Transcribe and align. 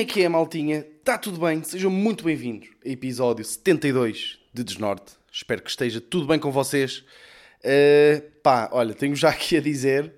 É 0.00 0.04
que 0.06 0.22
é, 0.22 0.30
maltinha? 0.30 0.78
Está 0.98 1.18
tudo 1.18 1.38
bem? 1.38 1.62
Sejam 1.62 1.90
muito 1.90 2.24
bem-vindos 2.24 2.70
a 2.82 2.88
episódio 2.88 3.44
72 3.44 4.38
de 4.50 4.64
Desnorte. 4.64 5.12
Espero 5.30 5.60
que 5.60 5.68
esteja 5.68 6.00
tudo 6.00 6.26
bem 6.26 6.38
com 6.38 6.50
vocês. 6.50 7.04
Uh, 7.62 8.22
pá, 8.42 8.70
olha, 8.72 8.94
tenho 8.94 9.14
já 9.14 9.28
aqui 9.28 9.58
a 9.58 9.60
dizer 9.60 10.14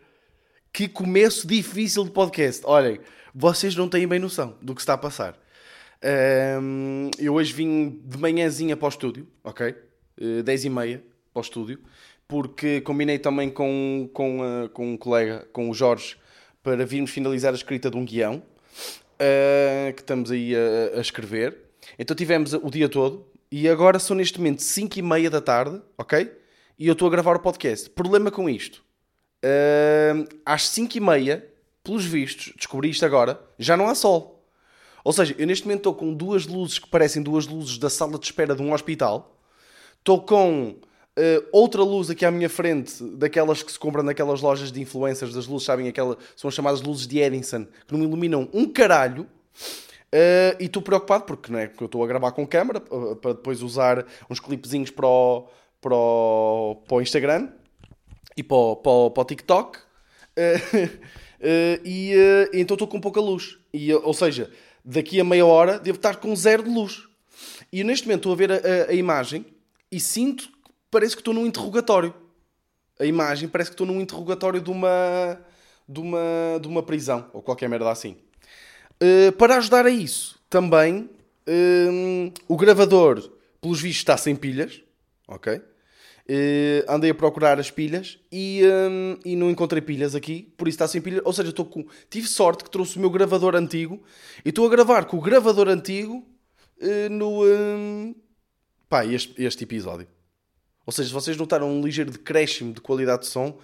que 0.72 0.86
começo 0.86 1.48
difícil 1.48 2.04
de 2.04 2.12
podcast. 2.12 2.62
Olhem, 2.64 3.00
vocês 3.34 3.74
não 3.74 3.88
têm 3.88 4.06
bem 4.06 4.20
noção 4.20 4.56
do 4.62 4.72
que 4.72 4.80
está 4.80 4.92
a 4.92 4.98
passar. 4.98 5.32
Uh, 6.00 7.10
eu 7.18 7.34
hoje 7.34 7.52
vim 7.52 8.00
de 8.04 8.18
manhãzinha 8.18 8.76
para 8.76 8.86
o 8.86 8.88
estúdio, 8.88 9.26
ok? 9.42 9.74
Uh, 10.16 10.44
10 10.44 10.64
e 10.64 10.70
meia 10.70 11.04
para 11.34 11.40
o 11.40 11.42
estúdio, 11.42 11.80
porque 12.28 12.80
combinei 12.82 13.18
também 13.18 13.50
com, 13.50 14.08
com, 14.14 14.42
uh, 14.42 14.68
com 14.68 14.92
um 14.92 14.96
colega, 14.96 15.44
com 15.52 15.68
o 15.68 15.74
Jorge, 15.74 16.16
para 16.62 16.86
virmos 16.86 17.10
finalizar 17.10 17.52
a 17.52 17.56
escrita 17.56 17.90
de 17.90 17.96
um 17.96 18.04
guião 18.04 18.44
uh, 19.22 19.92
que 19.94 20.02
estamos 20.02 20.30
aí 20.30 20.54
a, 20.54 20.98
a, 20.98 21.00
escrever. 21.00 21.56
Então 21.98 22.16
tivemos 22.16 22.52
o 22.52 22.70
dia 22.70 22.88
todo 22.88 23.26
e 23.50 23.68
agora 23.68 23.98
são 23.98 24.16
neste 24.16 24.38
momento 24.38 24.62
5 24.62 24.98
e 24.98 25.02
meia 25.02 25.30
da 25.30 25.40
tarde, 25.40 25.80
ok? 25.96 26.30
E 26.78 26.86
eu 26.86 26.92
estou 26.92 27.06
a 27.06 27.10
gravar 27.10 27.36
o 27.36 27.40
podcast. 27.40 27.88
Problema 27.90 28.30
com 28.30 28.48
isto. 28.48 28.82
Uh, 29.44 30.26
às 30.44 30.68
5 30.68 30.96
e 30.96 31.00
meia, 31.00 31.46
pelos 31.82 32.04
vistos, 32.04 32.52
descobri 32.56 32.90
isto 32.90 33.04
agora, 33.04 33.40
já 33.58 33.76
não 33.76 33.88
há 33.88 33.94
sol. 33.94 34.44
Ou 35.04 35.12
seja, 35.12 35.34
eu 35.38 35.46
neste 35.46 35.64
momento 35.64 35.80
estou 35.80 35.94
com 35.94 36.14
duas 36.14 36.46
luzes 36.46 36.78
que 36.78 36.88
parecem 36.88 37.22
duas 37.22 37.46
luzes 37.46 37.78
da 37.78 37.90
sala 37.90 38.18
de 38.18 38.24
espera 38.24 38.54
de 38.54 38.62
um 38.62 38.72
hospital. 38.72 39.36
Estou 39.98 40.22
com 40.22 40.76
Uh, 41.18 41.44
outra 41.52 41.82
luz 41.82 42.08
aqui 42.08 42.24
à 42.24 42.30
minha 42.30 42.48
frente, 42.48 43.04
daquelas 43.16 43.62
que 43.62 43.70
se 43.70 43.78
compram 43.78 44.02
naquelas 44.02 44.40
lojas 44.40 44.72
de 44.72 44.80
influencers, 44.80 45.34
das 45.34 45.46
luzes, 45.46 45.66
sabem? 45.66 45.86
Aquela, 45.86 46.16
são 46.34 46.48
as 46.48 46.54
chamadas 46.54 46.80
luzes 46.80 47.06
de 47.06 47.18
Edison, 47.18 47.66
que 47.86 47.92
não 47.92 48.02
iluminam 48.02 48.48
um 48.52 48.66
caralho. 48.66 49.26
Uh, 50.14 50.56
e 50.58 50.64
estou 50.64 50.82
preocupado 50.82 51.24
porque, 51.24 51.52
não 51.52 51.58
é, 51.58 51.66
porque 51.66 51.84
eu 51.84 51.86
estou 51.86 52.02
a 52.02 52.06
gravar 52.06 52.32
com 52.32 52.46
câmera 52.46 52.82
uh, 52.90 53.16
para 53.16 53.34
depois 53.34 53.62
usar 53.62 54.06
uns 54.28 54.40
clipezinhos 54.40 54.90
para 54.90 55.06
o, 55.06 55.48
para 55.80 55.94
o, 55.94 56.82
para 56.86 56.96
o 56.96 57.02
Instagram 57.02 57.48
e 58.34 58.42
para 58.42 58.56
o, 58.56 58.76
para 58.76 58.92
o, 58.92 59.10
para 59.10 59.20
o 59.20 59.24
TikTok. 59.24 59.78
e 61.84 62.14
então 62.54 62.74
estou 62.74 62.88
com 62.88 62.98
pouca 63.00 63.20
luz. 63.20 63.58
E, 63.72 63.92
ou 63.92 64.14
seja, 64.14 64.50
daqui 64.82 65.20
a 65.20 65.24
meia 65.24 65.44
hora 65.44 65.78
devo 65.78 65.96
estar 65.96 66.16
com 66.16 66.34
zero 66.34 66.62
de 66.62 66.70
luz. 66.70 67.06
E 67.70 67.84
neste 67.84 68.06
momento 68.06 68.20
estou 68.20 68.32
a 68.32 68.36
ver 68.36 68.52
a, 68.52 68.56
a, 68.56 68.90
a 68.90 68.94
imagem 68.94 69.44
e 69.90 70.00
sinto 70.00 70.50
parece 70.92 71.16
que 71.16 71.22
estou 71.22 71.34
num 71.34 71.46
interrogatório. 71.46 72.14
A 73.00 73.06
imagem 73.06 73.48
parece 73.48 73.70
que 73.70 73.74
estou 73.74 73.86
num 73.86 74.00
interrogatório 74.00 74.60
de 74.60 74.70
uma, 74.70 75.40
de 75.88 75.98
uma, 75.98 76.20
de 76.60 76.68
uma 76.68 76.82
prisão, 76.82 77.28
ou 77.32 77.42
qualquer 77.42 77.68
merda 77.68 77.90
assim. 77.90 78.18
Uh, 79.02 79.32
para 79.32 79.56
ajudar 79.56 79.86
a 79.86 79.90
isso, 79.90 80.38
também 80.48 81.08
uh, 81.48 82.32
o 82.46 82.56
gravador, 82.56 83.32
pelos 83.60 83.80
vistos, 83.80 84.02
está 84.02 84.16
sem 84.16 84.36
pilhas. 84.36 84.82
Ok? 85.26 85.54
Uh, 85.54 86.84
andei 86.86 87.10
a 87.10 87.14
procurar 87.14 87.58
as 87.58 87.70
pilhas 87.70 88.18
e, 88.30 88.60
e 89.24 89.34
não 89.34 89.50
encontrei 89.50 89.82
pilhas 89.82 90.14
aqui, 90.14 90.52
por 90.56 90.68
isso 90.68 90.76
está 90.76 90.86
sem 90.86 91.00
pilhas. 91.00 91.22
Ou 91.24 91.32
seja, 91.32 91.48
estou 91.48 91.64
com... 91.64 91.84
tive 92.10 92.28
sorte 92.28 92.62
que 92.62 92.70
trouxe 92.70 92.98
o 92.98 93.00
meu 93.00 93.10
gravador 93.10 93.56
antigo 93.56 94.00
e 94.44 94.50
estou 94.50 94.66
a 94.66 94.70
gravar 94.70 95.06
com 95.06 95.16
o 95.16 95.20
gravador 95.20 95.68
antigo 95.68 96.24
no. 97.10 97.44
Um... 97.44 98.14
Pá, 98.88 99.06
este, 99.06 99.42
este 99.42 99.64
episódio. 99.64 100.06
Ou 100.86 100.92
seja, 100.92 101.08
se 101.08 101.14
vocês 101.14 101.36
notaram 101.36 101.70
um 101.70 101.84
ligeiro 101.84 102.10
decréscimo 102.10 102.72
de 102.72 102.80
qualidade 102.80 103.22
de 103.22 103.28
som, 103.28 103.58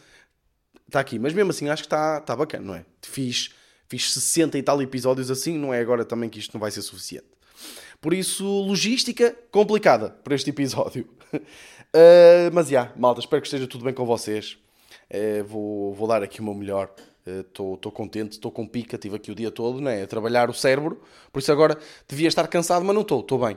está 0.87 1.01
aqui. 1.01 1.19
Mas 1.19 1.33
mesmo 1.33 1.51
assim 1.51 1.69
acho 1.69 1.83
que 1.83 1.87
está, 1.87 2.19
está 2.19 2.35
bacana, 2.35 2.65
não 2.65 2.75
é? 2.75 2.85
Fiz, 3.03 3.51
fiz 3.89 4.13
60 4.13 4.59
e 4.59 4.63
tal 4.63 4.81
episódios 4.83 5.31
assim, 5.31 5.57
não 5.57 5.73
é 5.73 5.81
agora 5.81 6.05
também 6.05 6.29
que 6.29 6.39
isto 6.39 6.55
não 6.55 6.61
vai 6.61 6.71
ser 6.71 6.83
suficiente. 6.83 7.27
Por 8.01 8.15
isso, 8.15 8.45
logística 8.45 9.37
complicada 9.51 10.11
para 10.23 10.35
este 10.35 10.51
episódio. 10.51 11.09
uh, 11.35 12.51
mas 12.53 12.69
já, 12.69 12.83
yeah, 12.83 12.95
malta, 12.97 13.21
espero 13.21 13.43
que 13.43 13.49
esteja 13.49 13.67
tudo 13.67 13.85
bem 13.85 13.93
com 13.93 14.07
vocês. 14.07 14.57
Uh, 15.11 15.45
vou, 15.45 15.95
vou 15.95 16.07
dar 16.07 16.23
aqui 16.23 16.41
o 16.41 16.45
meu 16.45 16.55
melhor. 16.55 16.93
Estou 17.27 17.75
uh, 17.75 17.93
contente, 17.93 18.33
estou 18.33 18.51
com 18.51 18.67
pica, 18.67 18.97
estive 18.97 19.17
aqui 19.17 19.31
o 19.31 19.35
dia 19.35 19.51
todo 19.51 19.81
né, 19.81 20.03
a 20.03 20.07
trabalhar 20.07 20.49
o 20.49 20.55
cérebro. 20.55 21.03
Por 21.31 21.41
isso 21.41 21.53
agora 21.53 21.77
devia 22.09 22.29
estar 22.29 22.47
cansado, 22.47 22.85
mas 22.85 22.95
não 22.95 23.03
estou, 23.03 23.21
estou 23.21 23.39
bem. 23.45 23.57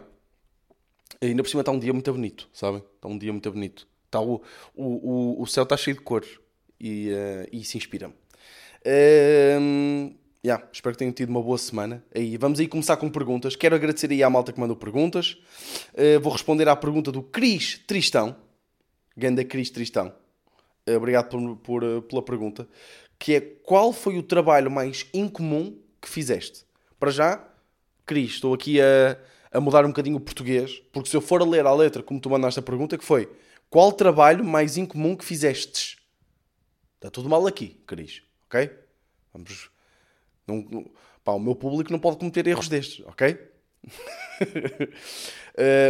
Ainda 1.20 1.44
por 1.44 1.50
cima 1.50 1.62
está 1.62 1.72
um 1.72 1.80
dia 1.80 1.94
muito 1.94 2.12
bonito, 2.12 2.50
sabem? 2.54 2.84
Está 2.96 3.08
um 3.08 3.18
dia 3.18 3.32
muito 3.32 3.52
bonito. 3.52 3.88
Está 4.06 4.22
o, 4.22 4.42
o, 4.76 4.84
o, 4.86 5.42
o 5.42 5.48
céu 5.48 5.64
está 5.64 5.76
cheio 5.78 5.98
de 5.98 6.04
cores 6.04 6.40
e, 6.80 7.10
uh, 7.12 7.48
e 7.52 7.62
isso 7.62 7.78
inspira-me. 7.78 8.14
Uh, 8.86 10.16
yeah, 10.44 10.68
espero 10.72 10.96
que 10.96 11.00
tenham 11.00 11.14
tido 11.14 11.30
uma 11.30 11.42
boa 11.42 11.58
semana. 11.58 12.04
Aí, 12.14 12.36
vamos 12.38 12.60
aí 12.60 12.68
começar 12.68 12.98
com 12.98 13.10
perguntas. 13.10 13.56
Quero 13.56 13.76
agradecer 13.76 14.12
aí 14.12 14.24
à 14.24 14.30
malta 14.30 14.52
que 14.52 14.60
mandou 14.60 14.76
perguntas. 14.76 15.38
Uh, 15.94 16.20
vou 16.20 16.32
responder 16.32 16.68
à 16.68 16.76
pergunta 16.76 17.12
do 17.12 17.22
Cris 17.22 17.80
Tristão. 17.86 18.36
Ganda 19.16 19.46
Cris 19.46 19.70
Tristão. 19.70 20.14
Uh, 20.90 20.98
obrigado 20.98 21.30
por, 21.30 21.58
por, 21.58 22.02
pela 22.04 22.22
pergunta. 22.22 22.68
Que 23.20 23.36
é 23.36 23.42
qual 23.42 23.94
foi 23.94 24.18
o 24.18 24.24
trabalho 24.24 24.72
mais 24.72 25.06
incomum 25.14 25.78
que 26.02 26.10
fizeste? 26.10 26.66
Para 27.00 27.12
já, 27.12 27.48
Cris, 28.06 28.32
estou 28.32 28.54
aqui 28.54 28.82
a 28.82 29.18
a 29.52 29.60
mudar 29.60 29.86
um 29.86 29.90
bocadinho 29.90 30.18
o 30.18 30.22
português, 30.22 30.82
porque 30.92 31.10
se 31.10 31.16
eu 31.16 31.22
for 31.22 31.42
a 31.42 31.46
ler 31.46 31.66
a 31.66 31.74
letra 31.74 32.02
como 32.02 32.20
tu 32.20 32.30
mandaste 32.30 32.60
a 32.60 32.64
pergunta, 32.64 32.98
que 32.98 33.04
foi 33.04 33.30
qual 33.70 33.92
trabalho 33.92 34.44
mais 34.44 34.78
incomum 34.78 35.16
que 35.16 35.26
fizestes? 35.26 35.98
Está 36.96 37.10
tudo 37.10 37.30
mal 37.30 37.46
aqui, 37.48 37.82
Cris, 37.86 38.22
ok? 38.46 38.70
Vamos. 39.34 39.70
Não, 40.48 40.58
não, 40.70 40.92
pá, 41.24 41.32
o 41.34 41.40
meu 41.40 41.56
público 41.56 41.92
não 41.92 42.00
pode 42.00 42.18
cometer 42.18 42.46
erros 42.48 42.68
destes, 42.68 43.06
ok? 43.08 43.34
uh, 43.34 43.90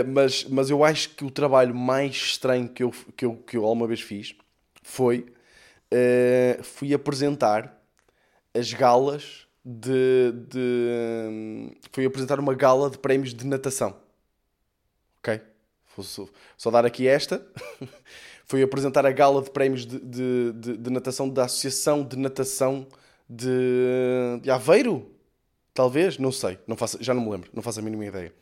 mas, 0.14 0.46
mas 0.46 0.70
eu 0.70 0.84
acho 0.84 1.10
que 1.10 1.26
o 1.26 1.32
trabalho 1.32 1.76
mais 1.76 2.16
estranho 2.16 2.70
que 2.70 2.84
eu, 2.84 2.92
que 3.16 3.26
eu, 3.26 3.36
que 3.38 3.58
eu 3.58 3.66
alguma 3.66 3.88
vez 3.88 4.02
fiz 4.02 4.36
foi 4.82 5.34
uh, 5.92 6.64
fui 6.64 6.94
apresentar 6.94 7.82
as 8.54 8.72
galas 8.74 9.48
de, 9.64 10.32
de. 10.50 11.78
Fui 11.92 12.06
apresentar 12.06 12.40
uma 12.40 12.54
gala 12.54 12.90
de 12.90 12.98
prémios 12.98 13.34
de 13.34 13.46
natação. 13.46 13.96
Ok? 15.20 15.40
Vou 15.96 16.30
só, 16.58 16.72
dar 16.72 16.86
aqui 16.86 17.08
esta. 17.08 17.46
Fui 18.46 18.62
apresentar 18.64 19.06
a 19.06 19.12
gala 19.12 19.42
de 19.42 19.50
prémios 19.50 19.86
de, 19.86 20.00
de, 20.00 20.54
de, 20.54 20.78
de, 20.78 20.90
natação 20.90 21.30
da 21.30 21.46
Associação 21.46 22.04
de 22.04 22.18
Natação 22.18 22.88
de, 23.30 24.40
de 24.42 24.50
Aveiro? 24.50 25.10
Talvez? 25.74 26.18
Não 26.18 26.32
sei. 26.32 26.58
Não 26.68 26.76
faço, 26.76 26.98
já 27.02 27.14
não 27.14 27.22
me 27.24 27.30
lembro. 27.30 27.50
Não 27.54 27.62
faço 27.62 27.80
a 27.80 27.84
mínima 27.84 28.06
ideia. 28.06 28.34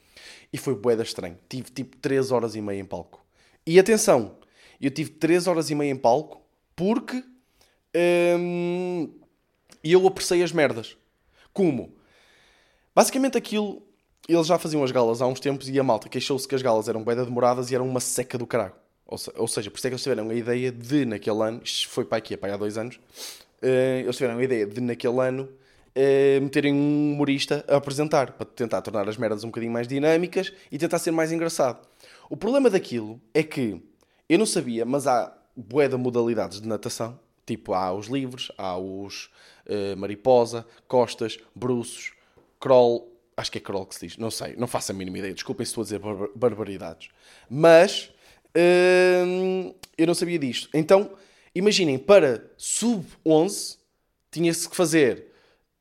E 0.52 0.58
foi 0.58 0.74
boeda 0.74 1.04
estranho. 1.04 1.38
Tive 1.48 1.70
tipo 1.70 1.98
3 1.98 2.32
horas 2.32 2.56
e 2.56 2.62
meia 2.62 2.80
em 2.80 2.86
palco. 2.86 3.24
E 3.66 3.80
atenção, 3.80 4.38
eu 4.82 4.90
tive 4.90 5.12
3 5.12 5.48
horas 5.48 5.70
e 5.70 5.76
meia 5.76 5.92
em 5.92 5.96
palco 5.96 6.42
porque 6.76 7.24
hum, 8.40 9.14
eu 9.84 10.08
apreciei 10.08 10.42
as 10.44 10.52
merdas. 10.52 10.98
Como? 11.60 11.94
Basicamente 12.96 13.38
aquilo, 13.38 13.84
eles 14.30 14.48
já 14.48 14.58
faziam 14.58 14.82
as 14.82 14.92
galas 14.92 15.22
há 15.22 15.28
uns 15.28 15.42
tempos 15.42 15.68
e 15.68 15.78
a 15.78 15.84
malta 15.84 16.08
queixou-se 16.08 16.48
que 16.48 16.56
as 16.56 16.62
galas 16.62 16.88
eram 16.88 17.04
bem 17.04 17.18
demoradas 17.18 17.70
e 17.70 17.76
eram 17.76 17.86
uma 17.86 18.00
seca 18.00 18.38
do 18.38 18.48
caralho. 18.48 18.76
Ou, 19.06 19.18
se, 19.18 19.30
ou, 19.36 19.46
seja, 19.46 19.70
por 19.70 19.78
isso 19.78 19.86
é 19.86 19.90
que 19.90 19.94
eles 19.96 20.04
tiveram 20.04 20.30
a 20.30 20.34
ideia 20.34 20.72
de, 20.72 21.04
naquele 21.04 21.44
ano, 21.44 21.60
isto 21.62 21.90
foi 21.90 22.06
para 22.06 22.18
aqui, 22.18 22.38
para 22.38 22.54
há 22.54 22.56
dois 22.56 22.78
anos, 22.78 22.96
uh, 22.96 24.00
eles 24.02 24.16
tiveram 24.16 24.40
a 24.40 24.44
ideia 24.46 24.66
de, 24.66 24.80
naquele 24.80 25.20
ano, 25.20 25.50
uh, 25.50 26.42
meterem 26.42 26.74
um 26.74 27.12
humorista 27.12 27.66
a 27.68 27.76
apresentar, 27.76 28.32
para 28.32 28.46
tentar 28.46 28.82
tornar 28.82 29.10
as 29.10 29.18
merdas 29.18 29.44
um 29.44 29.48
bocadinho 29.48 29.74
mais 29.74 29.86
dinâmicas 29.86 30.54
e 30.72 30.78
tentar 30.78 31.00
ser 31.00 31.12
mais 31.12 31.30
engraçado. 31.30 31.86
O 32.30 32.38
problema 32.38 32.70
daquilo 32.70 33.20
é 33.34 33.44
que, 33.44 33.84
eu 34.30 34.40
não 34.40 34.46
sabia, 34.46 34.86
mas 34.86 35.08
há 35.08 35.36
bué 35.58 35.90
de 35.90 35.98
modalidades 35.98 36.62
de 36.62 36.68
natação, 36.70 37.20
tipo, 37.50 37.74
há 37.74 37.92
os 37.92 38.08
livres, 38.08 38.52
há 38.58 38.78
os 38.78 39.30
uh, 39.66 39.98
mariposa, 39.98 40.66
costas, 40.88 41.40
bruços, 41.56 42.14
crawl. 42.60 43.12
Acho 43.36 43.52
que 43.52 43.58
é 43.58 43.62
crawl 43.62 43.86
que 43.86 43.96
se 43.96 44.08
diz, 44.08 44.18
não 44.18 44.30
sei, 44.30 44.56
não 44.56 44.68
faço 44.68 44.92
a 44.92 44.96
mínima 44.96 45.18
ideia. 45.18 45.34
Desculpem 45.34 45.66
se 45.66 45.72
estou 45.72 45.82
a 45.82 45.86
dizer 45.86 46.00
bar 46.00 46.30
barbaridades. 46.36 47.10
Mas 47.50 48.12
uh, 48.56 49.76
eu 49.98 50.06
não 50.06 50.14
sabia 50.14 50.38
disto. 50.38 50.70
Então, 50.74 51.12
imaginem, 51.56 51.98
para 51.98 52.52
sub-11 52.56 53.78
tinha-se 54.30 54.70
que 54.70 54.76
fazer 54.76 55.32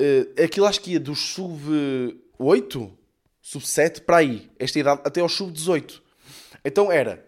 uh, 0.01 0.43
aquilo, 0.43 0.65
acho 0.65 0.81
que 0.81 0.93
ia 0.93 1.01
do 1.01 1.15
sub-8, 1.15 2.91
sub-7 3.43 4.01
para 4.01 4.19
aí, 4.19 4.51
esta 4.59 4.79
idade, 4.79 5.03
até 5.05 5.21
ao 5.21 5.29
sub-18. 5.29 6.01
Então 6.65 6.91
era 6.91 7.28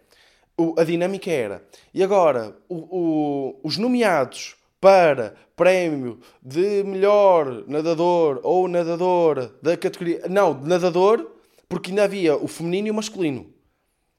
a 0.76 0.84
dinâmica 0.84 1.30
era. 1.30 1.64
E 1.92 2.02
agora, 2.02 2.56
o, 2.68 2.76
o, 2.76 3.60
os 3.62 3.76
nomeados 3.76 4.56
para 4.80 5.34
prémio 5.54 6.18
de 6.42 6.82
melhor 6.84 7.64
nadador 7.68 8.40
ou 8.42 8.66
nadadora 8.66 9.52
da 9.62 9.76
categoria. 9.76 10.22
Não, 10.28 10.58
de 10.58 10.66
nadador, 10.66 11.30
porque 11.68 11.90
ainda 11.90 12.04
havia 12.04 12.36
o 12.36 12.48
feminino 12.48 12.88
e 12.88 12.90
o 12.90 12.94
masculino. 12.94 13.52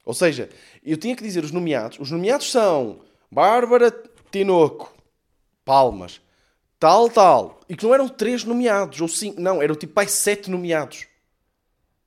Ou 0.05 0.13
seja, 0.13 0.49
eu 0.83 0.97
tinha 0.97 1.15
que 1.15 1.23
dizer 1.23 1.43
os 1.43 1.51
nomeados. 1.51 1.99
Os 1.99 2.11
nomeados 2.11 2.51
são 2.51 3.01
Bárbara 3.31 3.91
Tinoco, 4.31 4.93
palmas. 5.65 6.21
tal, 6.79 7.09
tal. 7.09 7.59
E 7.69 7.75
que 7.75 7.83
não 7.83 7.93
eram 7.93 8.09
três 8.09 8.43
nomeados, 8.43 8.99
ou 8.99 9.07
cinco, 9.07 9.39
não, 9.39 9.61
eram 9.61 9.75
tipo 9.75 9.93
pai 9.93 10.07
sete 10.07 10.49
nomeados. 10.49 11.07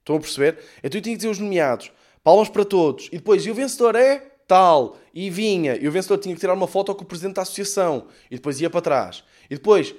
Estão 0.01 0.17
a 0.17 0.21
perceber? 0.21 0.59
Então 0.79 0.99
eu 0.99 1.03
tinha 1.03 1.15
que 1.15 1.17
dizer 1.17 1.29
os 1.29 1.39
nomeados, 1.39 1.91
palmas 2.25 2.49
para 2.49 2.65
todos, 2.65 3.09
e 3.13 3.19
depois, 3.19 3.45
e 3.45 3.51
o 3.51 3.55
vencedor 3.55 3.95
é 3.95 4.33
tal, 4.49 4.97
e 5.15 5.31
vinha, 5.31 5.77
e 5.77 5.87
o 5.87 5.93
vencedor 5.93 6.19
tinha 6.19 6.35
que 6.35 6.41
tirar 6.41 6.55
uma 6.55 6.67
foto 6.67 6.95
com 6.95 7.05
o 7.05 7.07
presidente 7.07 7.35
da 7.35 7.43
associação, 7.43 8.09
e 8.31 8.37
depois 8.37 8.61
ia 8.61 8.71
para 8.71 8.81
trás. 8.81 9.23
E 9.51 9.55
depois, 9.55 9.95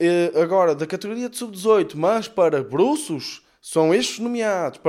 eh, 0.00 0.32
agora, 0.34 0.74
da 0.74 0.86
categoria 0.86 1.28
de 1.28 1.36
sub-18, 1.36 1.94
mas 1.94 2.26
para 2.28 2.62
bruços, 2.62 3.42
são 3.60 3.94
estes 3.94 4.18
nomeados. 4.18 4.80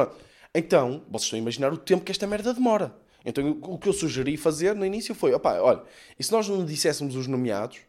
Então, 0.54 1.04
vocês 1.10 1.24
estão 1.24 1.38
a 1.38 1.42
imaginar 1.42 1.74
o 1.74 1.78
tempo 1.78 2.06
que 2.06 2.12
esta 2.12 2.26
merda 2.26 2.54
demora. 2.54 2.96
Então, 3.26 3.60
o 3.64 3.78
que 3.78 3.90
eu 3.90 3.94
sugeri 3.94 4.38
fazer 4.38 4.74
no 4.76 4.86
início 4.86 5.14
foi: 5.14 5.34
opá, 5.34 5.60
olha, 5.60 5.82
e 6.18 6.24
se 6.24 6.32
nós 6.32 6.48
não 6.48 6.64
disséssemos 6.64 7.16
os 7.16 7.28
nomeados, 7.28 7.80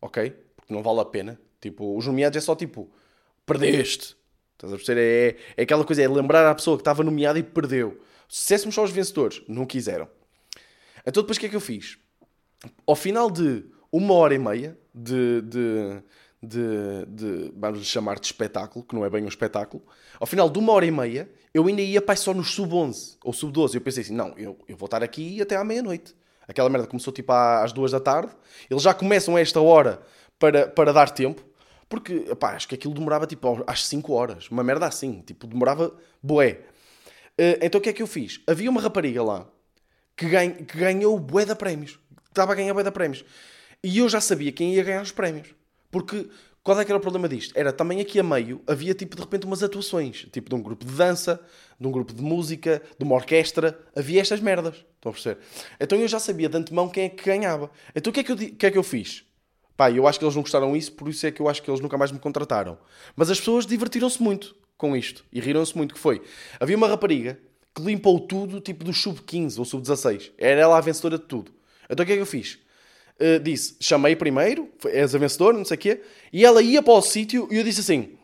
ok? 0.00 0.30
Porque 0.56 0.74
não 0.74 0.82
vale 0.82 1.00
a 1.00 1.04
pena. 1.04 1.40
Tipo, 1.60 1.96
os 1.96 2.06
nomeados 2.06 2.36
é 2.36 2.40
só 2.40 2.54
tipo, 2.54 2.90
perdeste. 3.46 4.16
Estás 4.54 4.72
a 4.72 4.76
perceber? 4.76 5.38
É, 5.56 5.60
é 5.60 5.62
aquela 5.62 5.84
coisa, 5.84 6.02
é 6.02 6.08
lembrar 6.08 6.48
à 6.48 6.54
pessoa 6.54 6.76
que 6.76 6.82
estava 6.82 7.02
nomeada 7.02 7.38
e 7.38 7.42
perdeu. 7.42 7.98
Se 8.28 8.40
dissessemos 8.42 8.74
só 8.74 8.84
os 8.84 8.90
vencedores, 8.90 9.42
não 9.48 9.64
quiseram. 9.64 10.08
Então, 11.06 11.22
depois 11.22 11.36
o 11.36 11.40
que 11.40 11.46
é 11.46 11.48
que 11.48 11.56
eu 11.56 11.60
fiz? 11.60 11.98
Ao 12.86 12.94
final 12.94 13.30
de 13.30 13.64
uma 13.90 14.14
hora 14.14 14.34
e 14.34 14.38
meia 14.38 14.78
de, 14.94 15.40
de, 15.42 16.02
de, 16.42 17.06
de 17.06 17.52
vamos 17.56 17.86
chamar 17.86 18.18
de 18.18 18.26
espetáculo, 18.26 18.84
que 18.84 18.94
não 18.94 19.04
é 19.04 19.10
bem 19.10 19.24
um 19.24 19.28
espetáculo, 19.28 19.82
ao 20.20 20.26
final 20.26 20.50
de 20.50 20.58
uma 20.58 20.72
hora 20.72 20.84
e 20.84 20.90
meia, 20.90 21.30
eu 21.54 21.66
ainda 21.66 21.80
ia 21.80 22.02
pai 22.02 22.16
só 22.16 22.34
nos 22.34 22.52
sub-11 22.54 23.16
ou 23.24 23.32
sub-12. 23.32 23.74
Eu 23.74 23.80
pensei 23.80 24.02
assim, 24.02 24.14
não, 24.14 24.34
eu, 24.36 24.58
eu 24.68 24.76
vou 24.76 24.86
estar 24.86 25.02
aqui 25.02 25.40
até 25.40 25.56
à 25.56 25.64
meia-noite. 25.64 26.14
Aquela 26.46 26.70
merda 26.70 26.86
começou 26.86 27.12
tipo 27.12 27.32
às 27.32 27.72
duas 27.72 27.92
da 27.92 28.00
tarde. 28.00 28.32
Eles 28.70 28.82
já 28.82 28.94
começam 28.94 29.36
a 29.36 29.40
esta 29.40 29.60
hora 29.60 30.00
para, 30.38 30.66
para 30.66 30.92
dar 30.92 31.10
tempo. 31.10 31.42
Porque, 31.88 32.20
pá, 32.36 32.54
acho 32.54 32.68
que 32.68 32.74
aquilo 32.74 32.94
demorava 32.94 33.26
tipo 33.26 33.64
às 33.66 33.86
5 33.86 34.12
horas. 34.12 34.50
Uma 34.50 34.62
merda 34.62 34.86
assim. 34.86 35.22
Tipo, 35.22 35.46
demorava 35.46 35.94
bué. 36.22 36.60
Uh, 37.38 37.56
então 37.62 37.78
o 37.78 37.82
que 37.82 37.88
é 37.88 37.92
que 37.92 38.02
eu 38.02 38.06
fiz? 38.06 38.40
Havia 38.46 38.68
uma 38.68 38.80
rapariga 38.80 39.22
lá 39.22 39.46
que, 40.16 40.26
que 40.28 40.78
ganhou 40.78 41.18
bué 41.18 41.44
de 41.44 41.54
prémios. 41.54 41.98
Estava 42.28 42.52
a 42.52 42.54
ganhar 42.54 42.74
bué 42.74 42.82
de 42.82 42.90
prémios. 42.90 43.24
E 43.82 43.98
eu 43.98 44.08
já 44.08 44.20
sabia 44.20 44.50
quem 44.50 44.74
ia 44.74 44.82
ganhar 44.82 45.02
os 45.02 45.12
prémios. 45.12 45.54
Porque 45.90 46.28
qual 46.62 46.78
é 46.80 46.84
que 46.84 46.90
era 46.90 46.98
o 46.98 47.00
problema 47.00 47.28
disto? 47.28 47.56
Era 47.56 47.72
também 47.72 48.00
aqui 48.00 48.18
a 48.18 48.22
meio 48.22 48.60
havia 48.66 48.92
tipo 48.92 49.16
de 49.16 49.22
repente 49.22 49.46
umas 49.46 49.62
atuações, 49.62 50.26
tipo 50.32 50.50
de 50.50 50.54
um 50.54 50.60
grupo 50.60 50.84
de 50.84 50.92
dança, 50.92 51.40
de 51.80 51.86
um 51.86 51.90
grupo 51.90 52.12
de 52.12 52.20
música, 52.20 52.82
de 52.98 53.04
uma 53.04 53.14
orquestra, 53.14 53.78
havia 53.96 54.20
estas 54.20 54.40
merdas. 54.40 54.84
Estão 54.96 55.10
a 55.10 55.12
perceber? 55.12 55.38
Então 55.80 55.98
eu 55.98 56.08
já 56.08 56.18
sabia 56.18 56.48
de 56.48 56.56
antemão 56.58 56.88
quem 56.88 57.04
é 57.04 57.08
que 57.08 57.24
ganhava. 57.24 57.70
Então 57.94 58.10
o 58.10 58.14
que 58.14 58.20
é 58.20 58.24
que 58.24 58.32
eu, 58.32 58.36
que 58.36 58.66
é 58.66 58.70
que 58.70 58.78
eu 58.78 58.82
fiz? 58.82 59.24
Pá, 59.76 59.90
eu 59.92 60.08
acho 60.08 60.18
que 60.18 60.24
eles 60.24 60.34
não 60.34 60.42
gostaram 60.42 60.72
disso, 60.72 60.92
por 60.92 61.08
isso 61.08 61.24
é 61.24 61.30
que 61.30 61.40
eu 61.40 61.48
acho 61.48 61.62
que 61.62 61.70
eles 61.70 61.80
nunca 61.80 61.96
mais 61.96 62.10
me 62.10 62.18
contrataram. 62.18 62.76
Mas 63.14 63.30
as 63.30 63.38
pessoas 63.38 63.64
divertiram-se 63.64 64.20
muito 64.20 64.56
com 64.78 64.96
isto 64.96 65.24
e 65.30 65.40
riram-se 65.40 65.76
muito. 65.76 65.92
Que 65.92 66.00
foi? 66.00 66.22
Havia 66.58 66.76
uma 66.76 66.88
rapariga 66.88 67.38
que 67.74 67.82
limpou 67.82 68.18
tudo, 68.20 68.60
tipo 68.60 68.84
do 68.84 68.94
sub-15 68.94 69.58
ou 69.58 69.64
sub-16. 69.64 70.30
Era 70.38 70.62
ela 70.62 70.78
a 70.78 70.80
vencedora 70.80 71.18
de 71.18 71.24
tudo. 71.24 71.52
Então 71.90 72.04
o 72.04 72.06
que 72.06 72.12
é 72.12 72.16
que 72.16 72.22
eu 72.22 72.26
fiz? 72.26 72.58
Uh, 73.20 73.40
disse, 73.42 73.76
chamei 73.80 74.14
primeiro, 74.14 74.70
és 74.86 75.12
a 75.14 75.18
vencedora, 75.18 75.58
não 75.58 75.64
sei 75.64 75.74
o 75.74 75.80
quê, 75.80 76.00
e 76.32 76.44
ela 76.44 76.62
ia 76.62 76.80
para 76.80 76.92
o 76.92 77.02
sítio 77.02 77.48
e 77.50 77.56
eu 77.56 77.64
disse 77.64 77.80
assim: 77.80 78.16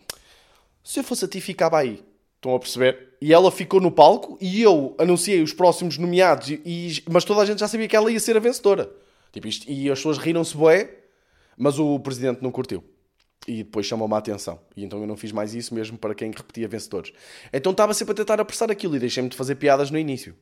se 0.85 1.01
eu 1.01 1.05
fosse 1.05 1.25
a 1.25 1.29
ti, 1.29 1.41
ficava 1.41 1.79
aí. 1.79 2.03
Estão 2.37 2.55
a 2.55 2.59
perceber? 2.61 3.15
E 3.21 3.33
ela 3.33 3.51
ficou 3.51 3.81
no 3.81 3.91
palco 3.91 4.37
e 4.39 4.61
eu 4.61 4.95
anunciei 4.99 5.43
os 5.43 5.53
próximos 5.53 5.97
nomeados, 5.97 6.51
e, 6.51 6.61
e, 6.65 7.03
mas 7.11 7.25
toda 7.25 7.41
a 7.41 7.47
gente 7.47 7.59
já 7.59 7.67
sabia 7.67 7.89
que 7.89 7.97
ela 7.97 8.13
ia 8.13 8.21
ser 8.21 8.37
a 8.37 8.41
vencedora. 8.41 8.93
Tipo, 9.33 9.49
isto, 9.49 9.69
e 9.69 9.91
as 9.91 9.99
pessoas 9.99 10.19
riram-se 10.19 10.57
bué, 10.57 10.91
mas 11.57 11.79
o 11.79 11.99
presidente 11.99 12.43
não 12.43 12.53
curtiu. 12.53 12.85
E 13.47 13.63
depois 13.63 13.87
chamou-me 13.87 14.15
a 14.15 14.19
atenção. 14.19 14.59
E 14.77 14.85
então 14.85 15.01
eu 15.01 15.07
não 15.07 15.17
fiz 15.17 15.31
mais 15.31 15.55
isso 15.55 15.75
mesmo 15.75 15.99
para 15.99 16.15
quem 16.15 16.31
repetia 16.31 16.67
vencedores. 16.67 17.13
Então 17.53 17.73
estava 17.73 17.93
sempre 17.93 18.13
a 18.13 18.15
tentar 18.15 18.41
apressar 18.41 18.71
aquilo 18.71 18.97
e 18.97 18.99
deixei-me 18.99 19.29
de 19.29 19.37
fazer 19.37 19.57
piadas 19.57 19.91
no 19.91 19.99
início. 19.99 20.35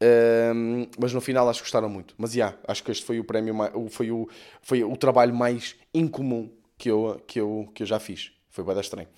Um, 0.00 0.86
mas 0.98 1.12
no 1.12 1.20
final 1.20 1.48
acho 1.48 1.60
que 1.60 1.64
gostaram 1.64 1.88
muito. 1.88 2.14
Mas 2.18 2.32
já, 2.32 2.46
yeah, 2.46 2.58
acho 2.68 2.84
que 2.84 2.90
este 2.90 3.04
foi 3.04 3.18
o 3.18 3.24
prémio, 3.24 3.54
foi 3.90 4.10
o, 4.10 4.28
foi 4.62 4.84
o 4.84 4.96
trabalho 4.96 5.34
mais 5.34 5.74
incomum 5.92 6.50
que 6.78 6.90
eu, 6.90 7.20
que 7.26 7.40
eu, 7.40 7.68
que 7.74 7.82
eu 7.82 7.86
já 7.86 7.98
fiz. 7.98 8.32
Foi 8.50 8.64
bem 8.64 8.78
estranho. 8.78 9.08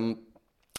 Um, 0.00 0.16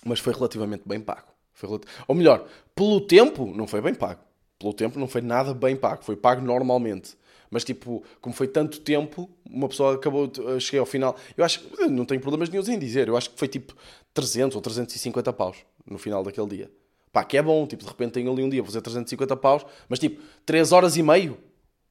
mas 0.06 0.19
foi 0.19 0.33
relativamente 0.33 0.83
bem 0.85 1.00
pago. 1.00 1.27
Foi 1.53 1.69
relativ... 1.69 1.89
Ou 2.07 2.15
melhor, 2.15 2.47
pelo 2.75 3.01
tempo 3.01 3.45
não 3.56 3.68
foi 3.68 3.81
bem 3.81 3.94
pago. 3.94 4.21
Pelo 4.59 4.74
tempo 4.74 5.00
não 5.00 5.07
foi 5.07 5.21
nada 5.21 5.53
bem 5.53 5.75
pago. 5.75 6.03
Foi 6.03 6.15
pago 6.15 6.41
normalmente. 6.41 7.15
Mas 7.49 7.63
tipo, 7.63 8.03
como 8.21 8.35
foi 8.35 8.47
tanto 8.47 8.79
tempo, 8.81 9.29
uma 9.49 9.67
pessoa 9.67 9.95
acabou. 9.95 10.27
De... 10.27 10.59
Cheguei 10.59 10.79
ao 10.79 10.85
final. 10.85 11.15
Eu 11.35 11.44
acho 11.44 11.61
que 11.61 11.88
não 11.88 12.05
tenho 12.05 12.21
problemas 12.21 12.49
nenhum 12.49 12.63
em 12.67 12.79
dizer. 12.79 13.07
Eu 13.07 13.15
acho 13.15 13.29
que 13.29 13.39
foi 13.39 13.47
tipo 13.47 13.75
300 14.13 14.55
ou 14.55 14.61
350 14.61 15.31
paus 15.33 15.57
no 15.85 15.97
final 15.97 16.23
daquele 16.23 16.47
dia. 16.47 16.71
Pá, 17.11 17.23
que 17.23 17.38
é 17.38 17.41
bom, 17.41 17.65
tipo, 17.65 17.83
de 17.83 17.89
repente 17.89 18.13
tenho 18.13 18.31
ali 18.31 18.44
um 18.44 18.49
dia, 18.49 18.61
vou 18.61 18.67
fazer 18.67 18.81
350 18.81 19.35
paus, 19.38 19.65
mas 19.88 19.97
tipo, 19.97 20.21
3 20.45 20.71
horas 20.71 20.97
e 20.97 21.01
meio, 21.01 21.38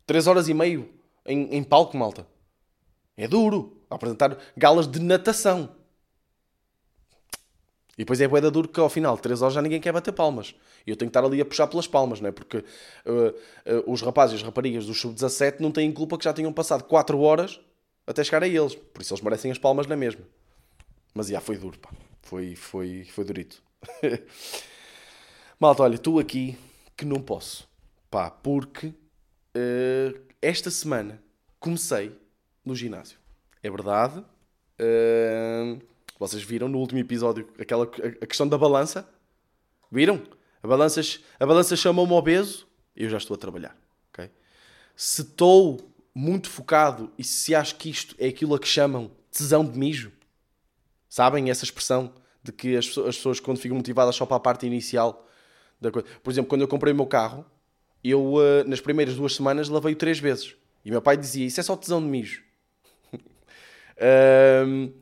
3 0.06 0.26
horas 0.26 0.48
e 0.48 0.54
meio 0.54 0.88
em, 1.24 1.56
em 1.56 1.62
palco, 1.62 1.96
malta. 1.96 2.26
É 3.16 3.26
duro. 3.26 3.80
apresentar 3.88 4.36
galas 4.56 4.86
de 4.86 5.00
natação. 5.00 5.70
E 7.96 8.02
depois 8.02 8.20
é 8.20 8.28
boeda 8.28 8.50
duro 8.50 8.68
que 8.68 8.78
ao 8.78 8.90
final, 8.90 9.16
3 9.16 9.40
horas 9.40 9.54
já 9.54 9.62
ninguém 9.62 9.80
quer 9.80 9.92
bater 9.92 10.12
palmas. 10.12 10.54
E 10.86 10.90
eu 10.90 10.96
tenho 10.96 11.10
que 11.10 11.16
estar 11.18 11.26
ali 11.26 11.40
a 11.40 11.44
puxar 11.44 11.66
pelas 11.66 11.86
palmas, 11.86 12.20
não 12.20 12.28
é? 12.28 12.32
Porque 12.32 12.58
uh, 12.58 12.62
uh, 12.62 13.92
os 13.92 14.02
rapazes 14.02 14.34
e 14.34 14.36
as 14.36 14.42
raparigas 14.42 14.84
do 14.84 14.92
sub-17 14.92 15.60
não 15.60 15.70
têm 15.70 15.90
culpa 15.90 16.18
que 16.18 16.24
já 16.24 16.32
tenham 16.32 16.52
passado 16.52 16.84
4 16.84 17.18
horas 17.18 17.58
até 18.06 18.22
chegar 18.22 18.42
a 18.42 18.48
eles. 18.48 18.74
Por 18.74 19.00
isso 19.00 19.14
eles 19.14 19.22
merecem 19.22 19.50
as 19.50 19.58
palmas 19.58 19.86
na 19.86 19.96
mesma. 19.96 20.22
Mas 21.14 21.28
já 21.28 21.40
foi 21.40 21.56
duro, 21.56 21.78
pá. 21.78 21.90
Foi, 22.20 22.54
foi, 22.54 23.04
foi 23.04 23.24
durito. 23.24 23.62
Malta, 25.58 25.82
olha, 25.82 25.94
estou 25.94 26.18
aqui 26.18 26.58
que 26.94 27.06
não 27.06 27.22
posso. 27.22 27.66
Pá, 28.10 28.30
porque 28.30 28.88
uh, 28.88 30.20
esta 30.42 30.70
semana 30.70 31.22
comecei 31.58 32.12
no 32.62 32.74
ginásio. 32.74 33.18
É 33.62 33.70
verdade. 33.70 34.18
Uh, 34.78 35.80
vocês 36.18 36.42
viram 36.42 36.68
no 36.68 36.78
último 36.78 37.00
episódio 37.00 37.48
aquela, 37.58 37.84
a 37.84 38.26
questão 38.26 38.48
da 38.48 38.56
balança? 38.56 39.08
Viram? 39.90 40.22
A 40.62 40.66
balança, 40.66 41.00
a 41.38 41.46
balança 41.46 41.76
chamou-me 41.76 42.12
obeso 42.12 42.66
e 42.94 43.04
eu 43.04 43.10
já 43.10 43.18
estou 43.18 43.34
a 43.34 43.38
trabalhar. 43.38 43.76
Okay? 44.12 44.30
Se 44.94 45.22
estou 45.22 45.92
muito 46.14 46.48
focado 46.48 47.12
e 47.18 47.24
se 47.24 47.54
acho 47.54 47.76
que 47.76 47.90
isto 47.90 48.14
é 48.18 48.28
aquilo 48.28 48.54
a 48.54 48.58
que 48.58 48.66
chamam 48.66 49.10
tesão 49.30 49.64
de 49.64 49.78
mijo, 49.78 50.12
sabem 51.08 51.50
essa 51.50 51.64
expressão 51.64 52.12
de 52.42 52.52
que 52.52 52.76
as 52.76 52.86
pessoas, 52.86 53.40
quando 53.40 53.58
ficam 53.58 53.76
motivadas 53.76 54.14
só 54.14 54.24
para 54.24 54.36
a 54.36 54.40
parte 54.40 54.66
inicial, 54.66 55.26
da 55.80 55.90
coisa. 55.90 56.08
Por 56.22 56.30
exemplo, 56.30 56.48
quando 56.48 56.62
eu 56.62 56.68
comprei 56.68 56.92
o 56.92 56.96
meu 56.96 57.06
carro, 57.06 57.44
eu 58.02 58.34
uh, 58.34 58.64
nas 58.66 58.80
primeiras 58.80 59.16
duas 59.16 59.34
semanas 59.34 59.68
lavei-o 59.68 59.96
três 59.96 60.18
vezes. 60.18 60.54
E 60.84 60.90
meu 60.90 61.02
pai 61.02 61.16
dizia: 61.16 61.46
Isso 61.46 61.60
é 61.60 61.62
só 61.62 61.76
tesão 61.76 62.00
de 62.00 62.06
mijo. 62.06 62.42
um, 64.66 64.92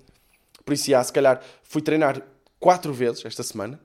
por 0.64 0.74
isso, 0.74 0.90
já, 0.90 1.02
se 1.02 1.12
calhar, 1.12 1.42
fui 1.62 1.82
treinar 1.82 2.22
quatro 2.58 2.92
vezes 2.92 3.24
esta 3.24 3.42
semana. 3.42 3.80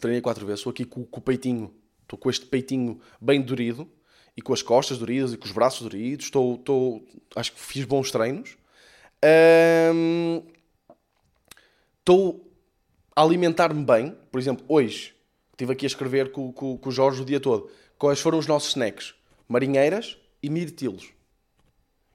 Treinei 0.00 0.20
quatro 0.20 0.44
vezes. 0.44 0.60
Estou 0.60 0.70
aqui 0.70 0.84
com, 0.84 1.04
com 1.04 1.20
o 1.20 1.22
peitinho, 1.22 1.72
estou 2.02 2.18
com 2.18 2.28
este 2.28 2.46
peitinho 2.46 3.00
bem 3.20 3.40
dorido 3.40 3.88
e 4.36 4.42
com 4.42 4.52
as 4.52 4.62
costas 4.62 4.98
doridas 4.98 5.32
e 5.32 5.36
com 5.36 5.44
os 5.44 5.52
braços 5.52 5.82
doridos. 5.82 6.26
Estou, 6.26 6.56
estou 6.56 7.06
acho 7.36 7.52
que 7.52 7.60
fiz 7.60 7.84
bons 7.84 8.10
treinos. 8.10 8.56
Um, 9.94 10.42
estou 12.00 12.50
a 13.14 13.22
alimentar-me 13.22 13.84
bem. 13.84 14.16
Por 14.30 14.40
exemplo, 14.40 14.64
hoje 14.68 15.14
Estive 15.54 15.72
aqui 15.72 15.86
a 15.86 15.88
escrever 15.88 16.32
com, 16.32 16.52
com, 16.52 16.76
com 16.76 16.88
o 16.88 16.92
Jorge 16.92 17.22
o 17.22 17.24
dia 17.24 17.38
todo. 17.38 17.70
Quais 17.96 18.20
foram 18.20 18.38
os 18.38 18.46
nossos 18.46 18.70
snacks? 18.70 19.14
Marinheiras 19.48 20.18
e 20.42 20.50
mirtilos. 20.50 21.12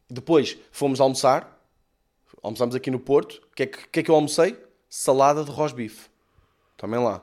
Depois 0.10 0.58
fomos 0.72 1.00
almoçar. 1.00 1.59
Almoçámos 2.42 2.76
aqui 2.76 2.90
no 2.90 3.00
Porto. 3.00 3.42
O 3.52 3.56
que, 3.56 3.64
é 3.64 3.66
que, 3.66 3.88
que 3.88 4.00
é 4.00 4.04
que 4.04 4.12
eu 4.12 4.16
almocei? 4.16 4.58
Salada 4.90 5.44
de 5.44 5.52
rosbife. 5.52 6.10
Também 6.78 7.00
lá. 7.00 7.22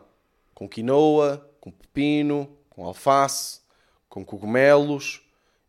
Com 0.55 0.69
quinoa, 0.69 1.51
com 1.61 1.71
pepino, 1.71 2.49
com 2.71 2.85
alface, 2.85 3.61
com 4.09 4.25
cogumelos 4.25 5.23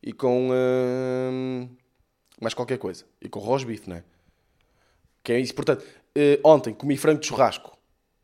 e 0.04 0.14
com 0.14 0.50
hum, 0.52 1.70
mais 2.40 2.54
qualquer 2.54 2.78
coisa. 2.78 3.06
E 3.22 3.30
com 3.30 3.40
rosbife, 3.40 3.90
não 3.90 3.98
é? 3.98 4.04
Que 5.24 5.34
é 5.34 5.40
isso. 5.40 5.56
Portanto, 5.56 5.84
uh, 5.84 6.40
ontem 6.44 6.74
comi 6.74 6.98
frango 6.98 7.20
de 7.20 7.28
churrasco 7.28 7.78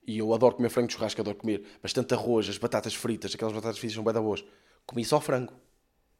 e 0.05 0.17
eu 0.17 0.33
adoro 0.33 0.55
comer 0.55 0.69
frango 0.69 0.87
de 0.87 0.93
churrasco, 0.93 1.21
adoro 1.21 1.37
comer 1.37 1.63
bastante 1.81 2.13
arroz, 2.13 2.49
as 2.49 2.57
batatas 2.57 2.93
fritas, 2.93 3.33
aquelas 3.33 3.53
batatas 3.53 3.77
fritas 3.77 3.95
são 3.95 4.03
bem 4.03 4.13
de 4.13 4.19
arroz. 4.19 4.43
Comi 4.85 5.03
só 5.05 5.19
frango. 5.19 5.53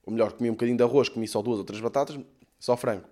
Ou 0.06 0.12
melhor, 0.12 0.34
comi 0.34 0.50
um 0.50 0.54
bocadinho 0.54 0.78
de 0.78 0.84
arroz, 0.84 1.10
comi 1.10 1.28
só 1.28 1.42
duas 1.42 1.60
ou 1.60 1.66
três 1.66 1.82
batatas, 1.82 2.18
só 2.60 2.76
frango. 2.76 3.06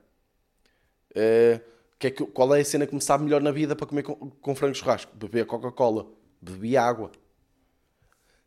Uh, 1.12 1.71
que 2.02 2.08
é 2.08 2.12
que, 2.12 2.26
qual 2.26 2.56
é 2.56 2.62
a 2.62 2.66
cena 2.66 2.88
que 2.88 2.96
me 2.96 3.02
sabe 3.02 3.24
melhor 3.24 3.42
na 3.42 3.52
vida 3.52 3.76
para 3.76 3.86
comer 3.86 4.02
com, 4.02 4.16
com 4.16 4.56
frango 4.56 4.74
churrasco? 4.74 5.16
Beber 5.16 5.46
Coca-Cola. 5.46 6.08
Bebi 6.42 6.76
água. 6.76 7.12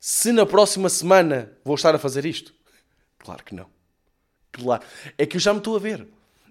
Se 0.00 0.32
na 0.32 0.44
próxima 0.44 0.88
semana 0.88 1.56
vou 1.64 1.76
estar 1.76 1.94
a 1.94 1.98
fazer 1.98 2.26
isto? 2.26 2.52
Claro 3.16 3.44
que 3.44 3.54
não. 3.54 3.66
Claro. 4.50 4.82
É 5.16 5.24
que 5.24 5.36
eu 5.36 5.40
já 5.40 5.52
me 5.52 5.60
estou 5.60 5.76
a 5.76 5.78
ver. 5.78 6.04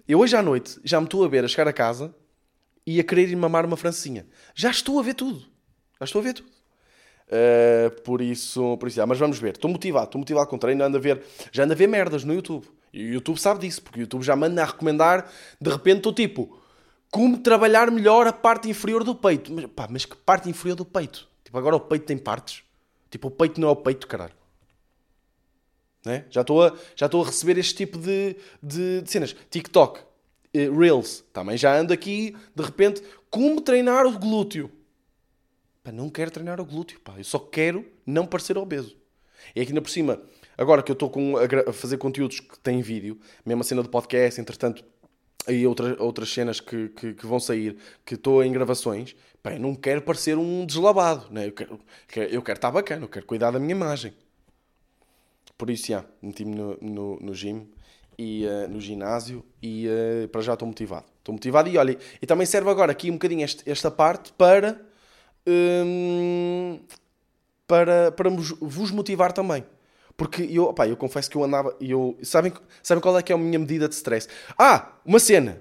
Eu 0.08 0.18
hoje 0.18 0.34
à 0.34 0.42
noite 0.42 0.80
já 0.82 0.98
me 0.98 1.06
estou 1.06 1.22
a 1.22 1.28
ver 1.28 1.44
a 1.44 1.48
chegar 1.48 1.68
a 1.68 1.74
casa 1.74 2.14
e 2.86 2.98
a 2.98 3.04
querer 3.04 3.28
ir 3.28 3.36
mamar 3.36 3.66
uma 3.66 3.76
francinha. 3.76 4.26
Já 4.54 4.70
estou 4.70 4.98
a 4.98 5.02
ver 5.02 5.12
tudo. 5.12 5.40
Já 6.00 6.06
estou 6.06 6.20
a 6.20 6.24
ver 6.24 6.32
tudo. 6.32 6.48
Uh, 7.28 8.00
por 8.02 8.22
isso, 8.22 8.78
por 8.78 8.88
isso, 8.88 9.00
ah, 9.02 9.06
mas 9.06 9.18
vamos 9.18 9.38
ver. 9.38 9.54
Estou 9.54 9.70
motivado, 9.70 10.06
estou 10.06 10.18
motivado 10.18 10.48
com 10.48 10.56
o 10.56 10.58
treino. 10.58 10.82
Ando 10.82 10.96
a 10.96 11.00
ver, 11.00 11.22
já 11.52 11.64
ando 11.64 11.74
a 11.74 11.76
ver 11.76 11.86
merdas 11.86 12.24
no 12.24 12.32
YouTube. 12.32 12.66
E 12.94 13.04
o 13.04 13.12
YouTube 13.12 13.38
sabe 13.38 13.60
disso, 13.60 13.82
porque 13.82 14.00
o 14.00 14.02
YouTube 14.02 14.22
já 14.22 14.34
manda 14.34 14.62
a 14.62 14.66
recomendar. 14.66 15.30
De 15.60 15.70
repente 15.70 15.98
estou 15.98 16.12
tipo, 16.12 16.63
como 17.14 17.38
trabalhar 17.38 17.92
melhor 17.92 18.26
a 18.26 18.32
parte 18.32 18.68
inferior 18.68 19.04
do 19.04 19.14
peito. 19.14 19.52
Mas, 19.52 19.66
pá, 19.66 19.86
mas 19.88 20.04
que 20.04 20.16
parte 20.16 20.50
inferior 20.50 20.74
do 20.74 20.84
peito? 20.84 21.28
Tipo, 21.44 21.56
agora 21.56 21.76
o 21.76 21.80
peito 21.80 22.06
tem 22.06 22.18
partes. 22.18 22.64
Tipo, 23.08 23.28
o 23.28 23.30
peito 23.30 23.60
não 23.60 23.68
é 23.68 23.70
o 23.70 23.76
peito, 23.76 24.08
caralho. 24.08 24.34
Né? 26.04 26.24
Já 26.28 26.40
estou 26.40 26.64
a, 26.64 26.76
já 26.96 27.06
estou 27.06 27.22
a 27.22 27.26
receber 27.26 27.56
este 27.56 27.72
tipo 27.76 27.98
de, 27.98 28.34
de, 28.60 29.02
de 29.02 29.08
cenas. 29.08 29.36
TikTok, 29.48 30.00
eh, 30.52 30.68
Reels, 30.68 31.22
também 31.32 31.56
já 31.56 31.78
ando 31.78 31.92
aqui, 31.92 32.36
de 32.52 32.62
repente, 32.64 33.00
como 33.30 33.60
treinar 33.60 34.06
o 34.06 34.18
glúteo. 34.18 34.68
Pá, 35.84 35.92
não 35.92 36.10
quero 36.10 36.32
treinar 36.32 36.60
o 36.60 36.64
glúteo, 36.64 36.98
pá. 36.98 37.14
Eu 37.16 37.22
só 37.22 37.38
quero 37.38 37.86
não 38.04 38.26
parecer 38.26 38.58
obeso. 38.58 38.96
E 39.54 39.60
aqui 39.60 39.70
ainda 39.70 39.82
por 39.82 39.90
cima, 39.90 40.20
agora 40.58 40.82
que 40.82 40.90
eu 40.90 40.94
estou 40.94 41.12
a, 41.68 41.72
fazer 41.72 41.96
conteúdos 41.96 42.40
que 42.40 42.58
têm 42.58 42.82
vídeo, 42.82 43.20
mesmo 43.46 43.60
a 43.60 43.64
cena 43.64 43.84
do 43.84 43.88
podcast, 43.88 44.40
entretanto, 44.40 44.84
aí 45.46 45.66
outras, 45.66 45.98
outras 46.00 46.32
cenas 46.32 46.60
que, 46.60 46.88
que, 46.90 47.14
que 47.14 47.26
vão 47.26 47.38
sair, 47.40 47.76
que 48.04 48.14
estou 48.14 48.42
em 48.42 48.52
gravações, 48.52 49.14
eu 49.44 49.58
não 49.58 49.74
quero 49.74 50.00
parecer 50.02 50.38
um 50.38 50.64
deslabado, 50.64 51.26
né? 51.30 51.46
eu, 51.46 51.52
quero, 51.52 51.80
eu 52.30 52.42
quero 52.42 52.58
estar 52.58 52.70
bacana, 52.70 53.04
eu 53.04 53.08
quero 53.08 53.26
cuidar 53.26 53.50
da 53.50 53.58
minha 53.58 53.72
imagem. 53.72 54.14
Por 55.56 55.70
isso, 55.70 55.88
já, 55.88 56.04
meti-me 56.22 56.54
no, 56.54 56.78
no, 56.80 57.20
no 57.20 57.34
gym 57.34 57.68
e 58.18 58.46
uh, 58.46 58.68
no 58.68 58.80
ginásio 58.80 59.44
e 59.62 59.86
uh, 59.86 60.28
para 60.28 60.40
já 60.40 60.54
estou 60.54 60.66
motivado. 60.66 61.06
Estou 61.18 61.34
motivado 61.34 61.68
e 61.68 61.76
olha, 61.76 61.98
e 62.20 62.26
também 62.26 62.46
serve 62.46 62.70
agora 62.70 62.92
aqui 62.92 63.10
um 63.10 63.14
bocadinho 63.14 63.44
este, 63.44 63.68
esta 63.70 63.90
parte 63.90 64.32
para, 64.32 64.80
um, 65.46 66.80
para, 67.66 68.12
para 68.12 68.30
vos 68.30 68.90
motivar 68.90 69.32
também. 69.32 69.64
Porque 70.16 70.42
eu, 70.42 70.72
pá, 70.72 70.86
eu 70.86 70.96
confesso 70.96 71.30
que 71.30 71.36
eu 71.36 71.44
andava. 71.44 71.76
Eu, 71.80 72.16
sabem, 72.22 72.52
sabem 72.82 73.02
qual 73.02 73.18
é 73.18 73.22
que 73.22 73.32
é 73.32 73.34
a 73.34 73.38
minha 73.38 73.58
medida 73.58 73.88
de 73.88 73.94
stress? 73.94 74.28
Ah, 74.58 74.92
uma 75.04 75.18
cena. 75.18 75.60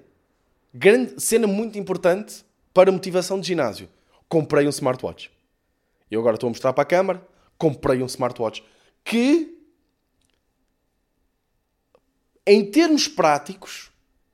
Grande, 0.73 1.21
cena 1.21 1.47
muito 1.47 1.77
importante 1.77 2.45
para 2.73 2.91
motivação 2.91 3.39
de 3.39 3.47
ginásio. 3.47 3.89
Comprei 4.27 4.65
um 4.65 4.69
smartwatch. 4.69 5.31
Eu 6.09 6.19
agora 6.19 6.35
estou 6.35 6.47
a 6.47 6.51
mostrar 6.51 6.73
para 6.73 6.83
a 6.83 6.85
câmara. 6.85 7.27
Comprei 7.57 8.01
um 8.01 8.05
smartwatch 8.05 8.63
que 9.03 9.53
em 12.45 12.69
termos 12.69 13.07
práticos, 13.07 13.89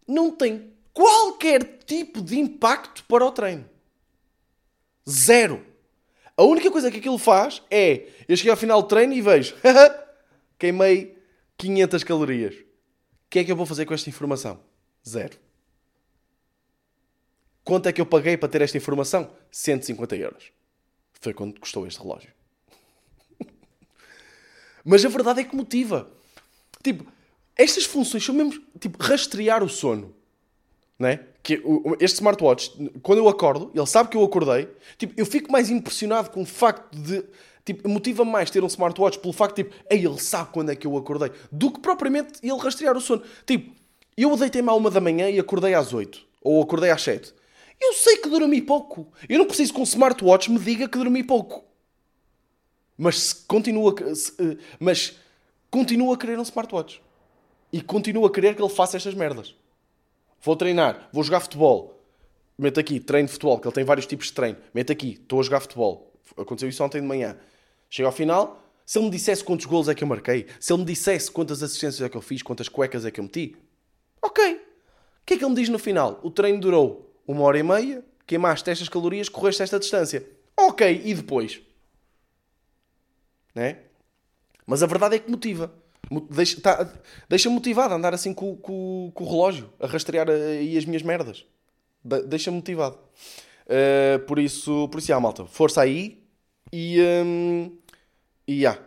não 0.07 0.31
tem 0.31 0.73
qualquer 0.93 1.63
tipo 1.85 2.21
de 2.21 2.39
impacto 2.39 3.03
para 3.05 3.25
o 3.25 3.31
treino. 3.31 3.69
Zero. 5.07 5.65
A 6.35 6.43
única 6.43 6.71
coisa 6.71 6.89
que 6.89 6.97
aquilo 6.97 7.17
faz 7.17 7.61
é 7.69 8.07
eu 8.27 8.35
cheguei 8.35 8.51
ao 8.51 8.57
final 8.57 8.81
do 8.81 8.87
treino 8.87 9.13
e 9.13 9.21
vejo 9.21 9.55
queimei 10.59 11.17
500 11.57 12.03
calorias. 12.03 12.55
O 12.55 13.29
que 13.29 13.39
é 13.39 13.43
que 13.43 13.51
eu 13.51 13.55
vou 13.55 13.65
fazer 13.65 13.85
com 13.85 13.93
esta 13.93 14.09
informação? 14.09 14.59
Zero. 15.07 15.37
Quanto 17.63 17.87
é 17.87 17.93
que 17.93 18.01
eu 18.01 18.05
paguei 18.05 18.35
para 18.35 18.49
ter 18.49 18.61
esta 18.61 18.77
informação? 18.77 19.31
150 19.51 20.15
euros. 20.15 20.51
Foi 21.21 21.33
quanto 21.33 21.61
custou 21.61 21.85
este 21.85 22.01
relógio. 22.01 22.31
Mas 24.83 25.05
a 25.05 25.09
verdade 25.09 25.41
é 25.41 25.43
que 25.43 25.55
motiva. 25.55 26.11
Tipo, 26.83 27.05
estas 27.55 27.85
funções 27.85 28.25
são 28.25 28.33
mesmo, 28.33 28.59
tipo, 28.79 29.01
rastrear 29.03 29.63
o 29.63 29.69
sono. 29.69 30.15
Né? 30.97 31.25
Que 31.43 31.61
este 31.99 32.15
smartwatch, 32.15 32.71
quando 33.01 33.19
eu 33.19 33.29
acordo, 33.29 33.71
ele 33.73 33.85
sabe 33.85 34.09
que 34.09 34.17
eu 34.17 34.23
acordei, 34.23 34.67
tipo, 34.97 35.13
eu 35.15 35.25
fico 35.25 35.51
mais 35.51 35.69
impressionado 35.69 36.29
com 36.31 36.41
o 36.41 36.45
facto 36.45 36.97
de. 36.97 37.23
Tipo, 37.65 37.87
motiva-me 37.89 38.31
mais 38.31 38.49
ter 38.49 38.63
um 38.63 38.67
smartwatch 38.67 39.19
pelo 39.19 39.33
facto 39.33 39.57
tipo, 39.57 39.75
Ei, 39.89 40.05
ele 40.05 40.19
sabe 40.19 40.49
quando 40.51 40.71
é 40.71 40.75
que 40.75 40.87
eu 40.87 40.97
acordei, 40.97 41.31
do 41.51 41.71
que 41.71 41.79
propriamente 41.79 42.39
ele 42.41 42.57
rastrear 42.57 42.95
o 42.97 43.01
sono. 43.01 43.21
Tipo, 43.45 43.75
eu 44.17 44.35
deitei-me 44.35 44.69
à 44.69 44.73
uma 44.73 44.89
da 44.89 44.99
manhã 44.99 45.29
e 45.29 45.39
acordei 45.39 45.73
às 45.73 45.93
oito, 45.93 46.25
ou 46.41 46.61
acordei 46.61 46.91
às 46.91 47.01
sete. 47.01 47.33
Eu 47.79 47.93
sei 47.93 48.17
que 48.17 48.27
dormi 48.27 48.61
pouco. 48.61 49.07
Eu 49.27 49.39
não 49.39 49.45
preciso 49.45 49.73
que 49.73 49.79
um 49.79 49.83
smartwatch 49.83 50.51
me 50.51 50.59
diga 50.59 50.89
que 50.89 50.97
dormi 50.97 51.23
pouco. 51.23 51.63
Mas 52.97 53.19
se 53.19 53.35
continua, 53.45 53.95
se, 54.13 54.33
eh, 54.37 54.57
mas 54.77 55.15
continua 55.71 56.15
a 56.15 56.17
querer 56.17 56.37
um 56.37 56.43
smartwatch 56.43 57.01
e 57.71 57.81
continuo 57.81 58.25
a 58.25 58.31
querer 58.31 58.55
que 58.55 58.61
ele 58.61 58.69
faça 58.69 58.97
estas 58.97 59.13
merdas. 59.13 59.55
Vou 60.41 60.55
treinar, 60.55 61.07
vou 61.13 61.23
jogar 61.23 61.39
futebol. 61.39 62.03
Meto 62.57 62.79
aqui, 62.79 62.99
treino 62.99 63.27
de 63.27 63.33
futebol, 63.33 63.57
que 63.57 63.67
ele 63.67 63.75
tem 63.75 63.85
vários 63.85 64.05
tipos 64.05 64.27
de 64.27 64.33
treino. 64.33 64.57
Meto 64.73 64.91
aqui, 64.91 65.11
estou 65.11 65.39
a 65.39 65.43
jogar 65.43 65.61
futebol. 65.61 66.08
Aconteceu 66.37 66.69
isso 66.69 66.83
ontem 66.83 67.01
de 67.01 67.07
manhã. 67.07 67.37
Chega 67.89 68.07
ao 68.07 68.13
final, 68.13 68.63
se 68.85 68.97
ele 68.97 69.05
me 69.05 69.11
dissesse 69.11 69.43
quantos 69.43 69.65
gols 69.65 69.87
é 69.87 69.93
que 69.93 70.03
eu 70.03 70.07
marquei, 70.07 70.47
se 70.59 70.73
ele 70.73 70.79
me 70.79 70.85
dissesse 70.85 71.31
quantas 71.31 71.61
assistências 71.61 72.01
é 72.01 72.09
que 72.09 72.17
eu 72.17 72.21
fiz, 72.21 72.41
quantas 72.41 72.67
cuecas 72.67 73.05
é 73.05 73.11
que 73.11 73.19
eu 73.19 73.23
meti, 73.23 73.55
ok. 74.21 74.55
O 74.55 74.59
que 75.25 75.35
é 75.35 75.37
que 75.37 75.43
ele 75.43 75.51
me 75.51 75.55
diz 75.55 75.69
no 75.69 75.77
final? 75.77 76.19
O 76.23 76.31
treino 76.31 76.59
durou 76.59 77.13
uma 77.27 77.43
hora 77.43 77.59
e 77.59 77.63
meia, 77.63 78.03
queimaste 78.25 78.67
estas 78.67 78.89
calorias, 78.89 79.29
correste 79.29 79.61
esta 79.61 79.79
distância. 79.79 80.27
Ok, 80.57 81.01
e 81.05 81.13
depois? 81.13 81.61
Né? 83.53 83.77
Mas 84.65 84.81
a 84.81 84.87
verdade 84.87 85.15
é 85.15 85.19
que 85.19 85.29
motiva. 85.29 85.71
Deixa, 86.31 86.59
tá, 86.59 86.91
deixa 87.27 87.49
motivado 87.49 87.93
a 87.93 87.97
andar 87.97 88.15
assim 88.15 88.33
com, 88.33 88.55
com, 88.55 89.11
com, 89.13 89.23
o 89.23 89.29
relógio, 89.29 89.71
a 89.79 89.85
rastrear 89.85 90.27
aí 90.29 90.75
as 90.75 90.85
minhas 90.85 91.03
merdas. 91.03 91.45
Deixa 92.03 92.49
motivado. 92.49 92.97
Uh, 93.67 94.17
por 94.25 94.39
isso, 94.39 94.87
por 94.89 94.97
isso, 94.97 95.07
já, 95.07 95.19
malta, 95.19 95.45
força 95.45 95.81
aí 95.81 96.18
e. 96.71 97.01
Um, 97.01 97.77
e 98.47 98.61
já. 98.61 98.79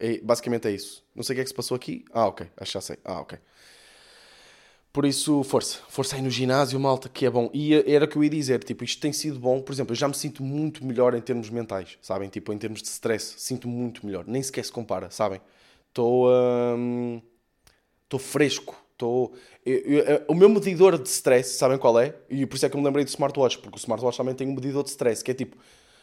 É, 0.00 0.18
basicamente 0.18 0.68
é 0.68 0.70
isso. 0.72 1.04
Não 1.14 1.22
sei 1.22 1.34
o 1.34 1.36
que 1.36 1.40
é 1.40 1.44
que 1.44 1.50
se 1.50 1.54
passou 1.54 1.74
aqui. 1.76 2.04
Ah, 2.12 2.26
ok. 2.26 2.46
Acho 2.56 2.70
que 2.70 2.74
já 2.74 2.80
sei. 2.80 2.98
Ah, 3.04 3.20
ok. 3.20 3.38
Por 4.92 5.04
isso, 5.04 5.42
força. 5.44 5.78
Força 5.88 6.16
aí 6.16 6.22
no 6.22 6.30
ginásio, 6.30 6.78
malta, 6.80 7.08
que 7.08 7.26
é 7.26 7.30
bom. 7.30 7.50
E 7.52 7.74
era 7.74 8.04
o 8.04 8.08
que 8.08 8.16
eu 8.16 8.24
ia 8.24 8.30
dizer, 8.30 8.62
tipo, 8.64 8.84
isto 8.84 9.00
tem 9.00 9.12
sido 9.12 9.38
bom. 9.38 9.60
Por 9.60 9.72
exemplo, 9.72 9.92
eu 9.92 9.96
já 9.96 10.08
me 10.08 10.14
sinto 10.14 10.42
muito 10.42 10.84
melhor 10.84 11.14
em 11.14 11.20
termos 11.20 11.50
mentais, 11.50 11.98
sabem? 12.00 12.28
Tipo, 12.28 12.52
em 12.52 12.58
termos 12.58 12.82
de 12.82 12.88
stress, 12.88 13.34
sinto-me 13.38 13.74
muito 13.74 14.04
melhor. 14.06 14.24
Nem 14.26 14.42
sequer 14.42 14.64
se 14.64 14.72
compara, 14.72 15.10
sabem? 15.10 15.40
Estou 15.88 16.28
hum, 16.28 17.20
estou 18.04 18.18
fresco. 18.18 18.76
Estou... 18.92 19.32
o 20.26 20.34
meu 20.34 20.48
medidor 20.48 20.98
de 21.00 21.08
stress, 21.08 21.56
sabem 21.56 21.78
qual 21.78 22.00
é? 22.00 22.16
E 22.28 22.44
por 22.46 22.56
isso 22.56 22.66
é 22.66 22.68
que 22.68 22.74
eu 22.74 22.80
me 22.80 22.86
lembrei 22.86 23.04
do 23.04 23.08
smartwatch, 23.08 23.58
porque 23.58 23.76
o 23.76 23.78
smartwatch 23.78 24.16
também 24.16 24.34
tem 24.34 24.48
um 24.48 24.54
medidor 24.54 24.82
de 24.82 24.90
stress, 24.90 25.22
que 25.22 25.30
é 25.30 25.34
tipo, 25.34 25.56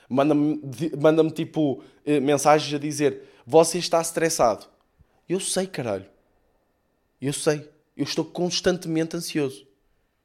manda-me, 0.10 0.62
manda-me 1.00 1.32
tipo 1.32 1.84
eh, 2.06 2.20
mensagens 2.20 2.74
a 2.74 2.78
dizer 2.78 3.24
você 3.46 3.78
está 3.78 4.02
estressado. 4.02 4.66
Eu 5.30 5.40
sei, 5.40 5.68
caralho. 5.68 6.06
Eu 7.22 7.34
sei. 7.34 7.70
Eu 7.96 8.04
estou 8.04 8.26
constantemente 8.26 9.16
ansioso. 9.16 9.68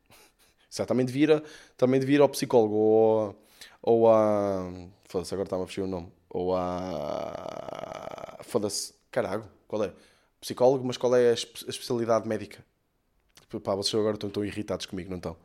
Já 0.70 0.86
também 0.86 1.04
devia 1.04 1.42
também 1.76 2.00
devia 2.00 2.16
ir 2.16 2.20
ao 2.20 2.28
psicólogo 2.28 2.74
ou, 2.74 3.44
ou 3.82 4.08
a. 4.10 4.70
Foda-se, 5.04 5.34
agora 5.34 5.46
está-me 5.46 5.64
a 5.64 5.66
fugir 5.66 5.82
o 5.82 5.86
nome. 5.86 6.12
Ou 6.28 6.56
a. 6.56 8.38
Foda-se. 8.42 8.94
Carago, 9.10 9.44
qual 9.66 9.84
é? 9.84 9.92
Psicólogo, 10.40 10.84
mas 10.84 10.96
qual 10.96 11.14
é 11.16 11.30
a, 11.30 11.34
especialidade 11.34 12.28
médica? 12.28 12.64
Pá, 13.64 13.74
vocês 13.74 13.94
agora 13.94 14.14
estão, 14.14 14.30
tão 14.30 14.44
irritados 14.44 14.86
comigo, 14.86 15.10
não 15.10 15.16
estão? 15.16 15.36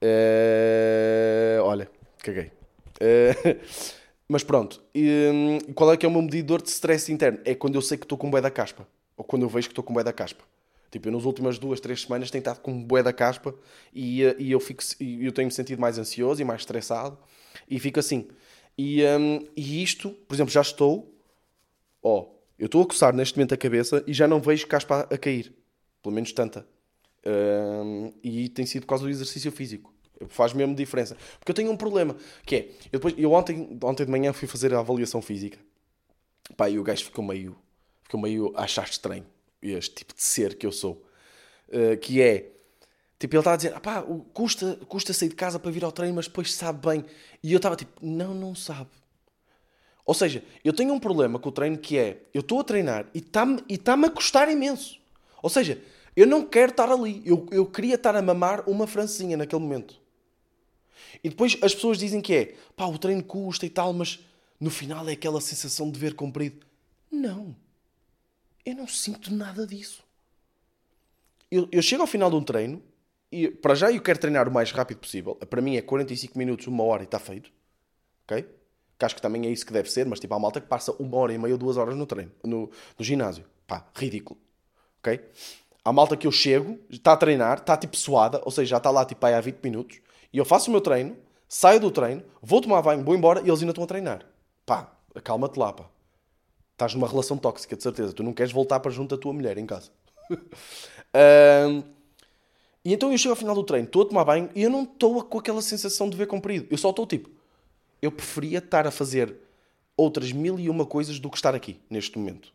Uh, 0.00 1.60
olha, 1.62 1.90
caguei. 2.18 2.61
Uh, 3.02 3.58
mas 4.28 4.44
pronto, 4.44 4.80
e, 4.94 5.30
um, 5.32 5.72
qual 5.74 5.92
é 5.92 5.96
que 5.96 6.06
é 6.06 6.08
o 6.08 6.12
meu 6.12 6.22
medidor 6.22 6.62
de 6.62 6.68
stress 6.68 7.12
interno? 7.12 7.40
É 7.44 7.54
quando 7.54 7.74
eu 7.74 7.82
sei 7.82 7.98
que 7.98 8.04
estou 8.04 8.16
com 8.16 8.30
bué 8.30 8.40
da 8.40 8.50
caspa. 8.50 8.86
Ou 9.16 9.24
quando 9.24 9.42
eu 9.42 9.48
vejo 9.48 9.68
que 9.68 9.72
estou 9.72 9.84
com 9.84 9.92
bué 9.92 10.04
da 10.04 10.12
caspa. 10.12 10.44
Tipo, 10.90 11.08
eu 11.08 11.12
nas 11.12 11.24
últimas 11.24 11.58
duas, 11.58 11.80
três 11.80 12.02
semanas 12.02 12.30
tenho 12.30 12.40
estado 12.40 12.60
com 12.60 12.82
bué 12.82 13.02
da 13.02 13.14
caspa 13.14 13.54
e, 13.94 14.22
eh, 14.22 14.36
e 14.38 14.52
eu, 14.52 14.62
eu 15.00 15.32
tenho-me 15.32 15.50
sentido 15.50 15.80
mais 15.80 15.98
ansioso 15.98 16.42
e 16.42 16.44
mais 16.44 16.60
estressado 16.60 17.18
e 17.68 17.78
fico 17.78 17.98
assim. 17.98 18.28
E, 18.76 19.02
um, 19.04 19.46
e 19.56 19.82
isto, 19.82 20.10
por 20.10 20.34
exemplo, 20.34 20.52
já 20.52 20.60
estou, 20.60 21.14
ó, 22.02 22.26
eu 22.58 22.66
estou 22.66 22.82
a 22.82 22.86
coçar 22.86 23.14
neste 23.14 23.38
momento 23.38 23.54
a 23.54 23.56
cabeça 23.56 24.04
e 24.06 24.12
já 24.12 24.28
não 24.28 24.38
vejo 24.38 24.66
caspa 24.66 25.08
a 25.10 25.16
cair. 25.16 25.54
Pelo 26.02 26.14
menos 26.14 26.32
tanta. 26.32 26.66
Um, 27.24 28.12
e 28.22 28.48
tem 28.50 28.66
sido 28.66 28.82
por 28.82 28.88
causa 28.88 29.04
do 29.04 29.10
exercício 29.10 29.50
físico. 29.50 29.91
Faz 30.28 30.52
mesmo 30.52 30.74
diferença. 30.74 31.16
Porque 31.38 31.50
eu 31.50 31.54
tenho 31.54 31.70
um 31.70 31.76
problema, 31.76 32.16
que 32.44 32.56
é, 32.56 32.58
eu, 32.92 32.98
depois, 32.98 33.14
eu 33.16 33.32
ontem, 33.32 33.78
ontem 33.82 34.04
de 34.04 34.10
manhã 34.10 34.32
fui 34.32 34.48
fazer 34.48 34.72
a 34.74 34.80
avaliação 34.80 35.22
física. 35.22 35.58
Pá, 36.56 36.68
e 36.68 36.78
o 36.78 36.82
gajo 36.82 37.04
ficou 37.04 37.24
meio, 37.24 37.56
ficou 38.02 38.20
meio 38.20 38.52
a 38.56 38.64
achar 38.64 38.84
estranho 38.84 39.26
este 39.60 39.96
tipo 39.96 40.14
de 40.14 40.22
ser 40.22 40.56
que 40.56 40.66
eu 40.66 40.72
sou. 40.72 41.04
Uh, 41.68 41.96
que 41.96 42.20
é, 42.20 42.50
tipo, 43.18 43.34
ele 43.34 43.40
estava 43.40 43.54
a 43.54 43.56
dizer, 43.56 43.80
pá, 43.80 44.04
custa, 44.32 44.78
custa 44.88 45.12
sair 45.12 45.28
de 45.28 45.36
casa 45.36 45.58
para 45.58 45.70
vir 45.70 45.84
ao 45.84 45.92
treino, 45.92 46.16
mas 46.16 46.26
depois 46.26 46.52
sabe 46.52 46.86
bem. 46.86 47.04
E 47.42 47.52
eu 47.52 47.56
estava 47.56 47.76
tipo, 47.76 47.92
não, 48.04 48.34
não 48.34 48.54
sabe. 48.54 48.90
Ou 50.04 50.14
seja, 50.14 50.42
eu 50.64 50.72
tenho 50.72 50.92
um 50.92 50.98
problema 50.98 51.38
com 51.38 51.48
o 51.48 51.52
treino 51.52 51.78
que 51.78 51.96
é, 51.96 52.22
eu 52.34 52.40
estou 52.40 52.60
a 52.60 52.64
treinar 52.64 53.06
e 53.14 53.18
está-me 53.18 53.62
e 53.68 53.78
tá 53.78 53.94
a 53.94 54.10
custar 54.10 54.50
imenso. 54.50 55.00
Ou 55.40 55.48
seja, 55.48 55.80
Eu 56.14 56.26
não 56.26 56.44
quero 56.44 56.72
estar 56.72 56.90
ali. 56.90 57.22
Eu, 57.24 57.46
eu 57.50 57.66
queria 57.66 57.94
estar 57.94 58.14
a 58.14 58.22
mamar 58.22 58.68
uma 58.68 58.86
francesinha 58.86 59.36
naquele 59.36 59.62
momento. 59.62 60.00
E 61.22 61.28
depois 61.28 61.56
as 61.62 61.74
pessoas 61.74 61.98
dizem 61.98 62.20
que 62.20 62.34
é 62.34 62.54
pá, 62.76 62.86
o 62.86 62.98
treino 62.98 63.22
custa 63.22 63.66
e 63.66 63.70
tal, 63.70 63.92
mas 63.92 64.20
no 64.58 64.70
final 64.70 65.08
é 65.08 65.12
aquela 65.12 65.40
sensação 65.40 65.90
de 65.90 65.98
ver 65.98 66.14
comprido. 66.14 66.66
Não. 67.10 67.54
Eu 68.64 68.76
não 68.76 68.86
sinto 68.86 69.34
nada 69.34 69.66
disso. 69.66 70.02
Eu, 71.50 71.68
eu 71.70 71.82
chego 71.82 72.02
ao 72.02 72.06
final 72.06 72.30
de 72.30 72.36
um 72.36 72.42
treino 72.42 72.82
e 73.30 73.48
para 73.48 73.74
já 73.74 73.90
eu 73.90 74.00
quero 74.00 74.18
treinar 74.18 74.48
o 74.48 74.52
mais 74.52 74.70
rápido 74.70 74.98
possível. 74.98 75.34
Para 75.34 75.60
mim 75.60 75.76
é 75.76 75.82
45 75.82 76.38
minutos, 76.38 76.66
uma 76.66 76.84
hora 76.84 77.02
e 77.02 77.04
está 77.04 77.18
feito. 77.18 77.50
Ok? 78.24 78.46
Que 78.98 79.04
acho 79.04 79.14
que 79.16 79.22
também 79.22 79.46
é 79.46 79.50
isso 79.50 79.66
que 79.66 79.72
deve 79.72 79.90
ser, 79.90 80.06
mas 80.06 80.20
tipo, 80.20 80.32
há 80.34 80.38
malta 80.38 80.60
que 80.60 80.66
passa 80.66 80.92
uma 80.92 81.16
hora 81.16 81.32
e 81.32 81.38
meia 81.38 81.54
ou 81.54 81.58
duas 81.58 81.76
horas 81.76 81.96
no 81.96 82.06
treino, 82.06 82.30
no, 82.44 82.70
no 82.98 83.04
ginásio. 83.04 83.44
Pá, 83.66 83.86
ridículo. 83.94 84.38
Ok? 85.00 85.20
Há 85.84 85.92
malta 85.92 86.16
que 86.16 86.26
eu 86.26 86.32
chego, 86.32 86.78
está 86.88 87.12
a 87.12 87.16
treinar, 87.16 87.58
está 87.58 87.76
tipo 87.76 87.96
suada, 87.96 88.40
ou 88.44 88.52
seja, 88.52 88.70
já 88.70 88.76
está 88.76 88.90
lá 88.90 89.04
tipo 89.04 89.24
aí 89.26 89.34
há 89.34 89.40
20 89.40 89.58
minutos, 89.64 89.98
e 90.32 90.38
eu 90.38 90.44
faço 90.44 90.70
o 90.70 90.72
meu 90.72 90.80
treino, 90.80 91.16
saio 91.48 91.80
do 91.80 91.90
treino, 91.90 92.22
vou 92.40 92.60
tomar 92.60 92.80
banho, 92.82 93.04
vou 93.04 93.14
embora 93.14 93.40
e 93.40 93.48
eles 93.48 93.60
ainda 93.60 93.72
estão 93.72 93.84
a 93.84 93.86
treinar. 93.86 94.26
Pá, 94.64 94.92
acalma-te 95.14 95.58
lá, 95.58 95.72
pá. 95.72 95.88
Estás 96.72 96.94
numa 96.94 97.06
relação 97.06 97.36
tóxica, 97.36 97.76
de 97.76 97.82
certeza. 97.82 98.12
Tu 98.12 98.22
não 98.22 98.32
queres 98.32 98.52
voltar 98.52 98.80
para 98.80 98.90
junto 98.90 99.14
da 99.14 99.20
tua 99.20 99.32
mulher 99.32 99.58
em 99.58 99.66
casa. 99.66 99.90
um, 101.68 101.82
e 102.84 102.92
então 102.92 103.12
eu 103.12 103.18
chego 103.18 103.30
ao 103.30 103.36
final 103.36 103.54
do 103.54 103.62
treino, 103.62 103.86
estou 103.86 104.02
a 104.02 104.06
tomar 104.06 104.24
banho 104.24 104.50
e 104.54 104.62
eu 104.62 104.70
não 104.70 104.82
estou 104.82 105.22
com 105.22 105.38
aquela 105.38 105.62
sensação 105.62 106.08
de 106.08 106.16
ver 106.16 106.26
comprido. 106.26 106.66
Eu 106.70 106.78
só 106.78 106.90
estou 106.90 107.06
tipo, 107.06 107.30
eu 108.00 108.10
preferia 108.10 108.58
estar 108.58 108.86
a 108.86 108.90
fazer 108.90 109.36
outras 109.96 110.32
mil 110.32 110.58
e 110.58 110.68
uma 110.68 110.84
coisas 110.84 111.20
do 111.20 111.30
que 111.30 111.36
estar 111.36 111.54
aqui, 111.54 111.80
neste 111.88 112.18
momento. 112.18 112.52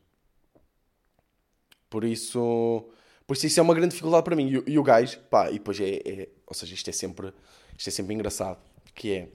Por 1.89 2.03
isso, 2.03 2.89
por 3.25 3.35
isso 3.37 3.47
isso 3.47 3.59
é 3.59 3.63
uma 3.63 3.73
grande 3.73 3.91
dificuldade 3.91 4.23
para 4.23 4.35
mim. 4.35 4.61
E, 4.67 4.71
e 4.73 4.79
o 4.79 4.83
gajo, 4.83 5.19
pá, 5.29 5.49
e 5.49 5.53
depois 5.53 5.79
é, 5.79 6.01
é, 6.05 6.29
ou 6.45 6.53
seja, 6.53 6.73
isto 6.73 6.89
é 6.89 6.93
sempre, 6.93 7.33
isto 7.77 7.87
é 7.87 7.91
sempre 7.91 8.13
engraçado, 8.13 8.59
que 8.95 9.13
é, 9.13 9.27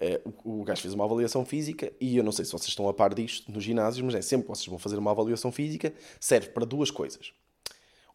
é 0.00 0.20
o, 0.44 0.60
o 0.60 0.64
gajo 0.64 0.82
fez 0.82 0.92
uma 0.94 1.04
avaliação 1.04 1.44
física 1.44 1.92
e 2.00 2.16
eu 2.16 2.24
não 2.24 2.32
sei 2.32 2.44
se 2.44 2.52
vocês 2.52 2.68
estão 2.68 2.88
a 2.88 2.94
par 2.94 3.14
disto 3.14 3.50
no 3.50 3.60
ginásio, 3.60 4.04
mas 4.04 4.14
é 4.14 4.22
sempre 4.22 4.46
que 4.46 4.50
vocês 4.50 4.66
vão 4.66 4.78
fazer 4.78 4.98
uma 4.98 5.10
avaliação 5.10 5.52
física, 5.52 5.92
serve 6.18 6.48
para 6.48 6.64
duas 6.64 6.90
coisas. 6.90 7.32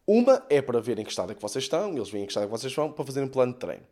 Uma 0.06 0.42
é 0.48 0.62
para 0.62 0.80
ver 0.80 0.98
em 0.98 1.04
que 1.04 1.10
estado 1.10 1.32
é 1.32 1.34
que 1.34 1.42
vocês 1.42 1.64
estão, 1.64 1.94
eles 1.94 2.08
veem 2.08 2.24
em 2.24 2.26
que 2.26 2.32
estado 2.32 2.44
é 2.44 2.46
que 2.46 2.50
vocês 2.50 2.70
estão, 2.70 2.90
para 2.90 3.04
fazerem 3.04 3.28
um 3.28 3.32
plano 3.32 3.52
de 3.52 3.58
treino. 3.58 3.82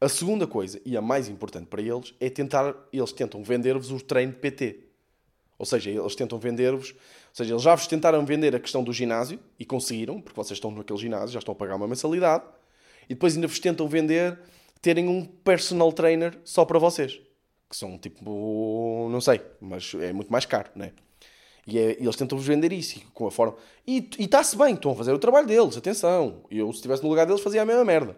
A 0.00 0.08
segunda 0.08 0.46
coisa, 0.46 0.80
e 0.84 0.96
a 0.96 1.00
mais 1.00 1.28
importante 1.28 1.66
para 1.66 1.80
eles, 1.80 2.12
é 2.20 2.28
tentar, 2.28 2.74
eles 2.92 3.12
tentam 3.12 3.42
vender-vos 3.42 3.90
o 3.90 3.98
treino 3.98 4.32
de 4.32 4.38
PT. 4.38 4.80
Ou 5.58 5.64
seja, 5.64 5.88
eles 5.88 6.14
tentam 6.14 6.38
vender-vos, 6.38 6.90
ou 6.90 6.96
seja, 7.32 7.54
eles 7.54 7.62
já 7.62 7.74
vos 7.74 7.86
tentaram 7.86 8.26
vender 8.26 8.54
a 8.54 8.60
questão 8.60 8.84
do 8.84 8.92
ginásio 8.92 9.38
e 9.58 9.64
conseguiram, 9.64 10.20
porque 10.20 10.36
vocês 10.36 10.58
estão 10.58 10.70
naquele 10.70 10.98
ginásio, 10.98 11.28
já 11.28 11.38
estão 11.38 11.52
a 11.52 11.54
pagar 11.54 11.76
uma 11.76 11.88
mensalidade, 11.88 12.44
e 13.08 13.14
depois 13.14 13.34
ainda 13.34 13.46
vos 13.46 13.58
tentam 13.58 13.88
vender 13.88 14.38
terem 14.84 15.08
um 15.08 15.24
personal 15.24 15.90
trainer 15.90 16.38
só 16.44 16.62
para 16.66 16.78
vocês. 16.78 17.18
Que 17.70 17.74
são 17.74 17.96
tipo, 17.96 19.08
não 19.10 19.18
sei, 19.18 19.40
mas 19.58 19.94
é 19.94 20.12
muito 20.12 20.30
mais 20.30 20.44
caro, 20.44 20.70
né? 20.74 20.92
E, 21.66 21.78
é, 21.78 21.96
e 21.98 22.02
eles 22.02 22.16
tentam-vos 22.16 22.46
vender 22.46 22.70
isso 22.70 23.00
com 23.14 23.26
a 23.26 23.30
forma. 23.30 23.56
E 23.86 24.06
está-se 24.18 24.58
bem, 24.58 24.74
estão 24.74 24.90
a 24.92 24.94
fazer 24.94 25.14
o 25.14 25.18
trabalho 25.18 25.46
deles, 25.46 25.74
atenção. 25.78 26.42
Eu, 26.50 26.70
se 26.70 26.80
estivesse 26.80 27.02
no 27.02 27.08
lugar 27.08 27.24
deles, 27.26 27.40
fazia 27.40 27.62
a 27.62 27.64
mesma 27.64 27.82
merda. 27.82 28.14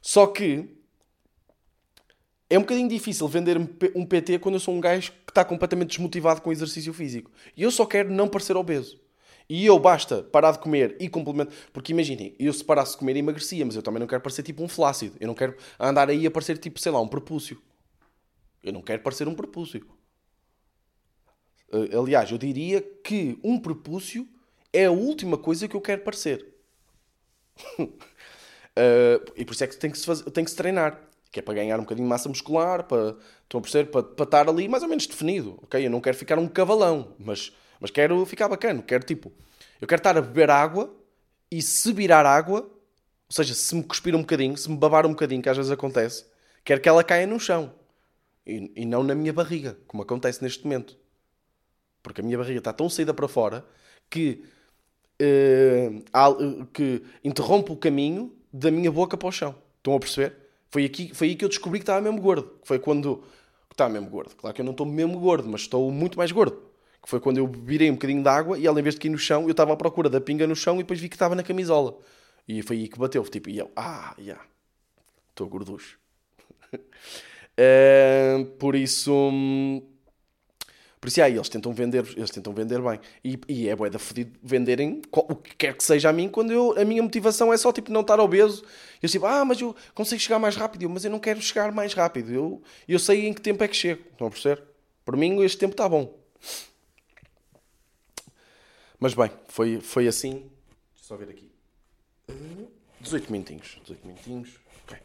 Só 0.00 0.26
que 0.26 0.70
é 2.48 2.56
um 2.56 2.62
bocadinho 2.62 2.88
difícil 2.88 3.28
vender 3.28 3.58
um 3.94 4.06
PT 4.06 4.38
quando 4.38 4.54
eu 4.54 4.60
sou 4.60 4.74
um 4.74 4.80
gajo 4.80 5.12
que 5.26 5.30
está 5.30 5.44
completamente 5.44 5.90
desmotivado 5.90 6.40
com 6.40 6.50
exercício 6.50 6.94
físico. 6.94 7.30
E 7.54 7.62
eu 7.62 7.70
só 7.70 7.84
quero 7.84 8.10
não 8.10 8.26
parecer 8.26 8.56
obeso. 8.56 8.98
E 9.48 9.64
eu 9.64 9.78
basta 9.78 10.22
parar 10.22 10.52
de 10.52 10.58
comer 10.58 10.96
e 11.00 11.08
complementar. 11.08 11.54
Porque 11.72 11.92
imaginem, 11.92 12.34
eu 12.38 12.52
se 12.52 12.62
parasse 12.62 12.92
de 12.92 12.98
comer 12.98 13.16
emagrecia, 13.16 13.64
mas 13.64 13.76
eu 13.76 13.82
também 13.82 14.00
não 14.00 14.06
quero 14.06 14.20
parecer 14.20 14.42
tipo 14.42 14.62
um 14.62 14.68
flácido. 14.68 15.16
Eu 15.18 15.26
não 15.26 15.34
quero 15.34 15.56
andar 15.80 16.10
aí 16.10 16.26
a 16.26 16.30
parecer 16.30 16.58
tipo, 16.58 16.78
sei 16.78 16.92
lá, 16.92 17.00
um 17.00 17.08
prepúcio. 17.08 17.60
Eu 18.62 18.72
não 18.72 18.82
quero 18.82 19.02
parecer 19.02 19.26
um 19.26 19.34
prepúcio. 19.34 19.86
Eh, 21.72 21.96
aliás, 21.96 22.30
eu 22.30 22.38
diria 22.38 22.82
que 22.82 23.38
um 23.42 23.58
prepúcio 23.58 24.28
é 24.72 24.84
a 24.84 24.90
última 24.90 25.38
coisa 25.38 25.66
que 25.66 25.74
eu 25.74 25.80
quero 25.80 26.02
parecer. 26.02 26.46
uh, 27.80 27.88
e 29.34 29.44
por 29.44 29.54
isso 29.54 29.64
é 29.64 29.66
que 29.66 29.76
tem 29.76 29.90
que 29.90 29.98
se, 29.98 30.04
fazer, 30.04 30.30
tem 30.30 30.44
que 30.44 30.50
se 30.50 30.56
treinar 30.56 31.08
que 31.30 31.40
é 31.40 31.42
para 31.42 31.54
ganhar 31.54 31.76
um 31.78 31.82
bocadinho 31.82 32.06
de 32.06 32.08
massa 32.08 32.28
muscular, 32.28 32.84
para, 32.84 33.16
estão 33.42 33.58
a 33.58 33.60
perceber, 33.60 33.90
para, 33.90 34.02
para 34.02 34.24
estar 34.24 34.48
ali 34.48 34.68
mais 34.68 34.82
ou 34.82 34.88
menos 34.88 35.06
definido, 35.06 35.58
ok? 35.62 35.84
Eu 35.84 35.90
não 35.90 36.00
quero 36.00 36.16
ficar 36.16 36.38
um 36.38 36.48
cavalão, 36.48 37.14
mas, 37.18 37.52
mas 37.80 37.90
quero 37.90 38.24
ficar 38.26 38.48
bacana, 38.48 38.82
quero 38.82 39.04
tipo, 39.04 39.32
eu 39.80 39.86
quero 39.86 40.00
estar 40.00 40.16
a 40.16 40.20
beber 40.20 40.50
água 40.50 40.94
e 41.50 41.62
se 41.62 41.92
virar 41.92 42.26
água, 42.26 42.60
ou 42.60 43.32
seja, 43.32 43.54
se 43.54 43.74
me 43.74 43.82
cuspir 43.82 44.14
um 44.14 44.20
bocadinho, 44.20 44.56
se 44.56 44.70
me 44.70 44.76
babar 44.76 45.06
um 45.06 45.10
bocadinho, 45.10 45.42
que 45.42 45.48
às 45.48 45.56
vezes 45.56 45.72
acontece, 45.72 46.26
quero 46.64 46.80
que 46.80 46.88
ela 46.88 47.04
caia 47.04 47.26
no 47.26 47.38
chão 47.38 47.72
e, 48.46 48.72
e 48.76 48.86
não 48.86 49.02
na 49.02 49.14
minha 49.14 49.32
barriga, 49.32 49.78
como 49.86 50.02
acontece 50.02 50.42
neste 50.42 50.64
momento. 50.64 50.96
Porque 52.02 52.20
a 52.20 52.24
minha 52.24 52.38
barriga 52.38 52.58
está 52.58 52.72
tão 52.72 52.88
saída 52.88 53.12
para 53.12 53.28
fora 53.28 53.64
que, 54.08 54.44
uh, 55.20 56.66
que 56.72 57.02
interrompe 57.22 57.72
o 57.72 57.76
caminho 57.76 58.34
da 58.52 58.70
minha 58.70 58.90
boca 58.90 59.16
para 59.16 59.28
o 59.28 59.32
chão. 59.32 59.54
Estão 59.76 59.94
a 59.94 60.00
perceber? 60.00 60.34
Foi, 60.70 60.84
aqui, 60.84 61.14
foi 61.14 61.28
aí 61.28 61.36
que 61.36 61.44
eu 61.44 61.48
descobri 61.48 61.78
que 61.78 61.82
estava 61.82 62.00
mesmo 62.00 62.20
gordo. 62.20 62.58
Foi 62.62 62.78
quando. 62.78 63.24
Estava 63.70 63.92
mesmo 63.92 64.08
gordo. 64.08 64.34
Claro 64.34 64.54
que 64.54 64.60
eu 64.60 64.64
não 64.64 64.72
estou 64.72 64.86
mesmo 64.86 65.18
gordo, 65.18 65.48
mas 65.48 65.62
estou 65.62 65.90
muito 65.90 66.18
mais 66.18 66.32
gordo. 66.32 66.67
Que 67.02 67.08
foi 67.08 67.20
quando 67.20 67.38
eu 67.38 67.46
virei 67.46 67.90
um 67.90 67.94
bocadinho 67.94 68.22
de 68.22 68.28
água 68.28 68.58
e 68.58 68.66
ela, 68.66 68.80
em 68.80 68.82
vez 68.82 68.94
de 68.94 69.00
cair 69.00 69.10
no 69.10 69.18
chão, 69.18 69.44
eu 69.44 69.52
estava 69.52 69.72
à 69.72 69.76
procura 69.76 70.10
da 70.10 70.20
pinga 70.20 70.46
no 70.46 70.56
chão 70.56 70.76
e 70.76 70.78
depois 70.78 71.00
vi 71.00 71.08
que 71.08 71.14
estava 71.14 71.34
na 71.34 71.42
camisola. 71.42 71.96
E 72.48 72.62
foi 72.62 72.76
aí 72.76 72.88
que 72.88 72.98
bateu. 72.98 73.22
Tipo, 73.24 73.50
e 73.50 73.58
eu, 73.58 73.70
ah, 73.76 74.14
já. 74.18 74.40
Estou 75.30 75.46
gorducho. 75.48 75.98
uh, 76.74 78.44
por 78.58 78.74
isso. 78.74 79.12
Por 81.00 81.06
isso, 81.06 81.22
aí, 81.22 81.34
eles 81.34 81.48
tentam 81.48 81.72
vender, 81.72 82.04
eles 82.16 82.30
tentam 82.30 82.52
vender 82.52 82.80
bem. 82.82 82.98
E, 83.22 83.38
e 83.48 83.68
é 83.68 83.76
bué 83.76 83.88
da 83.88 84.00
fodido 84.00 84.36
venderem 84.42 85.00
o 85.12 85.36
que 85.36 85.54
quer 85.54 85.76
que 85.76 85.84
seja 85.84 86.08
a 86.08 86.12
mim, 86.12 86.28
quando 86.28 86.52
eu, 86.52 86.76
a 86.76 86.84
minha 86.84 87.00
motivação 87.00 87.52
é 87.52 87.56
só, 87.56 87.72
tipo, 87.72 87.92
não 87.92 88.00
estar 88.00 88.18
obeso. 88.18 88.64
Eu 89.00 89.08
tipo, 89.08 89.24
ah, 89.24 89.44
mas 89.44 89.60
eu 89.60 89.76
consigo 89.94 90.20
chegar 90.20 90.40
mais 90.40 90.56
rápido. 90.56 90.88
Mas 90.90 91.04
eu 91.04 91.10
não 91.10 91.20
quero 91.20 91.40
chegar 91.40 91.70
mais 91.70 91.94
rápido. 91.94 92.32
Eu, 92.32 92.62
eu 92.88 92.98
sei 92.98 93.28
em 93.28 93.32
que 93.32 93.40
tempo 93.40 93.62
é 93.62 93.68
que 93.68 93.76
chego. 93.76 94.02
Estão 94.10 94.26
a 94.26 94.30
perceber? 94.30 94.62
Por 95.04 95.16
mim, 95.16 95.40
este 95.44 95.58
tempo 95.58 95.74
está 95.74 95.88
bom. 95.88 96.18
Mas 99.00 99.14
bem, 99.14 99.30
foi, 99.46 99.80
foi 99.80 100.08
assim. 100.08 100.50
Deixa 100.92 101.04
só 101.04 101.16
ver 101.16 101.30
aqui. 101.30 101.50
18 103.00 103.30
minutinhos. 103.30 103.78
18 103.82 104.06
minutinhos. 104.06 104.50
Okay. 104.84 104.98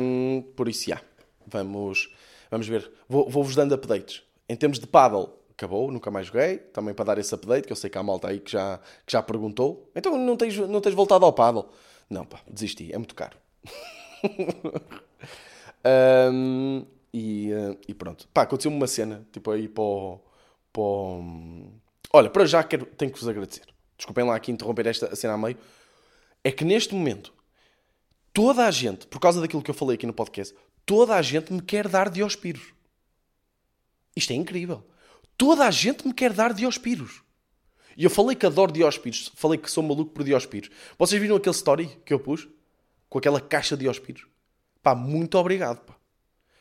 Um, 0.00 0.42
por 0.54 0.68
isso, 0.68 0.88
já. 0.88 1.00
Vamos, 1.46 2.14
vamos 2.50 2.68
ver. 2.68 2.90
Vou-vos 3.08 3.32
vou 3.32 3.54
dando 3.54 3.74
updates. 3.74 4.22
Em 4.48 4.56
termos 4.56 4.78
de 4.78 4.86
paddle, 4.86 5.40
acabou, 5.50 5.90
nunca 5.90 6.10
mais 6.10 6.28
joguei. 6.28 6.58
Também 6.58 6.94
para 6.94 7.06
dar 7.06 7.18
esse 7.18 7.34
update, 7.34 7.66
que 7.66 7.72
eu 7.72 7.76
sei 7.76 7.90
que 7.90 7.98
há 7.98 8.02
malta 8.02 8.28
aí 8.28 8.40
que 8.40 8.52
já, 8.52 8.78
que 9.04 9.12
já 9.12 9.22
perguntou. 9.22 9.90
Então 9.94 10.16
não 10.16 10.36
tens, 10.36 10.56
não 10.56 10.80
tens 10.80 10.94
voltado 10.94 11.24
ao 11.24 11.32
paddle? 11.32 11.68
Não, 12.08 12.24
pá, 12.24 12.40
desisti, 12.48 12.92
é 12.92 12.98
muito 12.98 13.14
caro. 13.14 13.36
um, 16.32 16.84
e, 17.12 17.52
uh, 17.52 17.78
e, 17.86 17.94
pronto. 17.94 18.28
Pá, 18.32 18.42
aconteceu-me 18.42 18.76
uma 18.76 18.86
cena, 18.86 19.26
tipo 19.32 19.50
aí 19.50 19.68
para 19.68 19.82
o... 19.82 20.20
Para 20.72 20.82
o... 20.82 21.79
Olha, 22.12 22.28
para 22.28 22.44
já 22.44 22.62
quero, 22.64 22.86
tenho 22.86 23.12
que 23.12 23.18
vos 23.18 23.28
agradecer. 23.28 23.62
Desculpem 23.96 24.24
lá 24.24 24.34
aqui 24.34 24.50
interromper 24.50 24.86
esta 24.86 25.14
cena 25.14 25.34
a 25.34 25.38
meio. 25.38 25.56
É 26.42 26.50
que 26.50 26.64
neste 26.64 26.94
momento, 26.94 27.32
toda 28.32 28.66
a 28.66 28.70
gente, 28.70 29.06
por 29.06 29.20
causa 29.20 29.40
daquilo 29.40 29.62
que 29.62 29.70
eu 29.70 29.74
falei 29.74 29.94
aqui 29.94 30.06
no 30.06 30.12
podcast, 30.12 30.54
toda 30.84 31.14
a 31.14 31.22
gente 31.22 31.52
me 31.52 31.62
quer 31.62 31.86
dar 31.86 32.08
Diospiros. 32.08 32.72
Isto 34.16 34.32
é 34.32 34.36
incrível. 34.36 34.84
Toda 35.36 35.66
a 35.66 35.70
gente 35.70 36.06
me 36.06 36.12
quer 36.12 36.32
dar 36.32 36.52
Diospiros. 36.52 37.22
E 37.96 38.04
eu 38.04 38.10
falei 38.10 38.34
que 38.34 38.46
adoro 38.46 38.72
Diospiros. 38.72 39.30
Falei 39.34 39.58
que 39.58 39.70
sou 39.70 39.82
maluco 39.82 40.12
por 40.12 40.24
Diospiros. 40.24 40.70
Vocês 40.98 41.20
viram 41.20 41.36
aquele 41.36 41.54
story 41.54 41.86
que 42.04 42.12
eu 42.12 42.18
pus? 42.18 42.48
Com 43.08 43.18
aquela 43.18 43.40
caixa 43.40 43.76
de 43.76 43.82
Diospiros? 43.82 44.26
Pá, 44.82 44.94
muito 44.94 45.36
obrigado, 45.38 45.80
pá. 45.80 45.94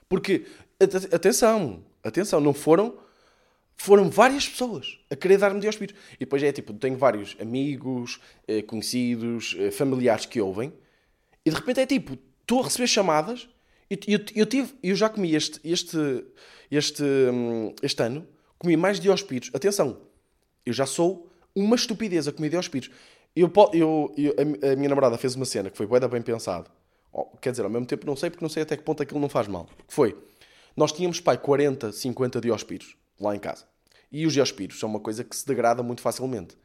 Porque, 0.08 0.46
atenção, 0.80 1.84
atenção, 2.04 2.40
não 2.40 2.54
foram... 2.54 3.09
Foram 3.82 4.10
várias 4.10 4.48
pessoas 4.48 5.00
a 5.10 5.16
querer 5.16 5.38
dar-me 5.38 5.62
Diospiros. 5.62 5.96
E 6.16 6.20
depois 6.20 6.44
é 6.44 6.52
tipo, 6.52 6.74
tenho 6.74 6.98
vários 6.98 7.38
amigos, 7.40 8.20
eh, 8.46 8.62
conhecidos, 8.62 9.56
eh, 9.58 9.72
familiares 9.72 10.26
que 10.26 10.42
ouvem. 10.42 10.74
E 11.46 11.50
de 11.50 11.56
repente 11.56 11.80
é 11.80 11.86
tipo, 11.86 12.18
estou 12.42 12.60
a 12.60 12.64
receber 12.66 12.88
chamadas. 12.88 13.48
Eu, 13.90 13.98
eu, 14.06 14.20
eu, 14.36 14.46
tive, 14.46 14.74
eu 14.84 14.96
já 14.98 15.08
comi 15.08 15.34
este, 15.34 15.62
este 15.64 15.98
este, 16.70 17.02
hum, 17.04 17.74
este 17.82 18.04
ano, 18.04 18.28
comi 18.58 18.76
mais 18.76 19.00
Diospiros. 19.00 19.50
Atenção, 19.54 19.98
eu 20.66 20.74
já 20.74 20.86
sou 20.86 21.32
uma 21.56 21.78
estupidez 21.78 22.28
a 22.28 22.34
comer 22.34 22.50
Diospiros. 22.50 22.92
Eu, 23.34 23.50
eu, 23.74 24.14
eu, 24.18 24.36
a, 24.72 24.76
minha 24.76 24.90
namorada 24.90 25.18
fez 25.18 25.36
uma 25.36 25.46
cena 25.46 25.70
que 25.70 25.78
foi 25.78 25.88
bem, 25.88 26.06
bem 26.10 26.22
pensado. 26.22 26.70
Quer 27.42 27.52
dizer, 27.52 27.64
ao 27.64 27.70
mesmo 27.70 27.86
tempo 27.86 28.06
não 28.06 28.18
sei, 28.18 28.30
porque 28.30 28.44
não 28.44 28.50
sei 28.50 28.64
até 28.64 28.76
que 28.76 28.84
ponto 28.84 29.02
aquilo 29.02 29.22
não 29.22 29.30
faz 29.30 29.48
mal. 29.48 29.70
Que 29.88 29.94
foi, 29.94 30.18
nós 30.76 30.92
tínhamos, 30.92 31.22
pai, 31.22 31.38
40, 31.38 31.94
50 31.94 32.42
Diospiros 32.42 32.99
lá 33.20 33.36
em 33.36 33.40
casa. 33.40 33.66
E 34.12 34.26
os 34.26 34.34
Diospiros 34.34 34.80
são 34.80 34.90
uma 34.90 35.00
coisa 35.00 35.24
que 35.24 35.36
se 35.36 35.46
degrada 35.46 35.84
muito 35.84 36.02
facilmente. 36.02 36.58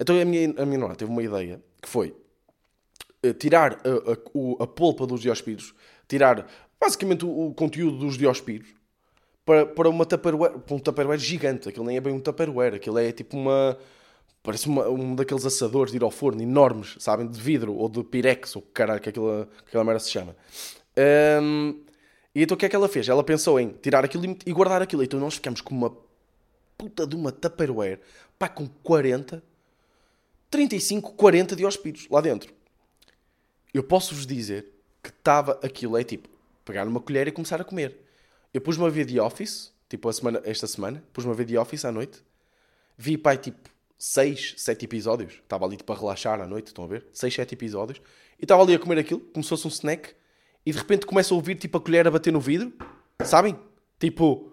Então 0.00 0.18
a 0.20 0.24
minha, 0.24 0.50
a 0.50 0.64
minha 0.64 0.78
namorada 0.78 0.96
teve 0.96 1.10
uma 1.10 1.22
ideia 1.22 1.60
que 1.82 1.88
foi 1.88 2.14
uh, 3.24 3.32
tirar 3.34 3.74
a, 3.74 4.12
a, 4.12 4.16
o, 4.32 4.56
a 4.62 4.66
polpa 4.66 5.06
dos 5.06 5.20
diospiros, 5.20 5.74
tirar 6.06 6.46
basicamente 6.80 7.24
o, 7.24 7.48
o 7.48 7.54
conteúdo 7.54 7.98
dos 7.98 8.16
diospiros 8.16 8.68
para, 9.44 9.66
para, 9.66 9.88
uma 9.88 10.04
tupperware, 10.04 10.58
para 10.58 10.76
um 10.76 10.78
tupperware 10.78 11.18
gigante. 11.18 11.68
Aquilo 11.68 11.86
nem 11.86 11.96
é 11.96 12.00
bem 12.00 12.12
um 12.12 12.20
tupperware, 12.20 12.74
aquilo 12.74 12.98
é 12.98 13.10
tipo 13.12 13.36
uma. 13.36 13.78
Parece 14.42 14.68
uma, 14.68 14.88
um 14.88 15.14
daqueles 15.16 15.44
assadores 15.44 15.90
de 15.90 15.98
ir 15.98 16.02
ao 16.02 16.10
forno 16.10 16.40
enormes, 16.40 16.96
sabem? 17.00 17.26
De 17.26 17.40
vidro 17.40 17.74
ou 17.74 17.88
de 17.88 18.04
pirex, 18.04 18.54
ou 18.54 18.62
caralho 18.62 19.00
que 19.00 19.08
aquela, 19.08 19.48
que 19.64 19.68
aquela 19.68 19.84
merda 19.84 20.00
se 20.00 20.10
chama. 20.10 20.36
Um, 21.42 21.80
e 22.38 22.42
então 22.42 22.54
o 22.54 22.58
que 22.58 22.66
é 22.66 22.68
que 22.68 22.76
ela 22.76 22.88
fez? 22.88 23.08
Ela 23.08 23.24
pensou 23.24 23.58
em 23.58 23.70
tirar 23.82 24.04
aquilo 24.04 24.24
e 24.46 24.52
guardar 24.52 24.80
aquilo. 24.80 25.02
Então 25.02 25.18
nós 25.18 25.34
ficamos 25.34 25.60
com 25.60 25.74
uma 25.74 25.92
puta 26.76 27.04
de 27.04 27.16
uma 27.16 27.32
Tupperware, 27.32 27.98
pá, 28.38 28.48
com 28.48 28.68
40, 28.68 29.42
35, 30.48 31.14
40 31.14 31.56
de 31.56 31.64
hóspedes 31.64 32.08
lá 32.08 32.20
dentro. 32.20 32.54
Eu 33.74 33.82
posso-vos 33.82 34.24
dizer 34.24 34.72
que 35.02 35.10
estava 35.10 35.58
aquilo, 35.64 35.98
é 35.98 36.04
tipo, 36.04 36.28
pegar 36.64 36.86
uma 36.86 37.00
colher 37.00 37.26
e 37.26 37.32
começar 37.32 37.60
a 37.60 37.64
comer. 37.64 37.96
Eu 38.54 38.60
pus-me 38.60 38.86
a 38.86 38.88
ver 38.88 39.04
The 39.04 39.20
Office, 39.20 39.72
tipo 39.88 40.08
a 40.08 40.12
semana, 40.12 40.40
esta 40.44 40.68
semana, 40.68 41.02
pus-me 41.12 41.32
a 41.32 41.34
ver 41.34 41.44
The 41.44 41.58
Office 41.58 41.84
à 41.84 41.90
noite, 41.90 42.22
vi, 42.96 43.18
pai, 43.18 43.36
tipo, 43.36 43.68
6, 43.98 44.54
7 44.58 44.84
episódios. 44.84 45.32
Estava 45.32 45.64
ali 45.64 45.76
tipo 45.76 45.92
relaxar 45.92 46.40
à 46.40 46.46
noite, 46.46 46.68
estão 46.68 46.84
a 46.84 46.86
ver? 46.86 47.04
6, 47.12 47.34
7 47.34 47.52
episódios. 47.52 48.00
E 48.38 48.44
estava 48.44 48.62
ali 48.62 48.74
a 48.74 48.78
comer 48.78 49.00
aquilo, 49.00 49.18
como 49.18 49.42
se 49.42 49.48
fosse 49.50 49.66
um 49.66 49.70
snack. 49.70 50.14
E 50.68 50.70
de 50.70 50.76
repente 50.76 51.06
começa 51.06 51.32
a 51.32 51.34
ouvir 51.34 51.54
tipo 51.54 51.78
a 51.78 51.80
colher 51.80 52.06
a 52.06 52.10
bater 52.10 52.30
no 52.30 52.42
vidro. 52.42 52.70
Sabem? 53.24 53.58
Tipo, 53.98 54.50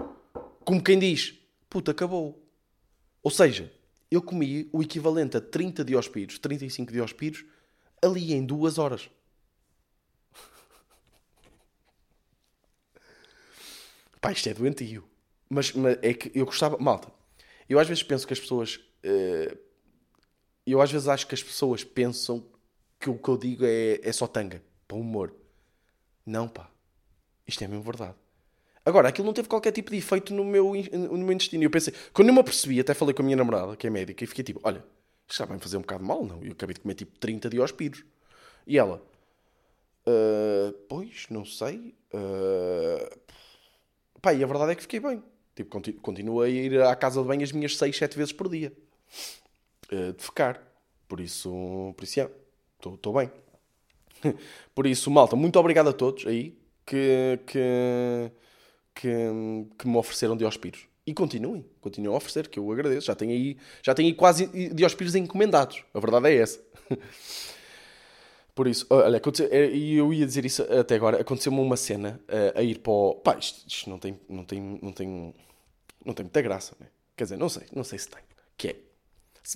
como 0.64 0.82
quem 0.82 0.98
diz, 0.98 1.38
puta, 1.70 1.92
acabou. 1.92 2.42
Ou 3.22 3.30
seja, 3.30 3.70
eu 4.10 4.22
comi 4.22 4.70
o 4.72 4.82
equivalente 4.82 5.36
a 5.36 5.42
30 5.42 5.84
diospiros, 5.84 6.40
35 6.40 6.94
diospiros, 6.94 7.44
ali 8.02 8.34
em 8.34 8.46
duas 8.46 8.78
horas. 8.78 9.10
Pá, 14.22 14.32
isto 14.32 14.48
é 14.48 14.54
doentio. 14.54 15.04
Mas, 15.50 15.74
mas 15.74 15.98
é 16.02 16.14
que 16.14 16.32
eu 16.34 16.46
gostava. 16.46 16.78
Malta, 16.78 17.12
eu 17.68 17.78
às 17.78 17.90
vezes 17.90 18.04
penso 18.04 18.26
que 18.26 18.32
as 18.32 18.40
pessoas. 18.40 18.78
Uh, 19.04 19.58
eu 20.66 20.82
às 20.82 20.90
vezes 20.90 21.10
acho 21.10 21.28
que 21.28 21.36
as 21.36 21.44
pessoas 21.44 21.84
pensam 21.84 22.48
que 23.02 23.10
o 23.10 23.18
que 23.18 23.28
eu 23.28 23.38
digo 23.38 23.66
é, 23.66 24.00
é 24.02 24.14
só 24.14 24.28
tanga, 24.28 24.64
para 24.88 24.96
o 24.96 25.02
humor. 25.02 25.44
Não, 26.26 26.48
pá. 26.48 26.70
Isto 27.48 27.64
é 27.64 27.68
mesmo 27.68 27.84
verdade. 27.84 28.16
Agora, 28.86 29.10
aquilo 29.10 29.26
não 29.26 29.34
teve 29.34 29.48
qualquer 29.48 29.72
tipo 29.72 29.92
de 29.92 29.98
efeito 29.98 30.34
no 30.34 30.46
meu, 30.46 30.74
no 30.94 31.18
meu 31.18 31.32
intestino. 31.32 31.64
Eu 31.64 31.72
pensei, 31.72 31.94
quando 32.14 32.28
eu 32.28 32.34
me 32.34 32.40
apercebi, 32.40 32.80
até 32.80 32.94
falei 32.94 33.14
com 33.14 33.24
a 33.24 33.26
minha 33.26 33.38
namorada, 33.38 33.76
que 33.76 33.88
é 33.88 33.90
médica, 33.90 34.24
e 34.24 34.28
fiquei 34.28 34.44
tipo: 34.44 34.60
olha, 34.64 34.84
isto 35.28 35.40
já 35.40 35.46
vai 35.46 35.58
me 35.58 35.64
fazer 35.64 35.78
um 35.78 35.82
bocado 35.82 36.04
mal, 36.04 36.24
não? 36.24 36.44
Eu 36.44 36.52
acabei 36.52 36.76
de 36.76 36.82
comer 36.82 36.94
tipo 36.94 37.18
30 37.18 37.50
diospiros. 37.50 38.04
E 38.68 38.78
ela, 38.78 39.02
uh, 40.08 40.72
pois, 40.88 41.26
não 41.30 41.46
sei. 41.46 41.96
Uh... 42.14 43.20
Pá, 44.22 44.34
e 44.34 44.44
a 44.44 44.48
verdade 44.48 44.72
é 44.72 44.76
que 44.76 44.84
fiquei 44.84 45.00
bem. 45.00 45.24
Tipo, 45.56 45.82
continuo 46.02 46.42
a 46.42 46.50
ir 46.50 46.82
à 46.82 46.96
casa 46.96 47.22
de 47.22 47.28
banho 47.28 47.44
as 47.44 47.52
minhas 47.52 47.78
6, 47.78 47.96
7 47.96 48.18
vezes 48.18 48.34
por 48.34 48.50
dia. 48.50 48.72
Uh, 49.92 50.14
de 50.14 50.24
ficar. 50.24 50.62
Por 51.08 51.20
isso, 51.20 51.94
por 51.96 52.04
isso, 52.04 52.30
estou 52.80 53.14
bem. 53.14 53.32
Por 54.74 54.88
isso, 54.88 55.10
malta, 55.12 55.36
muito 55.36 55.60
obrigado 55.60 55.90
a 55.90 55.94
todos 55.94 56.26
aí 56.26 56.58
que, 56.86 57.40
que, 57.46 58.32
que, 58.94 59.10
que 59.78 59.88
me 59.88 59.98
ofereceram 59.98 60.38
Diospiros. 60.38 60.88
E 61.08 61.14
continuem, 61.14 61.64
continuem 61.82 62.14
a 62.14 62.18
oferecer, 62.18 62.48
que 62.48 62.58
eu 62.58 62.72
agradeço. 62.72 63.08
Já 63.08 63.16
tenho 63.16 63.32
aí, 63.32 63.58
já 63.84 63.94
tenho 63.94 64.10
aí 64.10 64.16
quase 64.16 64.48
Diospiros 64.74 65.14
encomendados. 65.16 65.84
A 65.94 66.00
verdade 66.00 66.30
é 66.30 66.36
essa. 66.38 66.60
Por 68.56 68.68
isso, 68.68 68.88
olha, 68.90 69.22
é, 69.52 69.70
e 69.70 69.96
eu 69.96 70.14
ia 70.14 70.26
dizer 70.26 70.46
isso 70.46 70.64
até 70.64 70.96
agora, 70.96 71.20
aconteceu-me 71.20 71.60
uma 71.60 71.76
cena 71.76 72.22
a, 72.56 72.60
a 72.60 72.64
ir 72.64 72.80
para 72.80 72.92
o... 72.92 73.16
Pá, 73.16 73.38
isto, 73.38 73.68
isto, 73.68 73.90
não, 73.90 74.00
tem, 74.00 74.18
não, 74.30 74.46
tem, 74.46 74.80
não, 74.82 74.94
tem, 74.94 75.36
não 76.06 76.14
tem 76.14 76.24
muita 76.24 76.42
graça, 76.42 76.74
né? 76.80 76.88
Quer 77.18 77.26
dizer, 77.26 77.38
não 77.38 77.50
sei, 77.50 77.64
não 77.76 77.84
sei 77.84 78.00
se 78.00 78.08
tem. 78.08 78.22
Que 78.58 78.70
é, 78.70 78.76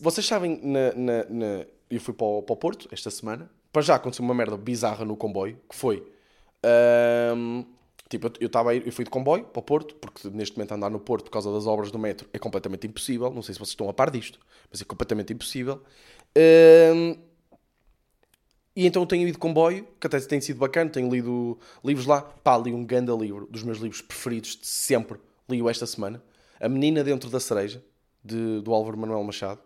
vocês 0.01 0.27
sabem, 0.27 0.59
na, 0.61 0.91
na, 0.93 1.23
na, 1.29 1.65
eu 1.89 2.01
fui 2.01 2.13
para 2.13 2.27
o, 2.27 2.43
para 2.43 2.53
o 2.53 2.57
Porto 2.57 2.89
esta 2.91 3.09
semana, 3.09 3.49
para 3.71 3.81
já 3.81 3.95
aconteceu 3.95 4.23
uma 4.25 4.33
merda 4.33 4.57
bizarra 4.57 5.05
no 5.05 5.15
comboio, 5.15 5.59
que 5.69 5.75
foi... 5.75 6.05
Um, 7.35 7.65
tipo, 8.09 8.31
eu, 8.39 8.47
estava 8.47 8.75
eu 8.75 8.91
fui 8.91 9.05
de 9.05 9.11
comboio 9.11 9.45
para 9.45 9.59
o 9.59 9.63
Porto, 9.63 9.95
porque 9.95 10.29
neste 10.29 10.57
momento 10.57 10.73
andar 10.73 10.89
no 10.89 10.99
Porto 10.99 11.25
por 11.25 11.31
causa 11.31 11.51
das 11.53 11.67
obras 11.67 11.91
do 11.91 11.99
metro 11.99 12.27
é 12.33 12.39
completamente 12.39 12.87
impossível. 12.87 13.31
Não 13.31 13.41
sei 13.41 13.53
se 13.53 13.59
vocês 13.59 13.71
estão 13.71 13.87
a 13.87 13.93
par 13.93 14.09
disto, 14.09 14.39
mas 14.71 14.81
é 14.81 14.85
completamente 14.85 15.31
impossível. 15.31 15.81
Um, 16.95 17.15
e 18.75 18.85
então 18.85 19.01
eu 19.01 19.05
tenho 19.05 19.23
ido 19.23 19.33
de 19.33 19.37
comboio, 19.37 19.87
que 19.99 20.07
até 20.07 20.19
tem 20.21 20.39
sido 20.39 20.57
bacana, 20.57 20.89
tenho 20.89 21.09
lido 21.09 21.59
livros 21.83 22.05
lá. 22.05 22.21
Pá, 22.21 22.57
li 22.57 22.73
um 22.73 22.83
grande 22.83 23.11
livro, 23.15 23.47
dos 23.49 23.63
meus 23.63 23.77
livros 23.77 24.01
preferidos 24.01 24.55
de 24.55 24.67
sempre. 24.67 25.19
Li-o 25.49 25.69
esta 25.69 25.85
semana. 25.85 26.23
A 26.59 26.69
Menina 26.69 27.03
Dentro 27.03 27.29
da 27.29 27.39
Cereja, 27.39 27.83
de, 28.23 28.61
do 28.61 28.73
Álvaro 28.73 28.97
Manuel 28.97 29.23
Machado. 29.23 29.61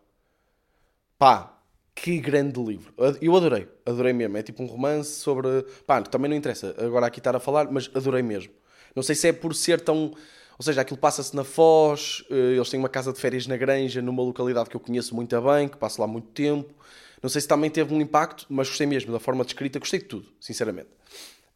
Pá, 1.18 1.60
que 1.96 2.18
grande 2.20 2.62
livro. 2.62 2.94
Eu 3.22 3.36
adorei, 3.36 3.68
adorei 3.86 4.14
mesmo. 4.14 4.38
É 4.38 4.44
tipo 4.44 4.64
um 4.64 4.66
romance 4.66 5.12
sobre. 5.12 5.64
Pá, 5.86 6.02
também 6.02 6.30
não 6.30 6.38
interessa 6.38 6.76
agora 6.78 7.08
aqui 7.08 7.20
estar 7.20 7.36
a 7.36 7.40
falar, 7.40 7.72
mas 7.72 7.90
adorei 7.94 8.22
mesmo. 8.22 8.52
Não 8.96 9.04
sei 9.04 9.16
se 9.16 9.28
é 9.28 9.34
por 9.34 9.54
ser 9.56 9.82
tão. 9.82 10.14
Ou 10.58 10.64
seja, 10.64 10.82
aquilo 10.82 11.00
passa-se 11.00 11.36
na 11.36 11.44
Foz, 11.44 12.24
eh, 12.30 12.56
eles 12.56 12.70
têm 12.70 12.80
uma 12.80 12.88
casa 12.88 13.12
de 13.12 13.20
férias 13.20 13.48
na 13.48 13.58
Granja, 13.58 14.02
numa 14.02 14.22
localidade 14.22 14.70
que 14.70 14.76
eu 14.76 14.80
conheço 14.80 15.16
muito 15.16 15.40
bem, 15.42 15.68
que 15.68 15.78
passo 15.78 16.00
lá 16.00 16.08
muito 16.08 16.28
tempo. 16.28 16.74
Não 17.22 17.30
sei 17.30 17.42
se 17.42 17.48
também 17.48 17.70
teve 17.70 17.94
um 17.94 18.00
impacto, 18.00 18.46
mas 18.50 18.68
gostei 18.68 18.86
mesmo 18.86 19.12
da 19.12 19.20
forma 19.20 19.44
de 19.44 19.52
escrita, 19.52 19.80
gostei 19.80 20.00
de 20.00 20.06
tudo, 20.06 20.28
sinceramente. 20.40 20.90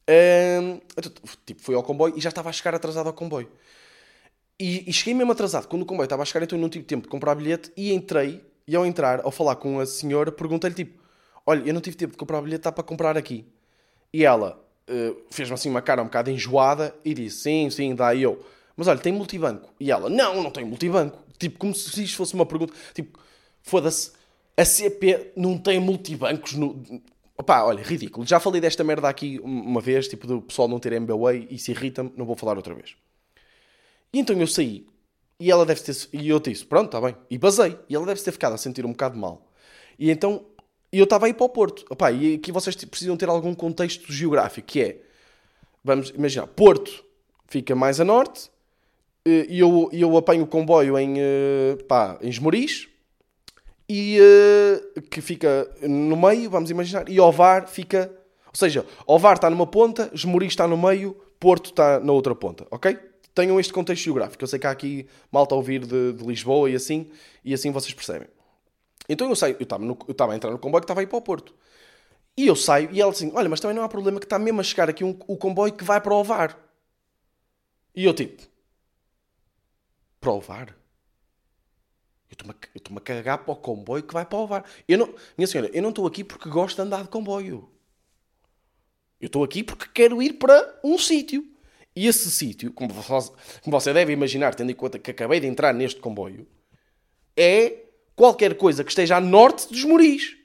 Um, 0.10 0.80
então, 0.98 1.12
tipo, 1.46 1.62
fui 1.62 1.76
ao 1.76 1.84
comboio 1.84 2.18
e 2.18 2.22
já 2.22 2.30
estava 2.30 2.50
a 2.50 2.54
chegar 2.54 2.74
atrasado 2.74 3.08
ao 3.08 3.14
comboio. 3.14 3.52
E, 4.60 4.90
e, 4.90 4.94
cheguei 4.94 5.14
mesmo 5.14 5.32
atrasado. 5.32 5.68
Quando 5.68 5.84
o 5.84 5.86
comboio 5.86 6.06
estava 6.06 6.24
a 6.24 6.26
chegar, 6.26 6.44
então 6.44 6.58
eu 6.58 6.62
não 6.62 6.70
tive 6.70 6.86
tempo 6.86 7.04
de 7.04 7.10
comprar 7.10 7.36
bilhete 7.36 7.72
e 7.78 7.94
entrei. 7.94 8.44
E 8.68 8.76
ao 8.76 8.86
entrar, 8.86 9.22
ao 9.24 9.32
falar 9.32 9.56
com 9.56 9.80
a 9.80 9.86
senhora, 9.86 10.32
perguntei-lhe 10.32 10.76
tipo: 10.76 11.02
Olha, 11.46 11.64
eu 11.66 11.74
não 11.74 11.82
tive 11.82 11.96
tempo 11.96 12.12
de 12.12 12.18
comprar 12.18 12.42
bilhete, 12.42 12.60
está 12.60 12.72
para 12.72 12.84
comprar 12.84 13.18
aqui. 13.18 13.46
E 14.12 14.26
ela 14.26 14.62
uh, 14.90 15.18
fez-me 15.32 15.54
assim 15.54 15.70
uma 15.70 15.82
cara 15.82 16.02
um 16.02 16.06
bocado 16.06 16.30
enjoada 16.30 16.94
e 17.06 17.14
disse: 17.14 17.44
Sim, 17.44 17.70
sim, 17.70 17.96
dá. 17.96 18.14
E 18.14 18.24
eu: 18.24 18.44
Mas 18.76 18.88
olha, 18.88 19.00
tem 19.00 19.14
multibanco. 19.14 19.74
E 19.80 19.90
ela: 19.90 20.10
Não, 20.10 20.44
não 20.44 20.52
tem 20.52 20.66
multibanco. 20.66 21.18
Tipo, 21.40 21.58
como 21.58 21.74
se 21.74 22.04
isto 22.04 22.18
fosse 22.18 22.34
uma 22.34 22.46
pergunta. 22.46 22.74
Tipo, 22.94 23.18
foda-se 23.62 24.12
a 24.58 24.66
CP 24.66 25.34
não 25.36 25.58
tem 25.58 25.80
multibancos 25.80 26.54
no. 26.54 26.84
Opá, 27.38 27.64
olha, 27.64 27.84
ridículo. 27.84 28.26
Já 28.26 28.40
falei 28.40 28.60
desta 28.60 28.84
merda 28.84 29.08
aqui 29.08 29.40
uma 29.44 29.80
vez, 29.80 30.08
tipo, 30.08 30.26
do 30.26 30.42
pessoal 30.42 30.68
não 30.68 30.80
ter 30.80 30.92
MBWay 30.94 31.48
e 31.52 31.60
se 31.60 31.72
irrita-me, 31.72 32.12
não 32.18 32.26
vou 32.26 32.36
falar 32.36 32.58
outra 32.58 32.74
vez. 32.74 32.96
E 34.12 34.20
então 34.20 34.36
eu 34.36 34.48
saí 34.48 34.88
e 35.40 35.52
ela 35.52 35.66
deve 35.66 35.82
ter. 35.82 35.96
E 36.14 36.30
eu 36.30 36.40
disse, 36.40 36.66
pronto, 36.66 36.88
está 36.88 37.02
bem. 37.02 37.16
E 37.30 37.38
basei. 37.38 37.78
E 37.90 37.96
ela 37.96 38.06
deve 38.06 38.22
ter 38.22 38.32
ficado 38.32 38.54
a 38.54 38.58
sentir 38.58 38.86
um 38.86 38.92
bocado 38.92 39.18
mal. 39.18 39.48
E 39.98 40.10
então 40.10 40.46
eu 40.92 41.04
estava 41.04 41.26
aí 41.26 41.34
para 41.34 41.46
o 41.46 41.50
Porto. 41.50 41.86
Opá, 41.90 42.12
e 42.12 42.36
aqui 42.36 42.52
vocês 42.52 42.76
precisam 42.76 43.18
ter 43.18 43.30
algum 43.30 43.54
contexto 43.54 44.12
geográfico, 44.12 44.68
que 44.68 44.82
é. 44.82 45.02
Vamos 45.84 46.10
imaginar, 46.10 46.48
Porto 46.48 47.06
fica 47.48 47.74
mais 47.74 48.00
a 48.00 48.04
norte 48.04 48.50
eh, 49.26 49.46
e 49.48 49.60
eu, 49.60 49.90
eu 49.94 50.18
apanho 50.18 50.44
o 50.44 50.48
comboio 50.48 50.98
em, 50.98 51.16
eh, 51.18 51.78
pá, 51.88 52.18
em 52.22 52.28
Esmoriz 52.28 52.90
e 53.90 54.20
uh, 54.20 55.02
que 55.04 55.22
fica 55.22 55.70
no 55.82 56.18
meio, 56.18 56.50
vamos 56.50 56.70
imaginar, 56.70 57.08
e 57.08 57.20
Ovar 57.20 57.68
fica. 57.68 58.12
Ou 58.48 58.56
seja, 58.56 58.86
Ovar 59.06 59.36
está 59.36 59.50
numa 59.50 59.68
ponta, 59.68 60.10
Esmoriz 60.14 60.52
está 60.52 60.68
no 60.68 60.78
meio, 60.78 61.16
Porto 61.40 61.70
está 61.70 62.00
na 62.00 62.12
outra 62.12 62.36
ponta, 62.36 62.68
ok? 62.70 62.98
Tenham 63.38 63.60
este 63.60 63.72
contexto 63.72 64.04
geográfico. 64.04 64.44
Eu 64.44 64.48
sei 64.48 64.58
que 64.58 64.66
há 64.66 64.72
aqui 64.72 65.08
malta 65.32 65.54
a 65.54 65.58
ouvir 65.58 65.86
de, 65.86 66.14
de 66.14 66.26
Lisboa 66.26 66.72
e 66.72 66.76
assim, 66.76 67.12
e 67.46 67.54
assim 67.54 67.70
vocês 67.70 67.94
percebem. 67.94 68.28
Então 69.08 69.30
eu 69.30 69.36
saio, 69.36 69.56
eu 69.60 69.64
estava 70.12 70.34
a 70.34 70.36
entrar 70.36 70.50
no 70.50 70.58
comboio 70.58 70.82
que 70.82 70.86
estava 70.86 71.02
aí 71.02 71.06
para 71.06 71.18
o 71.20 71.22
Porto. 71.22 71.54
E 72.36 72.48
eu 72.48 72.56
saio 72.56 72.90
e 72.92 73.00
ela 73.00 73.12
assim: 73.12 73.32
Olha, 73.36 73.48
mas 73.48 73.60
também 73.60 73.78
não 73.78 73.84
há 73.84 73.90
problema 73.90 74.20
que 74.20 74.26
está 74.26 74.40
mesmo 74.40 74.60
a 74.60 74.64
chegar 74.64 74.90
aqui 74.90 75.04
um, 75.04 75.16
o 75.28 75.38
comboio 75.38 75.72
que 75.72 75.84
vai 75.84 76.02
para 76.02 76.16
o 76.16 76.18
Ovar. 76.18 76.58
E 77.96 78.06
eu 78.06 78.14
tipo: 78.16 78.42
Para 80.20 80.32
o 80.32 80.38
Ovar? 80.38 80.76
Eu 82.32 82.34
estou-me 82.76 82.98
a 82.98 83.02
cagar 83.02 83.38
para 83.38 83.54
o 83.54 83.56
comboio 83.56 84.02
que 84.02 84.14
vai 84.16 84.26
para 84.26 84.40
o 84.40 84.48
VAR. 84.48 84.66
Eu 84.88 84.98
não, 84.98 85.14
minha 85.38 85.48
senhora, 85.48 85.70
eu 85.72 85.82
não 85.82 85.90
estou 85.90 86.08
aqui 86.08 86.24
porque 86.24 86.50
gosto 86.50 86.76
de 86.76 86.82
andar 86.82 87.04
de 87.04 87.10
comboio. 87.10 87.70
Eu 89.22 89.28
estou 89.28 89.44
aqui 89.44 89.64
porque 89.64 89.86
quero 89.94 90.22
ir 90.22 90.34
para 90.34 90.80
um 90.84 90.98
sítio. 90.98 91.57
E 91.98 92.06
esse 92.06 92.30
sítio, 92.30 92.72
como 92.72 92.94
você, 92.94 93.32
como 93.64 93.80
você 93.80 93.92
deve 93.92 94.14
imaginar, 94.14 94.54
tendo 94.54 94.70
em 94.70 94.76
conta 94.76 95.00
que 95.00 95.10
acabei 95.10 95.40
de 95.40 95.48
entrar 95.48 95.74
neste 95.74 96.00
comboio, 96.00 96.48
é 97.36 97.86
qualquer 98.16 98.56
coisa 98.56 98.84
que 98.84 98.92
esteja 98.92 99.18
a 99.18 99.20
norte 99.20 99.68
dos 99.68 99.84
Moris. 99.84 100.38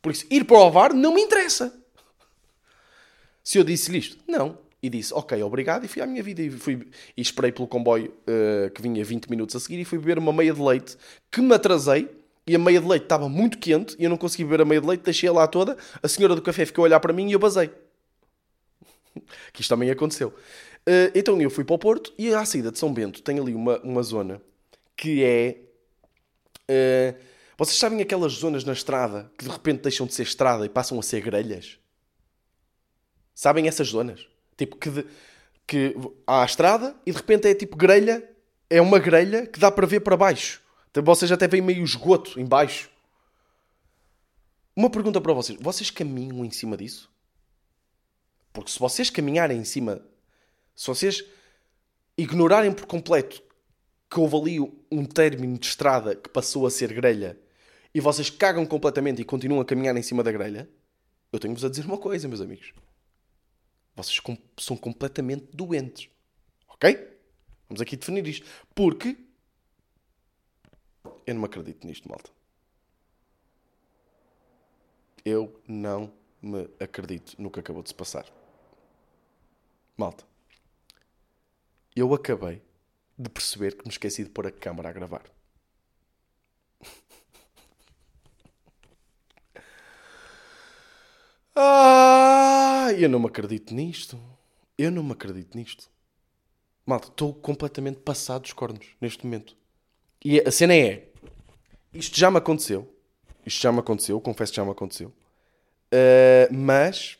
Por 0.00 0.12
isso, 0.12 0.24
ir 0.30 0.44
para 0.44 0.56
o 0.56 0.70
VAR 0.70 0.94
não 0.94 1.14
me 1.14 1.20
interessa. 1.20 1.76
Se 3.42 3.58
eu 3.58 3.64
disse-lhe 3.64 3.98
isto, 3.98 4.18
não 4.28 4.56
e 4.80 4.88
disse 4.88 5.12
ok, 5.12 5.42
obrigado, 5.42 5.84
e 5.84 5.88
fui 5.88 6.00
à 6.00 6.06
minha 6.06 6.22
vida. 6.22 6.40
E, 6.40 6.50
fui, 6.50 6.88
e 7.16 7.20
esperei 7.20 7.50
pelo 7.50 7.66
comboio 7.66 8.14
uh, 8.28 8.70
que 8.70 8.80
vinha 8.80 9.04
20 9.04 9.28
minutos 9.28 9.56
a 9.56 9.60
seguir 9.60 9.80
e 9.80 9.84
fui 9.84 9.98
beber 9.98 10.16
uma 10.16 10.32
meia 10.32 10.54
de 10.54 10.62
leite 10.62 10.96
que 11.28 11.40
me 11.40 11.56
atrasei. 11.56 12.08
e 12.46 12.54
a 12.54 12.58
meia 12.58 12.80
de 12.80 12.86
leite 12.86 13.02
estava 13.02 13.28
muito 13.28 13.58
quente 13.58 13.96
e 13.98 14.04
eu 14.04 14.10
não 14.10 14.16
consegui 14.16 14.44
beber 14.44 14.60
a 14.60 14.64
meia 14.64 14.80
de 14.80 14.86
leite, 14.86 15.02
deixei-a 15.02 15.32
lá 15.32 15.48
toda. 15.48 15.76
A 16.00 16.06
senhora 16.06 16.36
do 16.36 16.42
café 16.42 16.64
ficou 16.64 16.84
a 16.84 16.86
olhar 16.86 17.00
para 17.00 17.12
mim 17.12 17.28
e 17.28 17.32
eu 17.32 17.40
basei. 17.40 17.68
Que 19.52 19.60
isto 19.60 19.68
também 19.68 19.90
aconteceu. 19.90 20.28
Uh, 20.28 21.12
então 21.14 21.40
eu 21.40 21.50
fui 21.50 21.64
para 21.64 21.74
o 21.74 21.78
Porto 21.78 22.12
e 22.18 22.34
à 22.34 22.44
saída 22.44 22.72
de 22.72 22.78
São 22.78 22.92
Bento 22.92 23.22
tem 23.22 23.38
ali 23.38 23.54
uma, 23.54 23.78
uma 23.80 24.02
zona 24.02 24.42
que 24.96 25.22
é. 25.22 25.58
Uh, 26.68 27.32
vocês 27.56 27.76
sabem 27.76 28.00
aquelas 28.00 28.32
zonas 28.32 28.64
na 28.64 28.72
estrada 28.72 29.30
que 29.38 29.44
de 29.44 29.50
repente 29.50 29.82
deixam 29.82 30.06
de 30.06 30.14
ser 30.14 30.22
estrada 30.22 30.64
e 30.66 30.68
passam 30.68 30.98
a 30.98 31.02
ser 31.02 31.20
grelhas? 31.20 31.78
Sabem 33.34 33.68
essas 33.68 33.88
zonas? 33.88 34.26
Tipo, 34.56 34.76
que, 34.76 34.90
de, 34.90 35.06
que 35.66 35.96
há 36.26 36.42
a 36.42 36.44
estrada 36.44 36.94
e 37.06 37.12
de 37.12 37.16
repente 37.16 37.46
é 37.48 37.54
tipo 37.54 37.76
grelha, 37.76 38.28
é 38.68 38.80
uma 38.80 38.98
grelha 38.98 39.46
que 39.46 39.60
dá 39.60 39.70
para 39.70 39.86
ver 39.86 40.00
para 40.00 40.16
baixo. 40.16 40.62
Então, 40.90 41.02
vocês 41.02 41.30
até 41.32 41.48
veem 41.48 41.62
meio 41.62 41.82
esgoto 41.82 42.38
em 42.38 42.44
baixo. 42.44 42.90
Uma 44.74 44.90
pergunta 44.90 45.20
para 45.20 45.32
vocês: 45.32 45.58
vocês 45.60 45.90
caminham 45.90 46.44
em 46.44 46.50
cima 46.50 46.76
disso? 46.76 47.11
Porque 48.52 48.70
se 48.70 48.78
vocês 48.78 49.10
caminharem 49.10 49.58
em 49.58 49.64
cima, 49.64 50.04
se 50.74 50.86
vocês 50.86 51.24
ignorarem 52.16 52.72
por 52.72 52.86
completo 52.86 53.42
que 54.10 54.20
houve 54.20 54.36
ali 54.36 54.60
um 54.90 55.04
término 55.04 55.58
de 55.58 55.66
estrada 55.66 56.14
que 56.14 56.28
passou 56.28 56.66
a 56.66 56.70
ser 56.70 56.92
grelha 56.92 57.38
e 57.94 58.00
vocês 58.00 58.28
cagam 58.28 58.66
completamente 58.66 59.22
e 59.22 59.24
continuam 59.24 59.60
a 59.60 59.64
caminhar 59.64 59.96
em 59.96 60.02
cima 60.02 60.22
da 60.22 60.30
grelha, 60.30 60.68
eu 61.32 61.38
tenho-vos 61.38 61.64
a 61.64 61.68
dizer 61.70 61.86
uma 61.86 61.96
coisa, 61.96 62.28
meus 62.28 62.40
amigos. 62.40 62.74
Vocês 63.96 64.20
são 64.58 64.76
completamente 64.76 65.46
doentes. 65.52 66.10
Ok? 66.68 66.94
Vamos 67.68 67.80
aqui 67.80 67.96
definir 67.96 68.26
isto. 68.26 68.46
Porque 68.74 69.16
eu 71.26 71.34
não 71.34 71.44
acredito 71.44 71.86
nisto, 71.86 72.08
malta. 72.08 72.30
Eu 75.24 75.58
não 75.66 76.12
me 76.40 76.68
acredito 76.80 77.40
no 77.40 77.50
que 77.50 77.60
acabou 77.60 77.82
de 77.82 77.90
se 77.90 77.94
passar. 77.94 78.26
Malta, 80.02 80.24
eu 81.94 82.12
acabei 82.12 82.60
de 83.16 83.30
perceber 83.30 83.76
que 83.76 83.84
me 83.84 83.90
esqueci 83.92 84.24
de 84.24 84.30
pôr 84.30 84.48
a 84.48 84.50
câmara 84.50 84.88
a 84.88 84.92
gravar. 84.92 85.22
ah, 91.54 92.88
eu 92.98 93.08
não 93.08 93.20
me 93.20 93.26
acredito 93.26 93.72
nisto. 93.72 94.20
Eu 94.76 94.90
não 94.90 95.04
me 95.04 95.12
acredito 95.12 95.56
nisto. 95.56 95.88
Malta, 96.84 97.06
estou 97.06 97.32
completamente 97.32 98.00
passado 98.00 98.42
dos 98.42 98.52
cornos 98.52 98.96
neste 99.00 99.24
momento. 99.24 99.56
E 100.24 100.40
a 100.40 100.50
cena 100.50 100.74
é: 100.74 101.10
isto 101.94 102.18
já 102.18 102.28
me 102.28 102.38
aconteceu. 102.38 102.92
Isto 103.46 103.62
já 103.62 103.70
me 103.70 103.78
aconteceu, 103.78 104.20
confesso 104.20 104.50
que 104.50 104.56
já 104.56 104.64
me 104.64 104.72
aconteceu. 104.72 105.12
Uh, 105.92 106.52
mas 106.52 107.18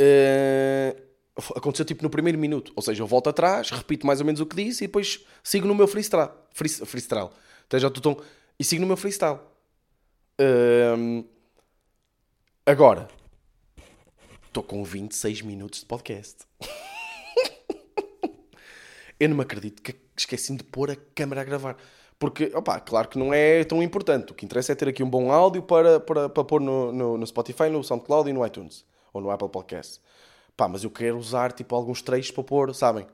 uh, 0.00 1.09
aconteceu 1.56 1.84
tipo 1.84 2.02
no 2.02 2.10
primeiro 2.10 2.38
minuto. 2.38 2.72
Ou 2.76 2.82
seja, 2.82 3.02
eu 3.02 3.06
volto 3.06 3.28
atrás, 3.28 3.70
repito 3.70 4.06
mais 4.06 4.20
ou 4.20 4.26
menos 4.26 4.40
o 4.40 4.46
que 4.46 4.56
disse 4.56 4.84
e 4.84 4.86
depois 4.86 5.24
sigo 5.42 5.66
no 5.66 5.74
meu 5.74 5.88
freestyle. 5.88 6.30
freestyle. 6.52 7.30
Então 7.66 7.78
já 7.78 7.88
estou 7.88 8.22
E 8.58 8.64
sigo 8.64 8.80
no 8.80 8.86
meu 8.86 8.96
freestyle. 8.96 9.38
Agora, 12.64 13.08
estou 14.46 14.62
com 14.62 14.84
26 14.84 15.42
minutos 15.42 15.80
de 15.80 15.86
podcast. 15.86 16.46
eu 19.18 19.28
não 19.28 19.36
me 19.36 19.42
acredito 19.42 19.82
que 19.82 19.94
esqueci 20.16 20.56
de 20.56 20.64
pôr 20.64 20.90
a 20.90 20.96
câmera 21.14 21.40
a 21.40 21.44
gravar. 21.44 21.76
Porque, 22.18 22.52
opá, 22.54 22.78
claro 22.78 23.08
que 23.08 23.18
não 23.18 23.32
é 23.32 23.64
tão 23.64 23.82
importante. 23.82 24.32
O 24.32 24.34
que 24.34 24.44
interessa 24.44 24.72
é 24.72 24.74
ter 24.74 24.88
aqui 24.88 25.02
um 25.02 25.08
bom 25.08 25.32
áudio 25.32 25.62
para, 25.62 25.98
para, 25.98 26.28
para 26.28 26.44
pôr 26.44 26.60
no, 26.60 26.92
no, 26.92 27.16
no 27.16 27.26
Spotify, 27.26 27.70
no 27.70 27.82
SoundCloud 27.82 28.28
e 28.28 28.32
no 28.32 28.46
iTunes. 28.46 28.84
Ou 29.12 29.22
no 29.22 29.30
Apple 29.30 29.48
Podcast. 29.48 30.00
Pá, 30.60 30.68
mas 30.68 30.84
eu 30.84 30.90
quero 30.90 31.16
usar, 31.16 31.52
tipo, 31.52 31.74
alguns 31.74 32.02
trechos 32.02 32.30
para 32.32 32.44
pôr, 32.44 32.74
sabem? 32.74 33.06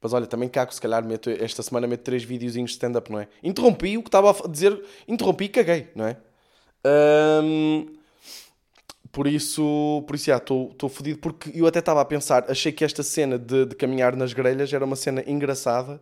Mas 0.00 0.12
olha, 0.12 0.24
também 0.24 0.48
cago, 0.48 0.72
se 0.72 0.80
calhar, 0.80 1.04
meto, 1.04 1.28
esta 1.28 1.64
semana 1.64 1.84
meto 1.88 2.02
três 2.02 2.22
videozinhos 2.22 2.70
de 2.70 2.76
stand-up, 2.76 3.10
não 3.10 3.18
é? 3.18 3.26
Interrompi 3.42 3.98
o 3.98 4.02
que 4.04 4.08
estava 4.08 4.30
a 4.30 4.46
dizer, 4.46 4.80
interrompi 5.08 5.46
e 5.46 5.48
caguei, 5.48 5.90
não 5.96 6.06
é? 6.06 6.16
Um, 7.42 7.92
por 9.10 9.26
isso, 9.26 10.04
por 10.06 10.14
isso, 10.14 10.26
já, 10.26 10.36
estou 10.36 10.88
fodido, 10.88 11.18
porque 11.18 11.50
eu 11.52 11.66
até 11.66 11.80
estava 11.80 12.00
a 12.02 12.04
pensar, 12.04 12.48
achei 12.48 12.70
que 12.70 12.84
esta 12.84 13.02
cena 13.02 13.36
de, 13.36 13.66
de, 13.66 13.74
caminhar 13.74 14.14
nas 14.14 14.32
grelhas 14.32 14.72
era 14.72 14.84
uma 14.84 14.94
cena 14.94 15.24
engraçada 15.26 16.00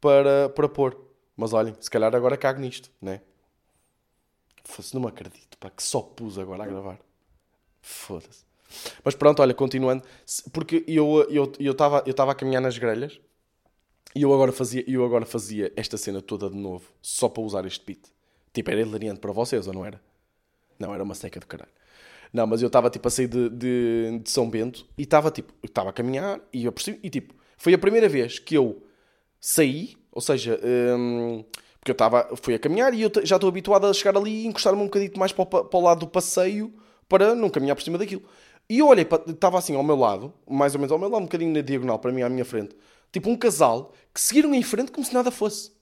para, 0.00 0.48
para 0.48 0.68
pôr. 0.68 1.00
Mas 1.36 1.52
olhem, 1.52 1.76
se 1.78 1.88
calhar 1.88 2.12
agora 2.16 2.36
cago 2.36 2.60
nisto, 2.60 2.90
né? 3.00 3.20
Foda-se, 4.64 4.92
não 4.92 5.02
me 5.02 5.06
acredito, 5.06 5.56
pá, 5.56 5.70
que 5.70 5.84
só 5.84 6.02
pus 6.02 6.36
agora 6.36 6.64
a 6.64 6.66
gravar. 6.66 6.98
Foda-se. 7.80 8.49
Mas 9.04 9.14
pronto, 9.14 9.42
olha, 9.42 9.54
continuando, 9.54 10.02
porque 10.52 10.84
eu 10.86 11.26
eu 11.30 11.52
eu 11.58 11.72
estava 11.72 12.02
eu 12.06 12.30
a 12.30 12.34
caminhar 12.34 12.62
nas 12.62 12.78
grelhas 12.78 13.20
e 14.14 14.22
eu 14.22 14.32
agora 14.32 14.52
fazia 14.52 14.84
eu 14.86 15.04
agora 15.04 15.24
fazia 15.26 15.72
esta 15.76 15.96
cena 15.96 16.20
toda 16.20 16.48
de 16.48 16.56
novo, 16.56 16.84
só 17.02 17.28
para 17.28 17.42
usar 17.42 17.64
este 17.66 17.84
beat. 17.84 18.00
Tipo, 18.52 18.70
era 18.70 18.80
hilariante 18.80 19.20
para 19.20 19.32
vocês, 19.32 19.66
ou 19.66 19.72
não 19.72 19.86
era? 19.86 20.00
Não, 20.78 20.94
era 20.94 21.02
uma 21.02 21.14
seca 21.14 21.38
de 21.38 21.46
caralho. 21.46 21.70
Não, 22.32 22.46
mas 22.46 22.62
eu 22.62 22.68
estava 22.68 22.88
tipo 22.90 23.06
a 23.06 23.10
sair 23.10 23.26
de, 23.26 23.48
de, 23.48 24.20
de 24.22 24.30
São 24.30 24.48
Bento 24.48 24.86
e 24.96 25.02
estava 25.02 25.30
tipo, 25.30 25.52
estava 25.62 25.90
a 25.90 25.92
caminhar 25.92 26.40
e 26.52 26.64
eu 26.64 26.72
percebi, 26.72 26.98
e 27.02 27.10
tipo, 27.10 27.34
foi 27.56 27.74
a 27.74 27.78
primeira 27.78 28.08
vez 28.08 28.38
que 28.38 28.56
eu 28.56 28.82
saí, 29.40 29.96
ou 30.12 30.20
seja, 30.20 30.58
hum, 30.96 31.44
porque 31.80 31.90
eu 31.90 31.92
estava, 31.92 32.30
fui 32.40 32.54
a 32.54 32.58
caminhar 32.58 32.94
e 32.94 33.02
eu 33.02 33.10
já 33.24 33.36
estou 33.36 33.48
habituado 33.48 33.86
a 33.86 33.92
chegar 33.92 34.16
ali 34.16 34.42
e 34.42 34.46
encostar-me 34.46 34.80
um 34.80 34.84
bocadinho 34.84 35.12
mais 35.16 35.32
para 35.32 35.42
o, 35.42 35.46
para 35.46 35.78
o 35.78 35.82
lado 35.82 36.00
do 36.00 36.06
passeio 36.06 36.72
para 37.08 37.34
não 37.34 37.50
caminhar 37.50 37.74
por 37.74 37.82
cima 37.82 37.98
daquilo. 37.98 38.22
E 38.70 38.78
eu 38.78 38.86
olhei, 38.86 39.04
estava 39.26 39.58
assim 39.58 39.74
ao 39.74 39.82
meu 39.82 39.96
lado, 39.96 40.32
mais 40.48 40.76
ou 40.76 40.80
menos 40.80 40.92
ao 40.92 40.98
meu 40.98 41.08
lado, 41.08 41.22
um 41.22 41.24
bocadinho 41.24 41.52
na 41.52 41.60
diagonal, 41.60 41.98
para 41.98 42.12
mim, 42.12 42.22
à 42.22 42.28
minha 42.28 42.44
frente, 42.44 42.76
tipo 43.10 43.28
um 43.28 43.36
casal 43.36 43.92
que 44.14 44.20
seguiram 44.20 44.54
em 44.54 44.62
frente 44.62 44.92
como 44.92 45.04
se 45.04 45.12
nada 45.12 45.28
fosse. 45.32 45.72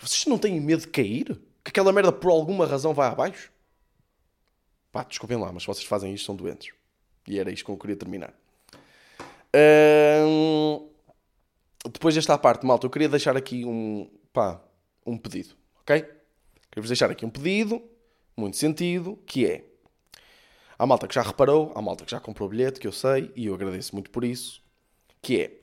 Vocês 0.00 0.24
não 0.26 0.38
têm 0.38 0.60
medo 0.60 0.82
de 0.82 0.86
cair? 0.86 1.40
Que 1.64 1.70
aquela 1.70 1.92
merda 1.92 2.12
por 2.12 2.30
alguma 2.30 2.66
razão 2.66 2.94
vai 2.94 3.08
abaixo? 3.08 3.52
Pá, 4.92 5.02
desculpem 5.02 5.36
lá, 5.36 5.52
mas 5.52 5.64
vocês 5.64 5.84
fazem 5.84 6.14
isto 6.14 6.26
são 6.26 6.36
doentes. 6.36 6.72
E 7.26 7.36
era 7.40 7.50
isto 7.50 7.64
que 7.64 7.72
eu 7.72 7.76
queria 7.76 7.96
terminar. 7.96 8.32
depois 11.92 12.14
desta 12.14 12.38
parte, 12.38 12.64
malta, 12.64 12.86
eu 12.86 12.90
queria 12.90 13.08
deixar 13.08 13.36
aqui 13.36 13.64
um, 13.64 14.08
pá, 14.32 14.62
um 15.04 15.18
pedido, 15.18 15.56
ok? 15.80 16.00
Queria-vos 16.70 16.88
deixar 16.88 17.10
aqui 17.10 17.26
um 17.26 17.30
pedido, 17.30 17.82
muito 18.36 18.56
sentido, 18.56 19.18
que 19.26 19.46
é... 19.46 19.71
Há 20.82 20.86
malta 20.86 21.06
que 21.06 21.14
já 21.14 21.22
reparou, 21.22 21.70
há 21.76 21.80
malta 21.80 22.04
que 22.04 22.10
já 22.10 22.18
comprou 22.18 22.48
o 22.48 22.50
bilhete, 22.50 22.80
que 22.80 22.88
eu 22.88 22.90
sei, 22.90 23.30
e 23.36 23.46
eu 23.46 23.54
agradeço 23.54 23.94
muito 23.94 24.10
por 24.10 24.24
isso, 24.24 24.60
que 25.22 25.40
é... 25.40 25.60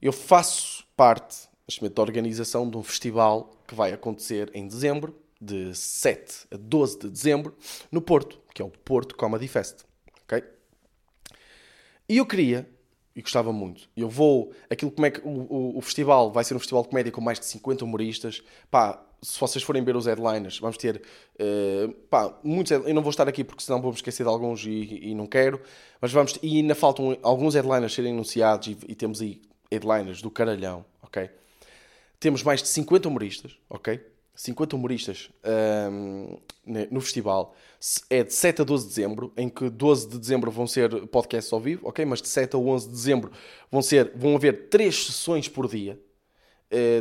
Eu 0.00 0.10
faço 0.10 0.86
parte, 0.96 1.36
neste 1.68 1.82
momento, 1.82 1.96
da 1.96 2.02
organização 2.02 2.70
de 2.70 2.74
um 2.74 2.82
festival 2.82 3.50
que 3.68 3.74
vai 3.74 3.92
acontecer 3.92 4.50
em 4.54 4.66
dezembro, 4.66 5.14
de 5.38 5.74
7 5.74 6.46
a 6.50 6.56
12 6.56 6.98
de 6.98 7.10
dezembro, 7.10 7.54
no 7.92 8.00
Porto, 8.00 8.40
que 8.54 8.62
é 8.62 8.64
o 8.64 8.70
Porto 8.70 9.14
Comedy 9.14 9.46
Fest. 9.48 9.84
Ok? 10.22 10.42
E 12.08 12.16
eu 12.16 12.24
queria, 12.24 12.66
e 13.14 13.20
gostava 13.20 13.52
muito, 13.52 13.90
eu 13.94 14.08
vou. 14.08 14.54
Aquilo 14.70 14.90
como 14.90 15.04
é 15.04 15.10
que. 15.10 15.20
O, 15.20 15.28
o, 15.28 15.78
o, 15.78 15.80
festival 15.82 16.32
vai 16.32 16.42
ser 16.42 16.54
um 16.54 16.58
festival 16.58 16.84
de 16.84 16.88
comédia 16.88 17.12
com 17.12 17.20
mais 17.20 17.38
de 17.38 17.44
50 17.44 17.84
humoristas. 17.84 18.42
Pá, 18.70 19.04
se 19.24 19.40
vocês 19.40 19.64
forem 19.64 19.82
ver 19.82 19.96
os 19.96 20.06
headliners, 20.06 20.58
vamos 20.58 20.76
ter. 20.76 21.02
Uh, 21.34 21.92
pá, 22.10 22.38
muitos. 22.44 22.70
Eu 22.70 22.94
não 22.94 23.02
vou 23.02 23.10
estar 23.10 23.26
aqui 23.26 23.42
porque 23.42 23.62
senão 23.62 23.80
vou-me 23.80 23.96
esquecer 23.96 24.22
de 24.22 24.28
alguns 24.28 24.64
e, 24.66 25.10
e, 25.10 25.14
não 25.14 25.26
quero. 25.26 25.60
Mas 26.00 26.12
vamos. 26.12 26.38
E 26.42 26.58
ainda 26.58 26.74
faltam 26.74 27.16
alguns 27.22 27.54
headliners 27.54 27.94
serem 27.94 28.12
anunciados 28.12 28.68
e, 28.68 28.76
e 28.86 28.94
temos 28.94 29.22
aí 29.22 29.40
headliners 29.72 30.20
do 30.20 30.30
caralhão, 30.30 30.84
ok? 31.02 31.30
Temos 32.20 32.42
mais 32.42 32.62
de 32.62 32.68
50 32.68 33.08
humoristas, 33.08 33.56
ok? 33.68 34.00
50 34.34 34.76
humoristas 34.76 35.30
um, 35.86 36.36
no 36.90 37.00
festival. 37.00 37.54
É 38.10 38.24
de 38.24 38.34
7 38.34 38.62
a 38.62 38.64
12 38.64 38.84
de 38.84 38.88
dezembro, 38.90 39.32
em 39.36 39.48
que 39.48 39.70
12 39.70 40.08
de 40.08 40.18
dezembro 40.18 40.50
vão 40.50 40.66
ser 40.66 41.06
podcasts 41.06 41.52
ao 41.52 41.60
vivo, 41.60 41.88
ok? 41.88 42.04
Mas 42.04 42.20
de 42.20 42.28
7 42.28 42.56
a 42.56 42.58
11 42.58 42.86
de 42.86 42.92
dezembro 42.92 43.32
vão, 43.70 43.80
ser, 43.80 44.12
vão 44.14 44.36
haver 44.36 44.68
3 44.68 45.06
sessões 45.06 45.48
por 45.48 45.68
dia 45.68 45.98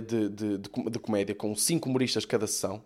de, 0.02 0.30
de, 0.30 0.58
de, 0.58 0.90
de, 0.92 1.00
comédia, 1.00 1.34
com 1.36 1.56
5 1.56 1.90
humoristas 1.90 2.26
cada 2.26 2.48
sessão, 2.48 2.84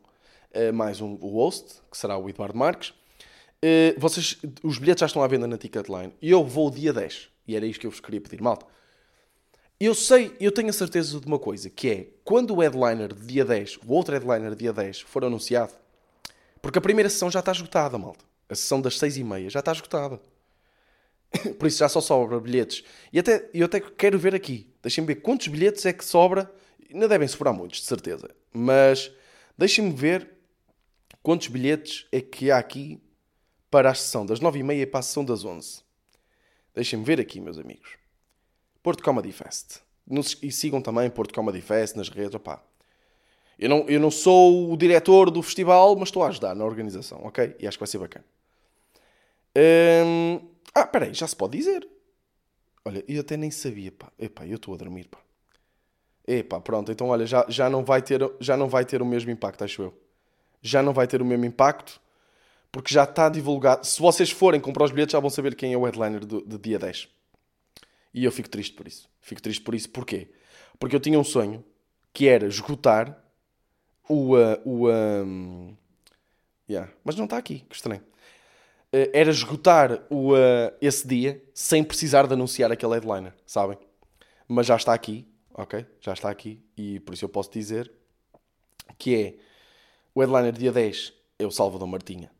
uh, 0.54 0.74
mais 0.74 1.02
um, 1.02 1.18
o 1.22 1.28
host, 1.30 1.82
que 1.92 1.98
será 1.98 2.18
o 2.18 2.30
Eduardo 2.30 2.58
Marques. 2.58 2.90
Uh, 3.64 4.00
vocês, 4.00 4.38
os 4.64 4.78
bilhetes 4.78 5.02
já 5.02 5.06
estão 5.08 5.24
à 5.24 5.28
venda 5.28 5.48
na 5.48 5.58
Ticketline. 5.58 6.14
Eu 6.22 6.44
vou 6.44 6.70
dia 6.70 6.94
10. 6.94 7.30
E 7.48 7.56
era 7.56 7.66
isto 7.66 7.82
que 7.82 7.88
eu 7.88 7.92
vos 7.92 8.00
queria 8.00 8.22
pedir, 8.22 8.42
malta 8.42 8.66
eu 9.80 9.94
sei, 9.94 10.36
eu 10.40 10.52
tenho 10.52 10.70
a 10.70 10.74
certeza 10.74 11.20
de 11.20 11.28
uma 11.28 11.38
coisa, 11.38 11.70
que 11.70 11.90
é 11.90 12.08
quando 12.24 12.56
o 12.56 12.62
headliner 12.62 13.14
de 13.14 13.28
dia 13.28 13.46
10, 13.46 13.78
o 13.86 13.94
outro 13.94 14.14
headliner 14.14 14.52
de 14.52 14.58
dia 14.58 14.74
10 14.74 15.02
for 15.02 15.24
anunciado, 15.24 15.74
porque 16.64 16.80
a 16.80 16.82
primeira 16.82 17.10
sessão 17.10 17.30
já 17.30 17.42
está 17.42 17.52
esgotada, 17.52 17.96
malta. 17.98 18.26
A 18.50 18.56
sessão 18.56 18.82
das 18.82 18.98
6 18.98 19.18
e 19.18 19.24
meia 19.24 19.50
já 19.50 19.60
está 19.60 19.72
esgotada. 19.72 20.20
Por 21.60 21.68
isso 21.68 21.78
já 21.78 21.88
só 21.88 22.02
sobra 22.02 22.40
bilhetes. 22.40 22.84
E 23.14 23.20
até, 23.20 23.48
eu 23.54 23.66
até 23.66 23.80
quero 23.80 24.18
ver 24.18 24.34
aqui. 24.34 24.68
Deixem-me 24.82 25.14
ver 25.14 25.22
quantos 25.22 25.48
bilhetes 25.48 25.86
é 25.86 25.94
que 25.94 26.04
sobra. 26.04 26.52
Ainda 26.92 27.08
devem 27.08 27.28
sobrar 27.28 27.54
muitos, 27.54 27.80
de 27.82 27.86
certeza. 27.86 28.30
Mas 28.54 29.12
deixem-me 29.58 29.92
ver 29.92 30.30
quantos 31.22 31.48
bilhetes 31.48 32.08
é 32.12 32.22
que 32.22 32.52
há 32.52 32.58
aqui 32.58 33.02
para 33.70 33.92
a 33.92 33.96
sessão 33.96 34.26
das 34.26 34.40
9h30 34.40 34.90
para 34.90 35.00
a 35.00 35.04
sessão 35.04 35.26
das 35.26 35.44
11 35.44 35.82
Deixem-me 36.74 37.04
ver 37.04 37.20
aqui, 37.20 37.42
meus 37.42 37.58
amigos. 37.58 37.98
Porto 38.84 39.04
Comedy 39.04 39.32
Fest. 39.32 39.80
E 40.44 40.52
sigam 40.52 40.80
também 40.80 41.10
Porto 41.10 41.34
Comedy 41.34 41.60
Fest 41.60 41.96
nas 41.96 42.08
redes. 42.08 42.40
Eu, 43.58 43.68
não, 43.68 43.90
eu 43.90 44.00
não 44.00 44.12
sou 44.12 44.72
o 44.72 44.78
diretor 44.78 45.32
do 45.32 45.42
festival, 45.42 45.96
mas 45.96 46.10
estou 46.10 46.24
a 46.24 46.28
ajudar 46.28 46.56
na 46.56 46.64
organização, 46.64 47.20
ok? 47.24 47.56
E 47.60 47.68
acho 47.68 47.78
que 47.78 47.82
vai 47.82 47.88
ser 47.88 47.98
bacana. 47.98 48.26
Hum... 50.06 50.40
Ah, 50.74 50.86
peraí, 50.86 51.14
já 51.16 51.28
se 51.28 51.36
pode 51.36 51.58
dizer. 51.58 51.88
Olha, 52.86 53.04
eu 53.08 53.22
até 53.22 53.36
nem 53.36 53.50
sabia, 53.50 53.92
pá. 53.92 54.12
Epá, 54.20 54.46
eu 54.46 54.58
estou 54.58 54.76
a 54.76 54.78
dormir, 54.78 55.08
pá. 55.08 55.18
Epá, 56.28 56.60
pronto, 56.60 56.92
então 56.92 57.08
olha, 57.08 57.26
já, 57.26 57.46
já, 57.48 57.70
não 57.70 57.86
vai 57.86 58.02
ter, 58.02 58.20
já 58.42 58.58
não 58.58 58.68
vai 58.68 58.84
ter 58.84 59.02
o 59.02 59.06
mesmo 59.06 59.32
impacto, 59.32 59.64
acho 59.64 59.82
eu. 59.82 59.98
Já 60.62 60.84
não 60.84 60.92
vai 60.92 61.08
ter 61.08 61.22
o 61.22 61.26
mesmo 61.26 61.46
impacto, 61.46 62.02
porque 62.70 62.94
já 62.94 63.06
está 63.06 63.30
divulgado. 63.30 63.88
Se 63.88 64.02
vocês 64.02 64.30
forem 64.30 64.60
comprar 64.60 64.84
os 64.84 64.92
bilhetes, 64.92 65.14
já 65.14 65.22
vão 65.22 65.30
saber 65.30 65.56
quem 65.56 65.72
é 65.72 65.78
o 65.78 65.86
headliner 65.86 66.26
do, 66.26 66.60
dia 66.60 66.78
10. 66.78 67.08
E 68.14 68.26
eu 68.26 68.32
fico 68.32 68.50
triste 68.50 68.74
por 68.74 68.86
isso. 68.86 69.10
Fico 69.22 69.42
triste 69.42 69.62
por 69.62 69.74
isso, 69.74 69.90
porquê? 69.90 70.30
Porque 70.78 70.96
eu 70.96 71.00
tinha 71.00 71.18
um 71.18 71.24
sonho 71.24 71.64
que 72.14 72.28
era 72.28 72.46
esgotar 72.46 73.18
o. 74.10 74.36
Uh, 74.36 74.60
o 74.66 74.90
um... 74.90 75.76
yeah. 76.70 76.92
Mas 77.06 77.16
não 77.16 77.24
está 77.24 77.38
aqui, 77.38 77.60
que 77.70 77.76
estranho. 77.76 78.02
Uh, 78.94 79.08
era 79.14 79.30
esgotar 79.30 80.04
o, 80.10 80.34
uh, 80.34 80.74
esse 80.82 81.08
dia 81.08 81.42
sem 81.54 81.84
precisar 81.84 82.28
de 82.28 82.34
anunciar 82.34 82.70
aquele 82.70 82.94
headliner, 82.94 83.34
sabem? 83.46 83.78
Mas 84.48 84.66
já 84.66 84.76
está 84.76 84.94
aqui, 84.94 85.26
ok? 85.58 85.86
Já 86.00 86.14
está 86.14 86.30
aqui 86.30 86.64
e 86.78 87.00
por 87.00 87.14
isso 87.14 87.26
eu 87.26 87.30
posso 87.30 87.52
dizer 87.52 87.92
que 88.98 89.16
é 89.16 89.36
o 90.14 90.22
headliner 90.22 90.54
dia 90.54 90.72
10 90.72 91.14
é 91.40 91.46
o 91.46 91.52
Salvador 91.52 91.88
Martinha, 91.88 92.32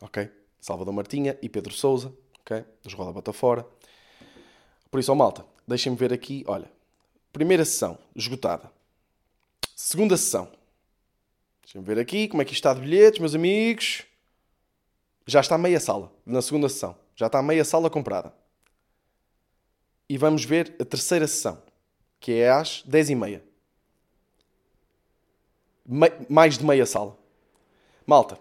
ok? 0.00 0.30
Salvador 0.60 0.94
Martinha 0.94 1.36
e 1.42 1.48
Pedro 1.48 1.72
Souza, 1.72 2.14
ok? 2.40 2.64
Dos 2.82 2.94
Roda 2.94 3.12
Bota 3.12 3.32
Fora. 3.32 3.66
Por 4.90 5.00
isso, 5.00 5.10
ó 5.10 5.14
malta, 5.14 5.44
deixem-me 5.66 5.96
ver 5.98 6.12
aqui, 6.12 6.44
olha, 6.46 6.70
primeira 7.32 7.64
sessão, 7.64 7.98
esgotada. 8.14 8.70
Segunda 9.74 10.16
sessão. 10.16 10.52
Deixem-me 11.62 11.86
ver 11.86 11.98
aqui 11.98 12.28
como 12.28 12.42
é 12.42 12.44
que 12.44 12.52
está 12.52 12.72
de 12.74 12.80
bilhetes, 12.80 13.18
meus 13.18 13.34
amigos. 13.34 14.04
Já 15.26 15.40
está 15.40 15.56
meia 15.56 15.80
sala, 15.80 16.12
na 16.24 16.42
segunda 16.42 16.68
sessão. 16.68 16.96
Já 17.16 17.26
está 17.26 17.42
meia 17.42 17.64
sala 17.64 17.88
comprada. 17.88 18.34
E 20.08 20.18
vamos 20.18 20.44
ver 20.44 20.76
a 20.80 20.84
terceira 20.84 21.26
sessão, 21.26 21.62
que 22.22 22.32
é 22.32 22.48
às 22.48 22.82
10h30. 22.88 23.40
Me 25.84 26.08
mais 26.30 26.56
de 26.56 26.64
meia 26.64 26.86
sala. 26.86 27.18
Malta, 28.06 28.38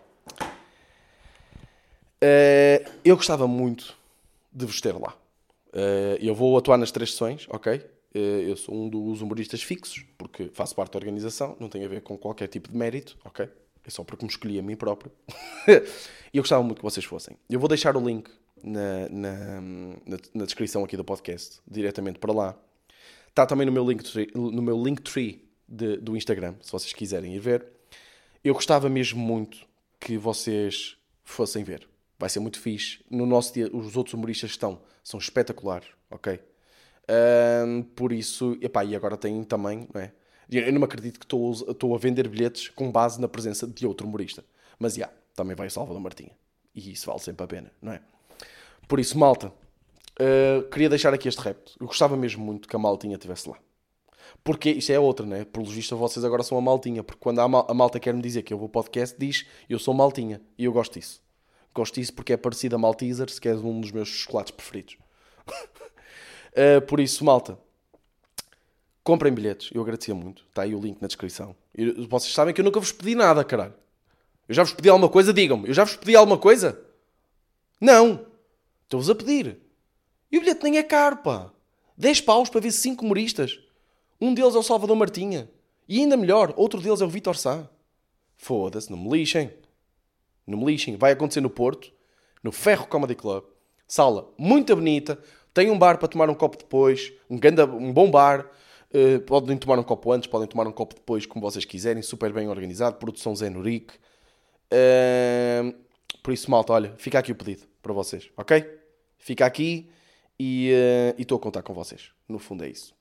uh, 2.24 2.92
eu 3.04 3.18
gostava 3.18 3.48
muito 3.48 3.98
de 4.54 4.66
vos 4.68 4.80
ter 4.80 4.94
lá. 4.94 5.18
Uh, 5.74 6.16
eu 6.20 6.36
vou 6.36 6.56
atuar 6.58 6.78
nas 6.78 6.92
três 6.92 7.12
sessões, 7.12 7.48
ok? 7.50 7.78
Uh, 8.14 8.18
eu 8.20 8.56
sou 8.56 8.76
um 8.76 8.88
dos 8.88 9.22
humoristas 9.22 9.64
fixos, 9.64 10.06
porque 10.18 10.52
faço 10.54 10.76
parte 10.76 10.94
da 10.94 11.00
organização, 11.00 11.58
não 11.60 11.68
tem 11.68 11.84
a 11.84 11.88
ver 11.88 12.02
com 12.02 12.16
qualquer 12.16 12.48
tipo 12.48 12.70
de 12.70 12.78
mérito, 12.78 13.18
ok? 13.26 13.50
É 13.84 13.90
só 13.90 14.04
porque 14.04 14.24
me 14.24 14.30
escolhi 14.30 14.60
a 14.60 14.62
mim 14.62 14.76
próprio. 14.76 15.12
e 15.68 16.38
eu 16.38 16.44
gostava 16.44 16.62
muito 16.62 16.78
que 16.78 16.84
vocês 16.84 17.06
fossem. 17.06 17.36
Eu 17.50 17.60
vou 17.60 17.68
deixar 17.68 17.98
o 17.98 18.06
link 18.06 18.30
na, 18.64 19.10
na, 19.10 19.62
na, 20.06 20.18
na 20.36 20.46
descrição 20.46 20.84
aqui 20.84 20.96
do 20.96 21.04
podcast, 21.04 21.60
diretamente 21.68 22.20
para 22.20 22.32
lá. 22.32 22.56
Está 23.32 23.46
também 23.46 23.66
no 23.66 23.72
meu 23.72 23.90
Linktree, 23.90 24.30
no 24.36 24.62
meu 24.62 24.84
Linktree 24.84 25.50
de, 25.66 25.96
do 25.96 26.18
Instagram, 26.18 26.56
se 26.62 26.70
vocês 26.70 26.92
quiserem 26.92 27.34
ir 27.34 27.40
ver. 27.40 27.66
Eu 28.44 28.54
gostava 28.54 28.90
mesmo 28.90 29.22
muito 29.22 29.66
que 29.98 30.18
vocês 30.18 30.98
fossem 31.24 31.64
ver. 31.64 31.88
Vai 32.20 32.30
ser 32.30 32.42
muito 32.42 32.60
fixe. 32.60 33.00
No 33.10 33.26
nosso 33.26 33.54
dia, 33.54 33.74
os 33.74 33.96
outros 33.96 34.14
humoristas 34.14 34.52
estão, 34.52 34.82
são 35.02 35.18
espetaculares, 35.18 35.88
ok? 36.10 36.42
Um, 37.66 37.84
por 37.84 38.12
isso, 38.12 38.58
epá, 38.62 38.84
e 38.84 38.98
agora 38.98 39.16
tem 39.16 39.42
também, 39.46 39.88
não 39.94 40.02
é? 40.02 40.12
Eu 40.50 40.74
não 40.74 40.84
acredito 40.84 41.18
que 41.18 41.26
estou, 41.26 41.54
estou 41.54 41.96
a 41.96 41.98
vender 41.98 42.28
bilhetes 42.28 42.68
com 42.68 42.92
base 42.92 43.22
na 43.22 43.30
presença 43.30 43.66
de 43.66 43.88
outro 43.88 44.06
humorista. 44.06 44.44
Mas, 44.78 44.96
já, 44.96 45.06
yeah, 45.06 45.18
também 45.34 45.56
vai 45.56 45.68
o 45.68 45.72
Salvador 45.72 46.02
Martinha. 46.02 46.32
E 46.76 46.92
isso 46.92 47.08
vale 47.08 47.20
sempre 47.20 47.46
a 47.46 47.48
pena, 47.48 47.72
não 47.82 47.94
é? 47.94 48.02
Por 48.90 49.00
isso, 49.00 49.18
malta, 49.18 49.54
uh, 50.20 50.68
queria 50.70 50.90
deixar 50.90 51.14
aqui 51.14 51.28
este 51.28 51.42
repto. 51.42 51.74
Eu 51.80 51.88
gostava 51.88 52.18
mesmo 52.18 52.44
muito 52.44 52.68
que 52.68 52.76
a 52.76 52.80
maltinha 52.80 53.16
estivesse 53.16 53.50
lá. 53.50 53.58
Porque 54.44 54.70
isto 54.72 54.92
é 54.92 55.00
outra, 55.00 55.26
né? 55.26 55.46
Por 55.46 55.64
visto, 55.64 55.96
vocês 55.96 56.26
agora 56.26 56.44
são 56.44 56.58
a 56.58 56.62
maltinha. 56.62 57.04
Porque 57.04 57.20
quando 57.20 57.40
a, 57.40 57.48
mal, 57.48 57.68
a 57.70 57.74
malta 57.74 58.00
quer 58.00 58.14
me 58.14 58.22
dizer 58.22 58.42
que 58.44 58.54
eu 58.54 58.58
vou 58.58 58.70
podcast, 58.70 59.16
diz 59.18 59.46
eu 59.70 59.78
sou 59.78 59.94
maltinha. 59.94 60.42
E 60.58 60.66
eu 60.66 60.74
gosto 60.74 61.00
disso. 61.00 61.22
Gosto 61.74 61.96
disso 61.96 62.14
porque 62.14 62.34
é 62.34 62.38
parecido 62.38 62.76
a 62.76 62.80
Maltesers, 62.80 63.40
que 63.40 63.48
é 63.48 63.56
um 63.56 63.80
dos 63.80 63.92
meus 63.92 64.10
chocolates 64.10 64.52
preferidos. 64.52 64.98
uh, 65.48 66.82
por 66.86 67.00
isso, 67.00 67.24
malta, 67.24 67.58
comprem 69.04 69.34
bilhetes. 69.34 69.70
Eu 69.74 69.82
agradecia 69.82 70.14
muito. 70.14 70.44
Está 70.50 70.64
aí 70.64 70.76
o 70.76 70.82
link 70.82 71.02
na 71.02 71.08
descrição. 71.08 71.56
E 71.78 72.06
vocês 72.08 72.34
sabem 72.34 72.54
que 72.54 72.60
eu 72.60 72.66
nunca 72.66 72.80
vos 72.80 72.92
pedi 72.92 73.16
nada, 73.16 73.44
caralho. 73.44 73.74
Eu 74.50 74.56
já 74.56 74.64
vos 74.64 74.74
pedi 74.74 74.90
alguma 74.90 75.08
coisa? 75.08 75.32
Digam-me. 75.32 75.70
Eu 75.70 75.74
já 75.74 75.86
vos 75.86 75.96
pedi 75.96 76.16
alguma 76.16 76.38
coisa? 76.38 76.78
Não. 77.80 78.26
Estou-vos 78.84 79.10
a 79.10 79.16
pedir. 79.16 79.61
E 80.32 80.38
o 80.38 80.42
bilhete 80.42 80.64
nem 80.64 80.78
é 80.78 80.84
caro, 80.84 81.18
pá. 81.18 81.52
10 81.98 82.22
paus 82.22 82.50
para 82.50 82.62
ver 82.62 82.72
5 82.72 83.04
humoristas. 83.04 83.60
Um 84.20 84.34
deles 84.34 84.56
é 84.56 84.58
o 84.58 84.64
Salvador 84.64 84.96
Martinha. 84.96 85.50
E 85.88 86.00
ainda 86.00 86.16
melhor, 86.16 86.54
outro 86.56 86.80
deles 86.80 87.02
é 87.02 87.06
o 87.06 87.10
Vitor 87.10 87.36
Sá. 87.36 87.68
Foda-se, 88.38 88.90
não 88.90 88.98
me 88.98 89.10
lixem. 89.10 89.52
Não 90.48 90.58
me 90.58 90.66
lixem. 90.66 90.96
Vai 90.96 91.12
acontecer 91.12 91.42
no 91.42 91.50
Porto, 91.50 91.92
no 92.44 92.52
Ferro 92.52 92.88
Comedy 92.88 93.16
Club. 93.16 93.44
Sala 93.88 94.32
muito 94.38 94.76
bonita. 94.76 95.20
Tem 95.54 95.70
um 95.70 95.78
bar 95.78 95.98
para 95.98 96.08
tomar 96.08 96.30
um 96.30 96.34
copo 96.34 96.58
depois. 96.58 97.12
Um, 97.30 97.38
ganda, 97.38 97.66
um 97.66 97.92
bom 97.92 98.10
bar. 98.10 98.50
Uh, 98.94 99.20
podem 99.22 99.58
tomar 99.58 99.80
um 99.80 99.84
copo 99.84 100.12
antes, 100.12 100.28
podem 100.28 100.48
tomar 100.48 100.68
um 100.68 100.72
copo 100.72 100.96
depois, 100.96 101.26
como 101.26 101.42
vocês 101.42 101.66
quiserem. 101.66 102.02
Super 102.02 102.32
bem 102.32 102.48
organizado. 102.48 102.96
Produção 102.98 103.36
Zé 103.36 103.50
Nurique. 103.50 103.96
Uh, 104.72 105.76
por 106.24 106.34
isso, 106.34 106.50
malta, 106.50 106.72
olha, 106.74 106.94
fica 106.98 107.20
aqui 107.20 107.32
o 107.32 107.36
pedido 107.36 107.64
para 107.82 107.92
vocês, 107.92 108.30
ok? 108.38 108.66
Fica 109.18 109.46
aqui 109.46 109.90
e 110.44 110.72
uh, 110.74 111.22
estou 111.22 111.38
a 111.38 111.40
contar 111.40 111.62
com 111.62 111.72
vocês. 111.72 112.10
No 112.28 112.40
fundo 112.40 112.66
é 112.66 112.70
isso. 112.70 112.96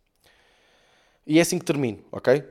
E 1.27 1.39
é 1.39 1.41
assim 1.41 1.59
que 1.59 1.65
termino, 1.65 2.05
ok? 2.13 2.45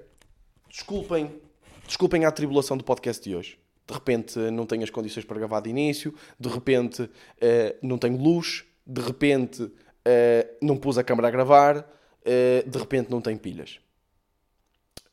Desculpem, 0.67 1.39
desculpem 1.86 2.25
a 2.25 2.32
tribulação 2.32 2.75
do 2.75 2.84
podcast 2.84 3.23
de 3.23 3.36
hoje. 3.36 3.60
De 3.86 3.93
repente 3.93 4.39
não 4.52 4.65
tenho 4.65 4.84
as 4.84 4.89
condições 4.89 5.25
para 5.25 5.38
gravar 5.38 5.60
de 5.60 5.69
início, 5.69 6.12
de 6.39 6.49
repente 6.49 7.04
uh, 7.04 7.10
não 7.84 7.99
tenho 7.99 8.17
luz, 8.17 8.65
de 8.84 8.99
repente 8.99 9.62
uh, 9.62 9.71
não 10.60 10.75
pus 10.75 10.97
a 10.97 11.04
câmera 11.04 11.28
a 11.28 11.32
gravar, 11.32 11.88
de 12.65 12.78
repente 12.78 13.12
não 13.12 13.21
tenho 13.21 13.38
pilhas. 13.39 13.80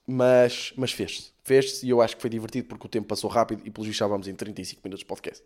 Mas, 0.06 0.72
mas 0.76 0.92
fez-se. 0.92 1.32
Fez-se 1.42 1.86
e 1.86 1.90
eu 1.90 2.00
acho 2.00 2.16
que 2.16 2.22
foi 2.22 2.30
divertido 2.30 2.68
porque 2.68 2.86
o 2.86 2.88
tempo 2.88 3.08
passou 3.08 3.28
rápido 3.28 3.62
e 3.64 3.70
pelo 3.70 3.86
visto 3.86 3.98
já 3.98 4.06
vamos 4.06 4.26
em 4.26 4.34
35 4.34 4.80
minutos 4.84 5.00
de 5.00 5.06
podcast. 5.06 5.42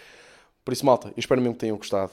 Por 0.64 0.72
isso, 0.72 0.84
malta, 0.84 1.08
eu 1.08 1.14
espero 1.18 1.40
mesmo 1.40 1.54
que 1.54 1.60
tenham 1.60 1.76
gostado. 1.76 2.12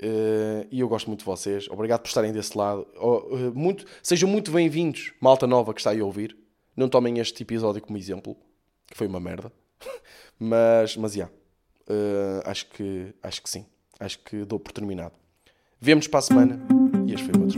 Uh, 0.00 0.66
e 0.70 0.80
eu 0.80 0.88
gosto 0.88 1.08
muito 1.08 1.20
de 1.20 1.26
vocês. 1.26 1.68
Obrigado 1.68 2.00
por 2.00 2.08
estarem 2.08 2.32
desse 2.32 2.56
lado. 2.56 2.86
Uh, 2.96 3.52
muito, 3.54 3.84
sejam 4.02 4.28
muito 4.28 4.52
bem-vindos, 4.52 5.12
malta 5.20 5.46
nova 5.46 5.74
que 5.74 5.80
está 5.80 5.90
aí 5.90 6.00
a 6.00 6.04
ouvir. 6.04 6.36
Não 6.76 6.88
tomem 6.88 7.18
este 7.18 7.42
episódio 7.42 7.82
como 7.82 7.98
exemplo, 7.98 8.36
que 8.86 8.96
foi 8.96 9.08
uma 9.08 9.18
merda. 9.18 9.52
mas, 10.38 10.96
mas. 10.96 11.14
Yeah, 11.14 11.32
uh, 11.88 12.48
acho, 12.48 12.66
que, 12.66 13.14
acho 13.22 13.42
que 13.42 13.50
sim. 13.50 13.66
Acho 13.98 14.20
que 14.20 14.44
dou 14.44 14.60
por 14.60 14.72
terminado. 14.72 15.14
Vemos 15.80 16.06
para 16.06 16.20
a 16.20 16.22
semana 16.22 16.60
e 17.06 17.12
este 17.12 17.24
foi 17.24 17.34
o 17.34 17.38
meu 17.38 17.48